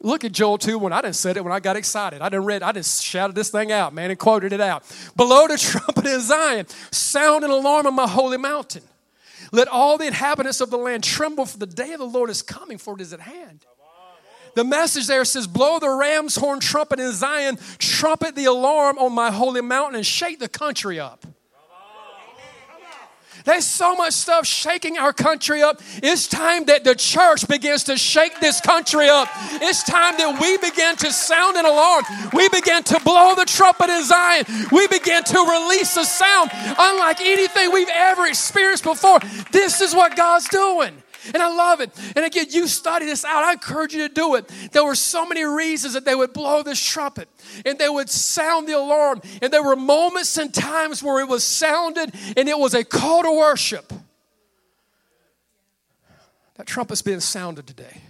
Look 0.00 0.24
at 0.24 0.32
Joel 0.32 0.58
2 0.58 0.78
when 0.78 0.92
I 0.92 1.00
didn't 1.00 1.14
said 1.14 1.36
it 1.36 1.44
when 1.44 1.52
I 1.52 1.60
got 1.60 1.76
excited. 1.76 2.20
I 2.20 2.28
didn't 2.28 2.44
read, 2.44 2.62
I 2.62 2.72
just 2.72 3.02
shouted 3.02 3.34
this 3.34 3.48
thing 3.48 3.72
out, 3.72 3.94
man, 3.94 4.10
and 4.10 4.18
quoted 4.18 4.52
it 4.52 4.60
out. 4.60 4.84
Below 5.16 5.48
the 5.48 5.56
trumpet 5.58 6.06
in 6.06 6.20
Zion, 6.20 6.66
sound 6.90 7.44
an 7.44 7.50
alarm 7.50 7.86
on 7.86 7.94
my 7.94 8.06
holy 8.06 8.36
mountain. 8.36 8.82
Let 9.52 9.68
all 9.68 9.98
the 9.98 10.06
inhabitants 10.06 10.60
of 10.60 10.70
the 10.70 10.76
land 10.76 11.04
tremble, 11.04 11.46
for 11.46 11.58
the 11.58 11.66
day 11.66 11.92
of 11.92 12.00
the 12.00 12.06
Lord 12.06 12.28
is 12.28 12.42
coming, 12.42 12.76
for 12.76 12.94
it 12.94 13.00
is 13.00 13.12
at 13.12 13.20
hand. 13.20 13.64
The 14.54 14.64
message 14.64 15.06
there 15.06 15.24
says, 15.24 15.46
Blow 15.46 15.78
the 15.78 15.90
ram's 15.90 16.36
horn 16.36 16.60
trumpet 16.60 17.00
in 17.00 17.12
Zion, 17.12 17.58
trumpet 17.78 18.34
the 18.34 18.44
alarm 18.44 18.98
on 18.98 19.12
my 19.12 19.30
holy 19.30 19.60
mountain, 19.60 19.96
and 19.96 20.06
shake 20.06 20.38
the 20.38 20.48
country 20.48 21.00
up. 21.00 21.26
There's 23.44 23.66
so 23.66 23.94
much 23.94 24.14
stuff 24.14 24.46
shaking 24.46 24.96
our 24.96 25.12
country 25.12 25.62
up. 25.62 25.80
It's 26.02 26.26
time 26.26 26.64
that 26.64 26.82
the 26.82 26.94
church 26.94 27.46
begins 27.46 27.84
to 27.84 27.98
shake 27.98 28.40
this 28.40 28.60
country 28.60 29.08
up. 29.08 29.28
It's 29.60 29.82
time 29.82 30.16
that 30.16 30.40
we 30.40 30.56
begin 30.56 30.96
to 30.96 31.12
sound 31.12 31.58
an 31.58 31.66
alarm. 31.66 32.04
We 32.32 32.48
begin 32.48 32.82
to 32.84 33.00
blow 33.04 33.34
the 33.34 33.44
trumpet 33.44 33.90
in 33.90 34.02
Zion. 34.02 34.46
We 34.72 34.88
begin 34.88 35.22
to 35.24 35.38
release 35.38 35.94
a 35.98 36.04
sound 36.04 36.50
unlike 36.54 37.20
anything 37.20 37.70
we've 37.70 37.92
ever 37.92 38.26
experienced 38.26 38.84
before. 38.84 39.20
This 39.52 39.82
is 39.82 39.94
what 39.94 40.16
God's 40.16 40.48
doing. 40.48 41.03
And 41.32 41.42
I 41.42 41.54
love 41.54 41.80
it. 41.80 41.90
And 42.16 42.24
again, 42.24 42.46
you 42.50 42.66
study 42.66 43.06
this 43.06 43.24
out. 43.24 43.44
I 43.44 43.52
encourage 43.52 43.94
you 43.94 44.06
to 44.06 44.12
do 44.12 44.34
it. 44.34 44.50
There 44.72 44.84
were 44.84 44.94
so 44.94 45.26
many 45.26 45.44
reasons 45.44 45.94
that 45.94 46.04
they 46.04 46.14
would 46.14 46.32
blow 46.32 46.62
this 46.62 46.80
trumpet 46.80 47.28
and 47.64 47.78
they 47.78 47.88
would 47.88 48.10
sound 48.10 48.68
the 48.68 48.72
alarm. 48.72 49.22
And 49.40 49.52
there 49.52 49.62
were 49.62 49.76
moments 49.76 50.36
and 50.36 50.52
times 50.52 51.02
where 51.02 51.20
it 51.20 51.28
was 51.28 51.44
sounded 51.44 52.14
and 52.36 52.48
it 52.48 52.58
was 52.58 52.74
a 52.74 52.84
call 52.84 53.22
to 53.22 53.32
worship. 53.32 53.92
That 56.56 56.66
trumpet's 56.66 57.02
being 57.02 57.20
sounded 57.20 57.66
today. 57.66 58.02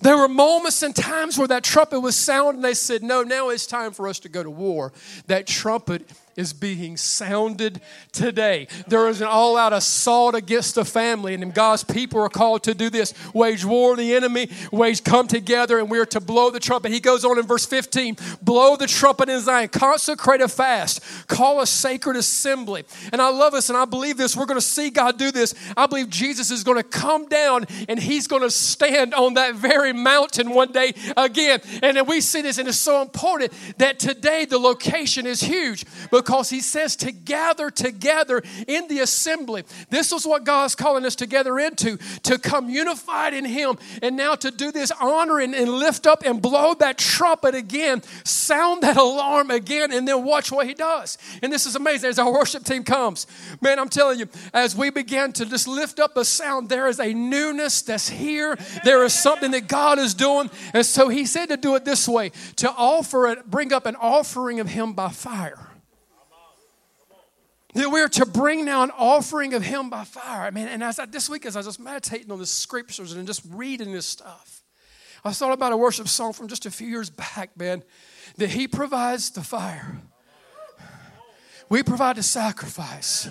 There 0.00 0.16
were 0.16 0.28
moments 0.28 0.82
and 0.82 0.94
times 0.94 1.38
where 1.38 1.48
that 1.48 1.64
trumpet 1.64 2.00
was 2.00 2.16
sounded 2.16 2.56
and 2.56 2.64
they 2.64 2.74
said, 2.74 3.02
No, 3.02 3.22
now 3.22 3.50
it's 3.50 3.66
time 3.66 3.92
for 3.92 4.08
us 4.08 4.18
to 4.20 4.28
go 4.28 4.42
to 4.42 4.50
war. 4.50 4.92
That 5.26 5.46
trumpet 5.46 6.10
is 6.36 6.52
being 6.52 6.96
sounded 6.96 7.80
today. 8.10 8.66
There 8.86 9.08
is 9.08 9.20
an 9.20 9.26
all 9.26 9.56
out 9.56 9.72
assault 9.72 10.34
against 10.34 10.74
the 10.74 10.84
family, 10.84 11.34
and 11.34 11.52
God's 11.52 11.84
people 11.84 12.20
are 12.20 12.28
called 12.28 12.62
to 12.64 12.74
do 12.74 12.90
this 12.90 13.12
wage 13.34 13.64
war 13.64 13.92
on 13.92 13.98
the 13.98 14.14
enemy, 14.14 14.50
wage 14.70 15.04
come 15.04 15.26
together, 15.26 15.78
and 15.78 15.90
we're 15.90 16.06
to 16.06 16.20
blow 16.20 16.50
the 16.50 16.60
trumpet. 16.60 16.92
He 16.92 17.00
goes 17.00 17.24
on 17.24 17.38
in 17.38 17.46
verse 17.46 17.66
15 17.66 18.16
blow 18.40 18.76
the 18.76 18.86
trumpet 18.86 19.28
in 19.28 19.40
Zion, 19.40 19.68
consecrate 19.68 20.40
a 20.40 20.48
fast, 20.48 21.02
call 21.26 21.60
a 21.60 21.66
sacred 21.66 22.16
assembly. 22.16 22.84
And 23.12 23.20
I 23.20 23.28
love 23.30 23.52
this, 23.52 23.68
and 23.68 23.76
I 23.76 23.84
believe 23.84 24.16
this. 24.16 24.36
We're 24.36 24.46
going 24.46 24.60
to 24.60 24.66
see 24.66 24.90
God 24.90 25.18
do 25.18 25.30
this. 25.30 25.54
I 25.76 25.86
believe 25.86 26.08
Jesus 26.08 26.50
is 26.50 26.64
going 26.64 26.78
to 26.78 26.82
come 26.82 27.28
down 27.28 27.66
and 27.88 27.98
he's 27.98 28.26
going 28.26 28.42
to 28.42 28.50
stand 28.50 29.14
on 29.14 29.34
that 29.34 29.54
very 29.54 29.81
mountain 29.90 30.50
one 30.50 30.70
day 30.70 30.94
again. 31.16 31.60
And 31.82 31.96
then 31.96 32.06
we 32.06 32.20
see 32.20 32.42
this, 32.42 32.58
and 32.58 32.68
it's 32.68 32.78
so 32.78 33.02
important 33.02 33.52
that 33.78 33.98
today 33.98 34.44
the 34.44 34.58
location 34.58 35.26
is 35.26 35.40
huge. 35.40 35.84
Because 36.12 36.48
he 36.50 36.60
says 36.60 36.94
to 36.96 37.10
gather 37.10 37.70
together 37.70 38.42
in 38.68 38.86
the 38.86 39.00
assembly. 39.00 39.64
This 39.90 40.12
is 40.12 40.24
what 40.24 40.44
God's 40.44 40.76
calling 40.76 41.04
us 41.04 41.16
together 41.16 41.58
into 41.58 41.96
to 42.22 42.38
come 42.38 42.68
unified 42.68 43.34
in 43.34 43.44
him 43.44 43.78
and 44.02 44.16
now 44.16 44.34
to 44.36 44.50
do 44.50 44.70
this 44.70 44.92
honor 45.00 45.40
and, 45.40 45.54
and 45.54 45.68
lift 45.68 46.06
up 46.06 46.22
and 46.24 46.40
blow 46.40 46.74
that 46.74 46.98
trumpet 46.98 47.54
again, 47.54 48.02
sound 48.24 48.82
that 48.82 48.96
alarm 48.96 49.50
again, 49.50 49.92
and 49.92 50.06
then 50.06 50.24
watch 50.24 50.52
what 50.52 50.66
he 50.66 50.74
does. 50.74 51.18
And 51.42 51.52
this 51.52 51.66
is 51.66 51.76
amazing 51.76 52.10
as 52.10 52.18
our 52.18 52.32
worship 52.32 52.64
team 52.64 52.84
comes. 52.84 53.26
Man, 53.60 53.78
I'm 53.78 53.88
telling 53.88 54.18
you, 54.18 54.28
as 54.52 54.76
we 54.76 54.90
begin 54.90 55.32
to 55.34 55.46
just 55.46 55.66
lift 55.66 55.98
up 55.98 56.16
a 56.16 56.24
sound, 56.24 56.68
there 56.68 56.88
is 56.88 57.00
a 57.00 57.12
newness 57.14 57.82
that's 57.82 58.08
here. 58.08 58.56
There 58.84 59.04
is 59.04 59.14
something 59.14 59.50
that 59.52 59.61
God 59.68 59.98
is 59.98 60.14
doing. 60.14 60.50
And 60.72 60.84
so 60.84 61.08
he 61.08 61.26
said 61.26 61.46
to 61.46 61.56
do 61.56 61.74
it 61.74 61.84
this 61.84 62.08
way 62.08 62.30
to 62.56 62.70
offer 62.70 63.28
it, 63.28 63.50
bring 63.50 63.72
up 63.72 63.86
an 63.86 63.96
offering 63.96 64.60
of 64.60 64.68
him 64.68 64.92
by 64.92 65.08
fire. 65.08 65.72
That 67.74 67.90
we're 67.90 68.08
to 68.08 68.26
bring 68.26 68.66
now 68.66 68.82
an 68.82 68.90
offering 68.90 69.54
of 69.54 69.62
Him 69.62 69.88
by 69.88 70.04
fire. 70.04 70.42
I 70.42 70.50
mean, 70.50 70.68
and 70.68 70.82
as 70.82 70.98
I, 70.98 71.06
this 71.06 71.30
week, 71.30 71.46
as 71.46 71.56
I 71.56 71.60
was 71.60 71.66
just 71.66 71.80
meditating 71.80 72.30
on 72.30 72.38
the 72.38 72.46
scriptures 72.46 73.14
and 73.14 73.26
just 73.26 73.42
reading 73.48 73.92
this 73.92 74.04
stuff, 74.04 74.62
I 75.24 75.32
thought 75.32 75.52
about 75.52 75.72
a 75.72 75.76
worship 75.76 76.08
song 76.08 76.34
from 76.34 76.48
just 76.48 76.66
a 76.66 76.70
few 76.70 76.88
years 76.88 77.08
back, 77.08 77.56
man, 77.56 77.82
that 78.36 78.50
He 78.50 78.68
provides 78.68 79.30
the 79.30 79.40
fire. 79.42 80.02
We 81.70 81.82
provide 81.82 82.16
the 82.16 82.22
sacrifice. 82.22 83.30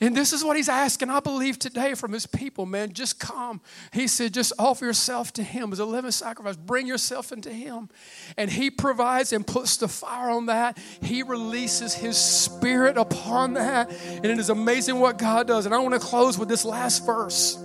And 0.00 0.16
this 0.16 0.32
is 0.32 0.42
what 0.44 0.56
he's 0.56 0.68
asking, 0.68 1.10
I 1.10 1.20
believe, 1.20 1.58
today 1.58 1.94
from 1.94 2.12
his 2.12 2.26
people, 2.26 2.66
man. 2.66 2.92
Just 2.92 3.18
come. 3.18 3.60
He 3.92 4.06
said, 4.06 4.32
just 4.32 4.52
offer 4.58 4.84
yourself 4.84 5.32
to 5.34 5.42
him 5.42 5.72
as 5.72 5.78
a 5.78 5.84
living 5.84 6.10
sacrifice. 6.10 6.56
Bring 6.56 6.86
yourself 6.86 7.32
into 7.32 7.50
him. 7.50 7.88
And 8.36 8.50
he 8.50 8.70
provides 8.70 9.32
and 9.32 9.46
puts 9.46 9.76
the 9.76 9.88
fire 9.88 10.30
on 10.30 10.46
that. 10.46 10.78
He 11.02 11.22
releases 11.22 11.94
his 11.94 12.16
spirit 12.16 12.96
upon 12.96 13.54
that. 13.54 13.90
And 13.90 14.26
it 14.26 14.38
is 14.38 14.50
amazing 14.50 14.98
what 14.98 15.18
God 15.18 15.46
does. 15.46 15.66
And 15.66 15.74
I 15.74 15.78
want 15.78 15.94
to 15.94 16.00
close 16.00 16.38
with 16.38 16.48
this 16.48 16.64
last 16.64 17.04
verse 17.04 17.58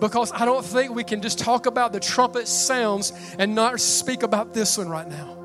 because 0.00 0.32
I 0.32 0.44
don't 0.44 0.64
think 0.64 0.94
we 0.94 1.04
can 1.04 1.20
just 1.20 1.38
talk 1.38 1.66
about 1.66 1.92
the 1.92 2.00
trumpet 2.00 2.48
sounds 2.48 3.12
and 3.38 3.54
not 3.54 3.78
speak 3.80 4.22
about 4.22 4.54
this 4.54 4.78
one 4.78 4.88
right 4.88 5.08
now. 5.08 5.36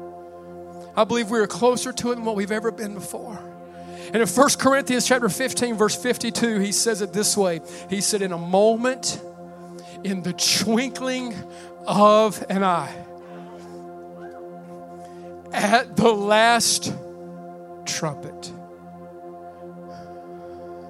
I 0.96 1.04
believe 1.04 1.30
we 1.30 1.40
are 1.40 1.48
closer 1.48 1.92
to 1.92 2.12
it 2.12 2.16
than 2.16 2.24
what 2.24 2.36
we've 2.36 2.52
ever 2.52 2.72
been 2.72 2.94
before. 2.94 3.55
And 4.16 4.22
in 4.22 4.30
1 4.30 4.50
Corinthians 4.60 5.06
chapter 5.06 5.28
15, 5.28 5.76
verse 5.76 6.02
52, 6.02 6.60
he 6.60 6.72
says 6.72 7.02
it 7.02 7.12
this 7.12 7.36
way. 7.36 7.60
He 7.90 8.00
said, 8.00 8.22
In 8.22 8.32
a 8.32 8.38
moment, 8.38 9.22
in 10.06 10.24
the 10.24 10.32
twinkling 10.32 11.36
of 11.86 12.42
an 12.48 12.64
eye, 12.64 12.96
at 15.52 15.98
the 15.98 16.14
last 16.14 16.94
trumpet. 17.86 18.54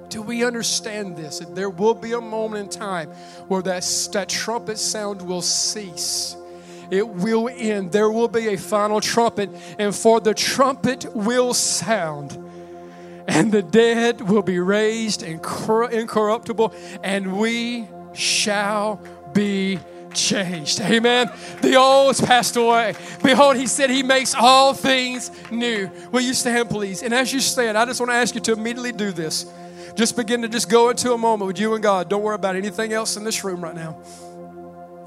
Do 0.08 0.22
we 0.22 0.44
understand 0.44 1.16
this? 1.16 1.40
That 1.40 1.56
there 1.56 1.68
will 1.68 1.94
be 1.94 2.12
a 2.12 2.20
moment 2.20 2.72
in 2.74 2.80
time 2.80 3.08
where 3.48 3.62
that, 3.62 4.08
that 4.12 4.28
trumpet 4.28 4.78
sound 4.78 5.20
will 5.20 5.42
cease. 5.42 6.36
It 6.92 7.08
will 7.08 7.48
end. 7.48 7.90
There 7.90 8.08
will 8.08 8.28
be 8.28 8.54
a 8.54 8.56
final 8.56 9.00
trumpet, 9.00 9.50
and 9.80 9.92
for 9.92 10.20
the 10.20 10.32
trumpet 10.32 11.06
will 11.12 11.54
sound 11.54 12.45
and 13.28 13.50
the 13.52 13.62
dead 13.62 14.20
will 14.20 14.42
be 14.42 14.58
raised 14.60 15.22
incorruptible, 15.22 16.74
and 17.02 17.36
we 17.36 17.88
shall 18.12 19.00
be 19.32 19.78
changed. 20.14 20.80
Amen. 20.80 21.30
The 21.60 21.76
old 21.76 22.16
has 22.16 22.20
passed 22.20 22.56
away. 22.56 22.94
Behold, 23.22 23.56
he 23.56 23.66
said 23.66 23.90
he 23.90 24.02
makes 24.02 24.34
all 24.34 24.74
things 24.74 25.30
new. 25.50 25.90
Will 26.10 26.22
you 26.22 26.34
stand, 26.34 26.70
please? 26.70 27.02
And 27.02 27.12
as 27.12 27.32
you 27.32 27.40
stand, 27.40 27.76
I 27.76 27.84
just 27.84 28.00
want 28.00 28.10
to 28.10 28.14
ask 28.14 28.34
you 28.34 28.40
to 28.42 28.52
immediately 28.52 28.92
do 28.92 29.12
this. 29.12 29.46
Just 29.94 30.16
begin 30.16 30.42
to 30.42 30.48
just 30.48 30.68
go 30.68 30.90
into 30.90 31.12
a 31.12 31.18
moment 31.18 31.48
with 31.48 31.58
you 31.58 31.74
and 31.74 31.82
God. 31.82 32.08
Don't 32.08 32.22
worry 32.22 32.34
about 32.34 32.56
anything 32.56 32.92
else 32.92 33.16
in 33.16 33.24
this 33.24 33.44
room 33.44 33.62
right 33.62 33.74
now. 33.74 33.98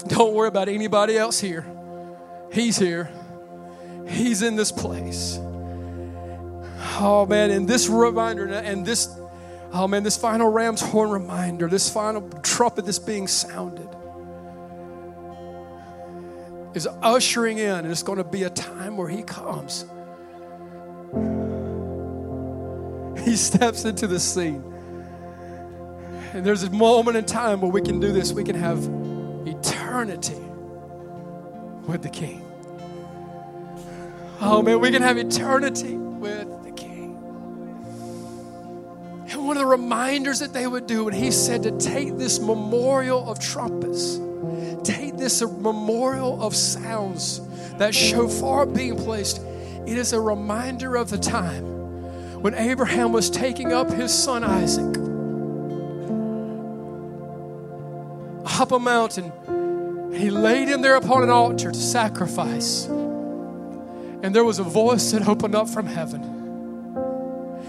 Don't 0.08 0.34
worry 0.34 0.48
about 0.48 0.68
anybody 0.68 1.16
else 1.16 1.38
here. 1.38 1.66
He's 2.52 2.76
here. 2.76 3.10
He's 4.08 4.42
in 4.42 4.56
this 4.56 4.72
place. 4.72 5.38
Oh 6.98 7.26
man, 7.26 7.50
and 7.50 7.68
this 7.68 7.88
reminder 7.88 8.46
and 8.46 8.84
this, 8.84 9.08
oh 9.72 9.86
man, 9.86 10.02
this 10.02 10.16
final 10.16 10.48
ram's 10.48 10.80
horn 10.80 11.10
reminder, 11.10 11.68
this 11.68 11.88
final 11.90 12.28
trumpet 12.42 12.84
that's 12.84 12.98
being 12.98 13.28
sounded 13.28 13.88
is 16.74 16.86
ushering 17.02 17.58
in, 17.58 17.70
and 17.70 17.90
it's 17.90 18.02
going 18.02 18.18
to 18.18 18.24
be 18.24 18.44
a 18.44 18.50
time 18.50 18.96
where 18.96 19.08
He 19.08 19.22
comes. 19.22 19.84
He 23.24 23.36
steps 23.36 23.84
into 23.84 24.06
the 24.06 24.18
scene. 24.18 24.64
And 26.32 26.44
there's 26.44 26.62
a 26.62 26.70
moment 26.70 27.16
in 27.16 27.24
time 27.24 27.60
where 27.60 27.70
we 27.70 27.82
can 27.82 27.98
do 27.98 28.12
this. 28.12 28.32
We 28.32 28.44
can 28.44 28.54
have 28.54 28.78
eternity 29.46 30.40
with 31.86 32.02
the 32.02 32.08
King. 32.08 32.44
Oh 34.40 34.62
man, 34.62 34.80
we 34.80 34.90
can 34.90 35.02
have 35.02 35.18
eternity 35.18 35.96
with 35.96 36.48
one 39.50 39.56
of 39.56 39.62
the 39.62 39.66
reminders 39.66 40.38
that 40.38 40.52
they 40.52 40.64
would 40.64 40.86
do, 40.86 41.08
and 41.08 41.16
he 41.16 41.32
said 41.32 41.64
to 41.64 41.76
take 41.76 42.16
this 42.16 42.38
memorial 42.38 43.28
of 43.28 43.40
trumpets, 43.40 44.20
take 44.84 45.16
this 45.16 45.42
memorial 45.42 46.40
of 46.40 46.54
sounds, 46.54 47.40
that 47.76 47.92
shofar 47.92 48.64
being 48.64 48.96
placed, 48.96 49.40
it 49.88 49.98
is 49.98 50.12
a 50.12 50.20
reminder 50.20 50.94
of 50.94 51.10
the 51.10 51.18
time 51.18 51.64
when 52.40 52.54
Abraham 52.54 53.10
was 53.10 53.28
taking 53.28 53.72
up 53.72 53.90
his 53.90 54.16
son 54.16 54.44
Isaac 54.44 54.96
up 58.60 58.70
a 58.70 58.78
mountain. 58.78 60.12
He 60.14 60.30
laid 60.30 60.68
him 60.68 60.80
there 60.80 60.94
upon 60.94 61.24
an 61.24 61.30
altar 61.30 61.72
to 61.72 61.76
sacrifice. 61.76 62.86
And 62.86 64.32
there 64.32 64.44
was 64.44 64.60
a 64.60 64.62
voice 64.62 65.10
that 65.10 65.26
opened 65.26 65.56
up 65.56 65.68
from 65.68 65.86
heaven. 65.86 66.39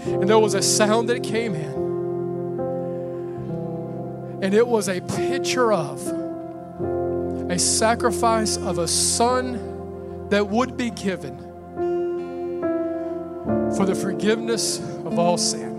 And 0.04 0.28
there 0.28 0.38
was 0.38 0.54
a 0.54 0.62
sound 0.62 1.08
that 1.08 1.22
came 1.22 1.54
in. 1.54 1.72
And 4.42 4.54
it 4.54 4.66
was 4.66 4.88
a 4.88 5.00
picture 5.00 5.72
of 5.72 6.04
a 7.48 7.58
sacrifice 7.58 8.56
of 8.56 8.78
a 8.78 8.88
son 8.88 10.28
that 10.30 10.48
would 10.48 10.76
be 10.76 10.90
given 10.90 11.38
for 13.76 13.86
the 13.86 13.94
forgiveness 13.94 14.78
of 14.78 15.18
all 15.18 15.38
sin. 15.38 15.70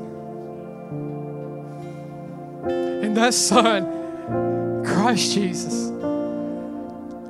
And 3.03 3.17
that 3.17 3.33
son, 3.33 4.83
Christ 4.85 5.33
Jesus, 5.33 5.89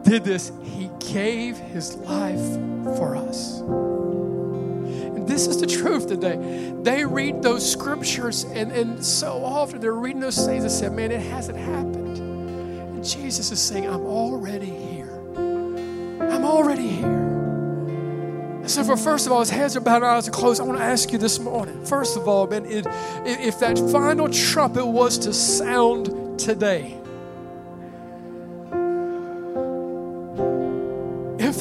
did 0.03 0.23
this. 0.23 0.51
He 0.61 0.91
gave 0.99 1.57
his 1.57 1.95
life 1.95 2.97
for 2.97 3.15
us. 3.15 3.61
This 5.33 5.47
is 5.47 5.59
the 5.59 5.65
truth 5.65 6.05
today. 6.05 6.71
They 6.83 7.03
read 7.03 7.41
those 7.41 7.67
scriptures, 7.69 8.43
and, 8.43 8.71
and 8.71 9.03
so 9.03 9.43
often 9.43 9.79
they're 9.79 9.91
reading 9.91 10.19
those 10.19 10.45
things 10.45 10.63
and 10.63 10.71
say, 10.71 10.89
Man, 10.89 11.11
it 11.11 11.21
hasn't 11.21 11.57
happened. 11.57 12.19
And 12.19 13.03
Jesus 13.03 13.51
is 13.51 13.59
saying, 13.59 13.87
I'm 13.87 14.05
already 14.05 14.67
here. 14.69 15.09
I'm 15.35 16.45
already 16.45 16.87
here. 16.87 18.61
So, 18.67 18.83
for 18.83 18.95
first 18.95 19.25
of 19.25 19.31
all, 19.31 19.39
his 19.39 19.49
heads 19.49 19.75
are 19.75 19.79
bowed, 19.79 20.03
eyes 20.03 20.27
are 20.27 20.31
closed. 20.31 20.61
I 20.61 20.65
want 20.65 20.77
to 20.77 20.85
ask 20.85 21.11
you 21.11 21.17
this 21.17 21.39
morning. 21.39 21.83
First 21.83 22.15
of 22.15 22.27
all, 22.27 22.45
man, 22.45 22.67
it, 22.67 22.85
if 23.25 23.57
that 23.57 23.79
final 23.91 24.29
trumpet 24.29 24.85
was 24.85 25.17
to 25.17 25.33
sound 25.33 26.39
today, 26.39 27.02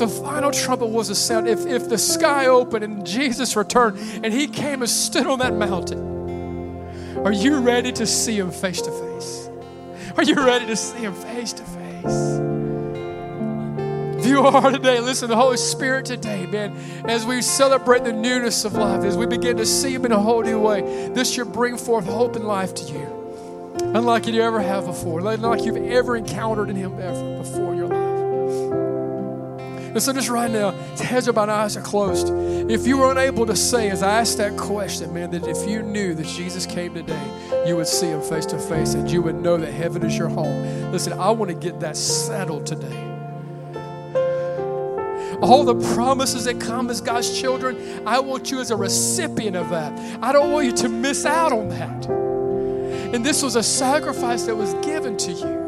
the 0.03 0.09
final 0.09 0.51
trumpet 0.51 0.87
was 0.87 1.11
a 1.11 1.15
sound, 1.15 1.47
if, 1.47 1.65
if 1.65 1.89
the 1.89 1.97
sky 1.97 2.47
opened 2.47 2.83
and 2.83 3.07
Jesus 3.07 3.55
returned 3.55 3.97
and 4.25 4.33
he 4.33 4.49
came 4.49 4.83
and 4.83 4.91
stood 4.91 5.29
on 5.29 5.39
that 5.39 5.55
mountain, 5.55 7.19
are 7.25 7.33
you 7.33 7.61
ready 7.61 7.93
to 7.93 8.05
see 8.05 8.37
him 8.37 8.51
face 8.51 8.83
to 8.83 8.91
face? 8.91 9.49
Are 10.17 10.25
you 10.25 10.35
ready 10.35 10.67
to 10.67 10.75
see 10.75 10.99
him 10.99 11.15
face 11.15 11.53
to 11.53 11.63
face? 11.63 12.41
If 14.19 14.27
you 14.27 14.41
are 14.41 14.73
today, 14.73 14.99
listen, 14.99 15.29
the 15.29 15.37
Holy 15.37 15.57
Spirit 15.57 16.07
today, 16.07 16.47
man, 16.47 16.77
as 17.09 17.25
we 17.25 17.41
celebrate 17.41 18.03
the 18.03 18.13
newness 18.13 18.65
of 18.65 18.75
life, 18.75 19.05
as 19.05 19.17
we 19.17 19.27
begin 19.27 19.57
to 19.59 19.67
see 19.67 19.93
Him 19.93 20.05
in 20.05 20.13
a 20.13 20.19
whole 20.19 20.43
new 20.43 20.61
way, 20.61 21.11
this 21.13 21.33
should 21.33 21.53
bring 21.53 21.77
forth 21.77 22.07
hope 22.07 22.37
and 22.37 22.45
life 22.45 22.73
to 22.75 22.85
you, 22.93 23.75
unlike 23.95 24.27
you 24.27 24.41
ever 24.41 24.61
have 24.61 24.87
before, 24.87 25.19
unlike 25.21 25.65
you've 25.65 25.77
ever 25.77 26.17
encountered 26.17 26.71
in 26.71 26.77
Him 26.77 27.01
ever 27.01 27.39
before. 27.39 27.72
And 29.93 30.03
so, 30.03 30.13
just 30.13 30.31
right 30.31 30.51
now, 30.51 30.71
heads 30.97 31.29
are 31.29 31.33
bowed, 31.33 31.51
eyes 31.51 31.77
are 31.77 31.83
closed. 31.83 32.31
If 32.71 32.87
you 32.87 32.97
were 32.97 33.11
unable 33.11 33.45
to 33.47 33.55
say, 33.55 33.91
as 33.91 34.03
I 34.03 34.21
asked 34.21 34.39
that 34.39 34.57
question, 34.57 35.13
man, 35.13 35.31
that 35.33 35.47
if 35.47 35.69
you 35.69 35.83
knew 35.83 36.15
that 36.15 36.27
Jesus 36.27 36.65
came 36.65 36.95
today, 36.95 37.65
you 37.67 37.77
would 37.77 37.87
see 37.87 38.07
Him 38.07 38.23
face 38.23 38.47
to 38.47 38.59
face 38.59 38.95
and 38.95 39.11
you 39.11 39.21
would 39.23 39.37
know 39.37 39.57
that 39.59 39.71
heaven 39.71 40.03
is 40.05 40.17
your 40.17 40.29
home. 40.29 40.91
Listen, 40.93 41.13
I 41.13 41.31
want 41.31 41.51
to 41.51 41.57
get 41.57 41.81
that 41.81 41.97
settled 41.97 42.67
today 42.67 43.13
all 45.43 45.65
the 45.65 45.75
promises 45.95 46.45
that 46.45 46.61
come 46.61 46.89
as 46.89 47.01
God's 47.01 47.39
children. 47.39 48.07
I 48.07 48.21
want 48.21 48.51
you 48.51 48.61
as 48.61 48.71
a 48.71 48.77
recipient 48.77 49.57
of 49.57 49.71
that. 49.71 49.93
I 50.23 50.33
don't 50.33 50.53
want 50.53 50.67
you 50.67 50.73
to 50.73 50.89
miss 50.89 51.27
out 51.27 51.53
on 51.53 51.69
that. 51.71 52.07
And 52.07 53.27
this 53.27 53.43
was 53.43 53.57
a 53.57 53.63
sacrifice 53.63 54.45
that 54.45 54.57
was 54.57 54.73
given 54.87 55.17
to 55.19 55.33
you. 55.33 55.62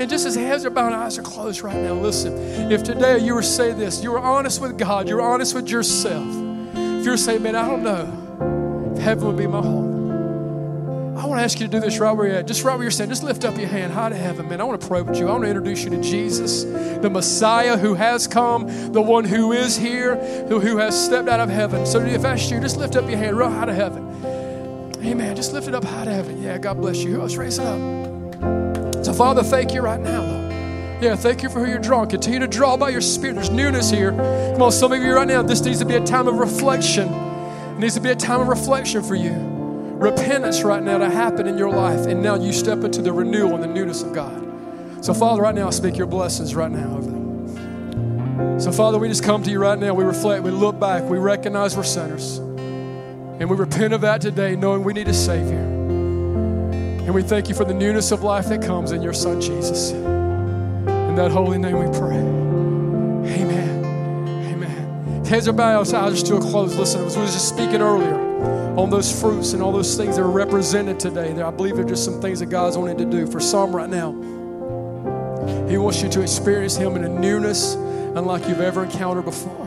And 0.00 0.08
just 0.08 0.24
as 0.24 0.34
heads 0.34 0.64
are 0.64 0.70
bowed, 0.70 0.94
eyes 0.94 1.18
are 1.18 1.22
closed 1.22 1.60
right 1.60 1.76
now, 1.76 1.92
listen. 1.92 2.72
If 2.72 2.82
today 2.82 3.18
you 3.18 3.34
were 3.34 3.42
saying 3.42 3.78
this, 3.78 4.02
you 4.02 4.10
were 4.12 4.18
honest 4.18 4.58
with 4.58 4.78
God, 4.78 5.06
you're 5.06 5.20
honest 5.20 5.54
with 5.54 5.68
yourself. 5.68 6.26
If 6.74 7.04
you're 7.04 7.18
saying, 7.18 7.42
man, 7.42 7.54
I 7.54 7.68
don't 7.68 7.82
know 7.82 8.92
if 8.96 9.02
heaven 9.02 9.26
would 9.26 9.36
be 9.36 9.46
my 9.46 9.60
home. 9.60 11.18
I 11.18 11.26
want 11.26 11.38
to 11.38 11.44
ask 11.44 11.60
you 11.60 11.66
to 11.66 11.70
do 11.70 11.80
this 11.80 11.98
right 11.98 12.12
where 12.12 12.28
you're 12.28 12.36
at. 12.36 12.46
Just 12.46 12.64
right 12.64 12.76
where 12.76 12.84
you're 12.84 12.90
standing. 12.90 13.12
Just 13.12 13.24
lift 13.24 13.44
up 13.44 13.58
your 13.58 13.68
hand 13.68 13.92
high 13.92 14.08
to 14.08 14.16
heaven, 14.16 14.48
man. 14.48 14.58
I 14.62 14.64
want 14.64 14.80
to 14.80 14.88
pray 14.88 15.02
with 15.02 15.18
you. 15.18 15.28
I 15.28 15.32
want 15.32 15.44
to 15.44 15.48
introduce 15.50 15.84
you 15.84 15.90
to 15.90 16.00
Jesus, 16.00 16.64
the 16.64 17.10
Messiah 17.10 17.76
who 17.76 17.92
has 17.92 18.26
come, 18.26 18.92
the 18.94 19.02
one 19.02 19.24
who 19.26 19.52
is 19.52 19.76
here, 19.76 20.16
who, 20.46 20.60
who 20.60 20.78
has 20.78 20.98
stepped 20.98 21.28
out 21.28 21.40
of 21.40 21.50
heaven. 21.50 21.84
So 21.84 22.00
if 22.00 22.22
that's 22.22 22.50
you, 22.50 22.58
just 22.58 22.78
lift 22.78 22.96
up 22.96 23.06
your 23.06 23.18
hand 23.18 23.36
real 23.36 23.50
high 23.50 23.66
to 23.66 23.74
heaven. 23.74 24.06
Amen. 25.04 25.36
Just 25.36 25.52
lift 25.52 25.68
it 25.68 25.74
up 25.74 25.84
high 25.84 26.06
to 26.06 26.10
heaven. 26.10 26.42
Yeah, 26.42 26.56
God 26.56 26.78
bless 26.78 27.04
you. 27.04 27.20
Let's 27.20 27.36
raise 27.36 27.58
it 27.58 27.66
up. 27.66 28.09
So, 29.10 29.16
Father, 29.16 29.42
thank 29.42 29.74
you 29.74 29.80
right 29.80 29.98
now, 29.98 30.22
Lord. 30.22 30.52
Yeah, 31.02 31.16
thank 31.16 31.42
you 31.42 31.48
for 31.48 31.58
who 31.58 31.68
you're 31.68 31.80
drawing. 31.80 32.08
Continue 32.08 32.38
to 32.38 32.46
draw 32.46 32.76
by 32.76 32.90
your 32.90 33.00
Spirit. 33.00 33.34
There's 33.34 33.50
newness 33.50 33.90
here. 33.90 34.12
Come 34.12 34.62
on, 34.62 34.70
some 34.70 34.92
of 34.92 35.02
you 35.02 35.12
right 35.12 35.26
now, 35.26 35.42
this 35.42 35.60
needs 35.62 35.80
to 35.80 35.84
be 35.84 35.96
a 35.96 36.04
time 36.04 36.28
of 36.28 36.36
reflection. 36.36 37.08
It 37.08 37.78
needs 37.80 37.94
to 37.94 38.00
be 38.00 38.10
a 38.10 38.14
time 38.14 38.40
of 38.40 38.46
reflection 38.46 39.02
for 39.02 39.16
you 39.16 39.32
repentance 39.98 40.62
right 40.62 40.80
now 40.80 40.98
to 40.98 41.10
happen 41.10 41.48
in 41.48 41.58
your 41.58 41.70
life, 41.72 42.06
and 42.06 42.22
now 42.22 42.36
you 42.36 42.52
step 42.52 42.84
into 42.84 43.02
the 43.02 43.12
renewal 43.12 43.52
and 43.54 43.64
the 43.64 43.66
newness 43.66 44.04
of 44.04 44.12
God. 44.12 45.04
So, 45.04 45.12
Father, 45.12 45.42
right 45.42 45.56
now, 45.56 45.66
I 45.66 45.70
speak 45.70 45.96
your 45.96 46.06
blessings 46.06 46.54
right 46.54 46.70
now 46.70 46.96
over 46.96 47.10
them. 47.10 48.60
So, 48.60 48.70
Father, 48.70 48.96
we 48.96 49.08
just 49.08 49.24
come 49.24 49.42
to 49.42 49.50
you 49.50 49.58
right 49.58 49.78
now. 49.78 49.92
We 49.92 50.04
reflect, 50.04 50.44
we 50.44 50.52
look 50.52 50.78
back, 50.78 51.02
we 51.02 51.18
recognize 51.18 51.76
we're 51.76 51.82
sinners. 51.82 52.38
And 52.38 53.50
we 53.50 53.56
repent 53.56 53.92
of 53.92 54.02
that 54.02 54.20
today, 54.20 54.54
knowing 54.54 54.84
we 54.84 54.92
need 54.92 55.08
a 55.08 55.14
Savior. 55.14 55.79
And 57.10 57.14
we 57.16 57.24
thank 57.24 57.48
you 57.48 57.56
for 57.56 57.64
the 57.64 57.74
newness 57.74 58.12
of 58.12 58.22
life 58.22 58.46
that 58.50 58.62
comes 58.62 58.92
in 58.92 59.02
your 59.02 59.12
Son, 59.12 59.40
Jesus. 59.40 59.90
In 59.90 61.16
that 61.16 61.32
holy 61.32 61.58
name 61.58 61.76
we 61.76 61.98
pray. 61.98 62.14
Amen. 63.34 63.84
Amen. 64.54 65.24
Heads 65.24 65.48
are 65.48 65.52
bowed, 65.52 65.92
eyes 65.92 65.92
are 65.92 66.14
still 66.14 66.40
closed. 66.40 66.78
Listen, 66.78 67.00
I 67.00 67.04
was 67.06 67.16
just 67.16 67.48
speaking 67.48 67.82
earlier 67.82 68.14
on 68.78 68.90
those 68.90 69.10
fruits 69.20 69.54
and 69.54 69.60
all 69.60 69.72
those 69.72 69.96
things 69.96 70.14
that 70.14 70.22
are 70.22 70.30
represented 70.30 71.00
today. 71.00 71.32
I 71.42 71.50
believe 71.50 71.74
there 71.74 71.84
are 71.84 71.88
just 71.88 72.04
some 72.04 72.20
things 72.20 72.38
that 72.38 72.46
God's 72.46 72.78
wanting 72.78 72.98
to 72.98 73.04
do. 73.04 73.26
For 73.26 73.40
some 73.40 73.74
right 73.74 73.90
now, 73.90 74.12
He 75.68 75.78
wants 75.78 76.04
you 76.04 76.08
to 76.10 76.22
experience 76.22 76.76
Him 76.76 76.94
in 76.94 77.02
a 77.02 77.08
newness 77.08 77.74
unlike 77.74 78.46
you've 78.46 78.60
ever 78.60 78.84
encountered 78.84 79.24
before. 79.24 79.66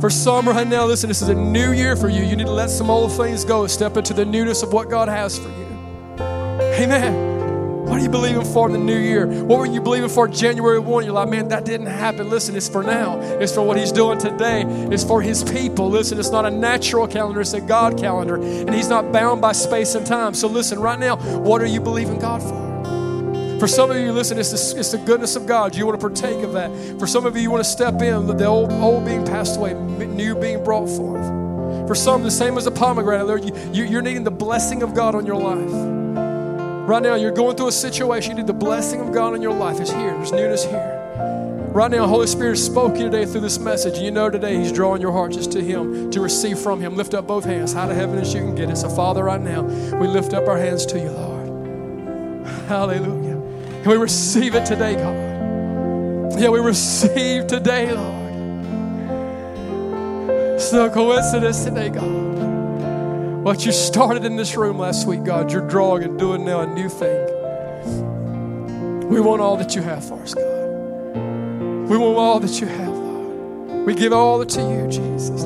For 0.00 0.08
some 0.08 0.48
right 0.48 0.66
now, 0.66 0.86
listen, 0.86 1.08
this 1.08 1.20
is 1.20 1.28
a 1.28 1.34
new 1.34 1.72
year 1.72 1.96
for 1.96 2.08
you. 2.08 2.24
You 2.24 2.34
need 2.34 2.46
to 2.46 2.52
let 2.52 2.70
some 2.70 2.88
old 2.88 3.12
things 3.12 3.44
go 3.44 3.60
and 3.60 3.70
step 3.70 3.98
into 3.98 4.14
the 4.14 4.24
newness 4.24 4.62
of 4.62 4.72
what 4.72 4.88
God 4.88 5.10
has 5.10 5.38
for 5.38 5.50
you. 5.50 5.65
Amen. 6.76 7.86
What 7.86 8.00
are 8.00 8.02
you 8.02 8.10
believing 8.10 8.44
for 8.44 8.66
in 8.66 8.74
the 8.74 8.78
new 8.78 8.98
year? 8.98 9.26
What 9.26 9.58
were 9.58 9.66
you 9.66 9.80
believing 9.80 10.10
for 10.10 10.28
January 10.28 10.78
1? 10.78 11.04
You're 11.04 11.14
like, 11.14 11.30
man, 11.30 11.48
that 11.48 11.64
didn't 11.64 11.86
happen. 11.86 12.28
Listen, 12.28 12.54
it's 12.54 12.68
for 12.68 12.82
now. 12.82 13.18
It's 13.40 13.54
for 13.54 13.62
what 13.62 13.78
He's 13.78 13.92
doing 13.92 14.18
today. 14.18 14.64
It's 14.66 15.02
for 15.02 15.22
His 15.22 15.42
people. 15.42 15.88
Listen, 15.88 16.18
it's 16.18 16.28
not 16.28 16.44
a 16.44 16.50
natural 16.50 17.08
calendar, 17.08 17.40
it's 17.40 17.54
a 17.54 17.62
God 17.62 17.96
calendar. 17.96 18.34
And 18.34 18.74
He's 18.74 18.90
not 18.90 19.10
bound 19.10 19.40
by 19.40 19.52
space 19.52 19.94
and 19.94 20.06
time. 20.06 20.34
So 20.34 20.48
listen, 20.48 20.78
right 20.78 20.98
now, 20.98 21.16
what 21.16 21.62
are 21.62 21.66
you 21.66 21.80
believing 21.80 22.18
God 22.18 22.42
for? 22.42 23.58
For 23.58 23.66
some 23.66 23.90
of 23.90 23.96
you, 23.96 24.12
listen, 24.12 24.38
it's 24.38 24.50
the, 24.50 24.78
it's 24.78 24.92
the 24.92 24.98
goodness 24.98 25.34
of 25.34 25.46
God. 25.46 25.74
You 25.74 25.86
want 25.86 25.98
to 25.98 26.06
partake 26.06 26.44
of 26.44 26.52
that. 26.52 26.70
For 26.98 27.06
some 27.06 27.24
of 27.24 27.36
you, 27.36 27.42
you 27.42 27.50
want 27.50 27.64
to 27.64 27.70
step 27.70 28.02
in, 28.02 28.26
the 28.26 28.44
old, 28.44 28.70
old 28.70 29.06
being 29.06 29.24
passed 29.24 29.56
away, 29.56 29.72
new 29.72 30.34
being 30.34 30.62
brought 30.62 30.88
forth. 30.88 31.26
For 31.88 31.94
some, 31.94 32.22
the 32.22 32.30
same 32.30 32.58
as 32.58 32.66
a 32.66 32.70
pomegranate, 32.70 33.26
Lord, 33.26 33.44
you, 33.44 33.56
you, 33.72 33.84
you're 33.84 34.02
needing 34.02 34.24
the 34.24 34.30
blessing 34.30 34.82
of 34.82 34.92
God 34.92 35.14
on 35.14 35.24
your 35.24 35.36
life. 35.36 35.95
Right 36.86 37.02
now, 37.02 37.16
you're 37.16 37.32
going 37.32 37.56
through 37.56 37.66
a 37.66 37.72
situation. 37.72 38.30
You 38.30 38.36
need 38.36 38.46
the 38.46 38.52
blessing 38.52 39.00
of 39.00 39.12
God 39.12 39.34
in 39.34 39.42
your 39.42 39.52
life. 39.52 39.80
It's 39.80 39.90
here. 39.90 40.12
There's 40.12 40.30
newness 40.30 40.64
here. 40.64 41.02
Right 41.74 41.90
now, 41.90 42.06
Holy 42.06 42.28
Spirit 42.28 42.58
spoke 42.58 42.96
you 42.96 43.10
today 43.10 43.26
through 43.26 43.40
this 43.40 43.58
message. 43.58 43.98
You 43.98 44.12
know 44.12 44.30
today 44.30 44.56
He's 44.56 44.70
drawing 44.70 45.02
your 45.02 45.10
heart 45.10 45.32
just 45.32 45.50
to 45.52 45.60
Him, 45.60 46.12
to 46.12 46.20
receive 46.20 46.60
from 46.60 46.80
Him. 46.80 46.94
Lift 46.94 47.12
up 47.12 47.26
both 47.26 47.44
hands, 47.44 47.72
high 47.72 47.88
to 47.88 47.94
heaven 47.94 48.20
as 48.20 48.32
you 48.32 48.38
can 48.38 48.54
get 48.54 48.70
it. 48.70 48.76
So, 48.76 48.88
Father, 48.88 49.24
right 49.24 49.40
now, 49.40 49.62
we 49.98 50.06
lift 50.06 50.32
up 50.32 50.46
our 50.46 50.56
hands 50.56 50.86
to 50.86 51.00
you, 51.00 51.10
Lord. 51.10 52.46
Hallelujah. 52.68 53.34
And 53.34 53.86
we 53.88 53.96
receive 53.96 54.54
it 54.54 54.64
today, 54.64 54.94
God. 54.94 56.40
Yeah, 56.40 56.50
we 56.50 56.60
receive 56.60 57.48
today, 57.48 57.90
Lord. 57.92 58.26
It's 60.54 60.72
no 60.72 60.88
coincidence 60.88 61.64
today, 61.64 61.88
God. 61.88 62.25
What 63.46 63.64
you 63.64 63.70
started 63.70 64.24
in 64.24 64.34
this 64.34 64.56
room 64.56 64.76
last 64.76 65.06
week, 65.06 65.22
God, 65.22 65.52
you're 65.52 65.68
drawing 65.68 66.02
and 66.02 66.18
doing 66.18 66.44
now 66.44 66.62
a 66.62 66.66
new 66.66 66.88
thing. 66.88 67.28
We 69.08 69.20
want 69.20 69.40
all 69.40 69.56
that 69.58 69.76
you 69.76 69.82
have 69.82 70.04
for 70.04 70.20
us, 70.20 70.34
God. 70.34 71.16
We 71.88 71.96
want 71.96 72.18
all 72.18 72.40
that 72.40 72.60
you 72.60 72.66
have, 72.66 72.88
Lord. 72.88 73.86
We 73.86 73.94
give 73.94 74.12
all 74.12 74.44
to 74.44 74.60
you, 74.60 74.88
Jesus. 74.88 75.44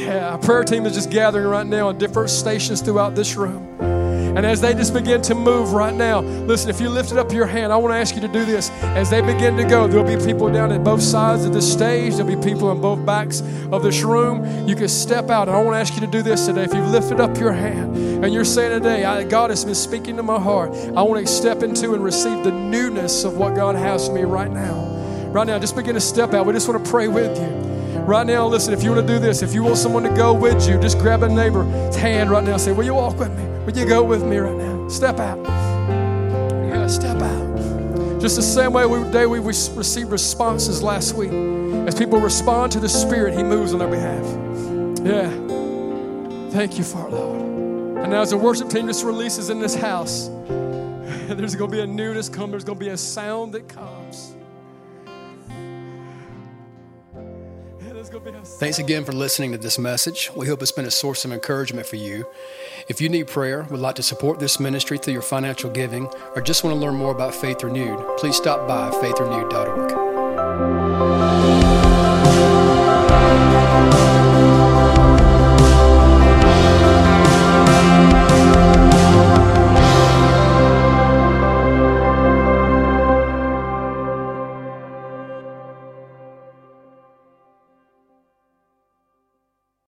Yeah, 0.00 0.30
our 0.30 0.38
prayer 0.38 0.64
team 0.64 0.86
is 0.86 0.94
just 0.94 1.10
gathering 1.10 1.46
right 1.46 1.66
now 1.66 1.88
on 1.88 1.98
different 1.98 2.30
stations 2.30 2.80
throughout 2.80 3.14
this 3.14 3.36
room. 3.36 3.97
And 4.38 4.46
as 4.46 4.60
they 4.60 4.72
just 4.72 4.94
begin 4.94 5.20
to 5.22 5.34
move 5.34 5.72
right 5.72 5.92
now, 5.92 6.20
listen, 6.20 6.70
if 6.70 6.80
you 6.80 6.88
lifted 6.88 7.18
up 7.18 7.32
your 7.32 7.44
hand, 7.44 7.72
I 7.72 7.76
want 7.76 7.92
to 7.92 7.96
ask 7.96 8.14
you 8.14 8.20
to 8.20 8.28
do 8.28 8.44
this. 8.44 8.70
As 8.94 9.10
they 9.10 9.20
begin 9.20 9.56
to 9.56 9.64
go, 9.64 9.88
there'll 9.88 10.06
be 10.06 10.24
people 10.24 10.48
down 10.48 10.70
at 10.70 10.84
both 10.84 11.02
sides 11.02 11.44
of 11.44 11.52
the 11.52 11.60
stage, 11.60 12.14
there'll 12.14 12.36
be 12.36 12.40
people 12.40 12.68
on 12.68 12.80
both 12.80 13.04
backs 13.04 13.40
of 13.72 13.82
this 13.82 14.04
room. 14.04 14.68
You 14.68 14.76
can 14.76 14.86
step 14.86 15.28
out. 15.28 15.48
And 15.48 15.56
I 15.56 15.60
want 15.60 15.74
to 15.74 15.80
ask 15.80 15.92
you 15.92 16.00
to 16.02 16.06
do 16.06 16.22
this 16.22 16.46
today. 16.46 16.62
If 16.62 16.72
you've 16.72 16.86
lifted 16.86 17.18
up 17.18 17.36
your 17.36 17.50
hand 17.50 17.96
and 17.96 18.32
you're 18.32 18.44
saying 18.44 18.80
today, 18.80 19.24
God 19.24 19.50
has 19.50 19.64
been 19.64 19.74
speaking 19.74 20.16
to 20.18 20.22
my 20.22 20.38
heart, 20.38 20.70
I 20.70 21.02
want 21.02 21.26
to 21.26 21.32
step 21.32 21.64
into 21.64 21.94
and 21.94 22.04
receive 22.04 22.44
the 22.44 22.52
newness 22.52 23.24
of 23.24 23.38
what 23.38 23.56
God 23.56 23.74
has 23.74 24.06
for 24.06 24.14
me 24.14 24.22
right 24.22 24.52
now. 24.52 24.84
Right 25.32 25.48
now, 25.48 25.58
just 25.58 25.74
begin 25.74 25.94
to 25.94 26.00
step 26.00 26.32
out. 26.32 26.46
We 26.46 26.52
just 26.52 26.68
want 26.68 26.84
to 26.84 26.88
pray 26.88 27.08
with 27.08 27.36
you. 27.36 28.02
Right 28.02 28.24
now, 28.24 28.46
listen, 28.46 28.72
if 28.72 28.84
you 28.84 28.92
want 28.92 29.04
to 29.04 29.12
do 29.12 29.18
this, 29.18 29.42
if 29.42 29.52
you 29.52 29.64
want 29.64 29.78
someone 29.78 30.04
to 30.04 30.14
go 30.14 30.32
with 30.32 30.68
you, 30.68 30.78
just 30.80 31.00
grab 31.00 31.24
a 31.24 31.28
neighbor's 31.28 31.96
hand 31.96 32.30
right 32.30 32.44
now. 32.44 32.56
Say, 32.56 32.70
Will 32.70 32.84
you 32.84 32.94
walk 32.94 33.18
with 33.18 33.36
me? 33.36 33.57
Will 33.68 33.76
you 33.76 33.84
go 33.84 34.02
with 34.02 34.24
me 34.24 34.38
right 34.38 34.56
now? 34.56 34.88
Step 34.88 35.18
out. 35.18 35.44
Yeah, 35.46 36.86
step 36.86 37.20
out. 37.20 38.18
Just 38.18 38.36
the 38.36 38.42
same 38.42 38.72
way 38.72 38.86
we, 38.86 39.06
day 39.10 39.26
we 39.26 39.40
received 39.40 40.10
responses 40.10 40.82
last 40.82 41.12
week. 41.12 41.30
As 41.86 41.94
people 41.94 42.18
respond 42.18 42.72
to 42.72 42.80
the 42.80 42.88
Spirit, 42.88 43.34
He 43.34 43.42
moves 43.42 43.74
on 43.74 43.80
their 43.80 43.90
behalf. 43.90 44.24
Yeah. 45.04 45.28
Thank 46.48 46.78
you 46.78 46.82
for 46.82 47.10
Lord. 47.10 47.98
And 47.98 48.10
now, 48.10 48.22
as 48.22 48.30
the 48.30 48.38
worship 48.38 48.70
team 48.70 48.86
just 48.86 49.04
releases 49.04 49.50
in 49.50 49.60
this 49.60 49.74
house, 49.74 50.28
there's 50.48 51.54
going 51.54 51.70
to 51.70 51.76
be 51.76 51.82
a 51.82 51.86
newness 51.86 52.30
come. 52.30 52.50
There's 52.50 52.64
going 52.64 52.78
to 52.78 52.84
be 52.86 52.92
a 52.92 52.96
sound 52.96 53.52
that 53.52 53.68
comes. 53.68 54.34
Thanks 58.58 58.78
again 58.78 59.04
for 59.04 59.12
listening 59.12 59.52
to 59.52 59.58
this 59.58 59.78
message. 59.78 60.30
We 60.34 60.46
hope 60.46 60.62
it's 60.62 60.72
been 60.72 60.86
a 60.86 60.90
source 60.90 61.24
of 61.24 61.32
encouragement 61.32 61.86
for 61.86 61.96
you. 61.96 62.26
If 62.88 63.00
you 63.00 63.08
need 63.08 63.26
prayer, 63.26 63.66
would 63.70 63.80
like 63.80 63.96
to 63.96 64.02
support 64.02 64.38
this 64.38 64.58
ministry 64.58 64.98
through 64.98 65.14
your 65.14 65.22
financial 65.22 65.70
giving, 65.70 66.06
or 66.34 66.42
just 66.42 66.64
want 66.64 66.74
to 66.74 66.80
learn 66.80 66.94
more 66.94 67.12
about 67.12 67.34
Faith 67.34 67.62
Renewed, 67.62 68.04
please 68.16 68.36
stop 68.36 68.66
by 68.66 68.90
faithrenewed.org. 68.90 69.97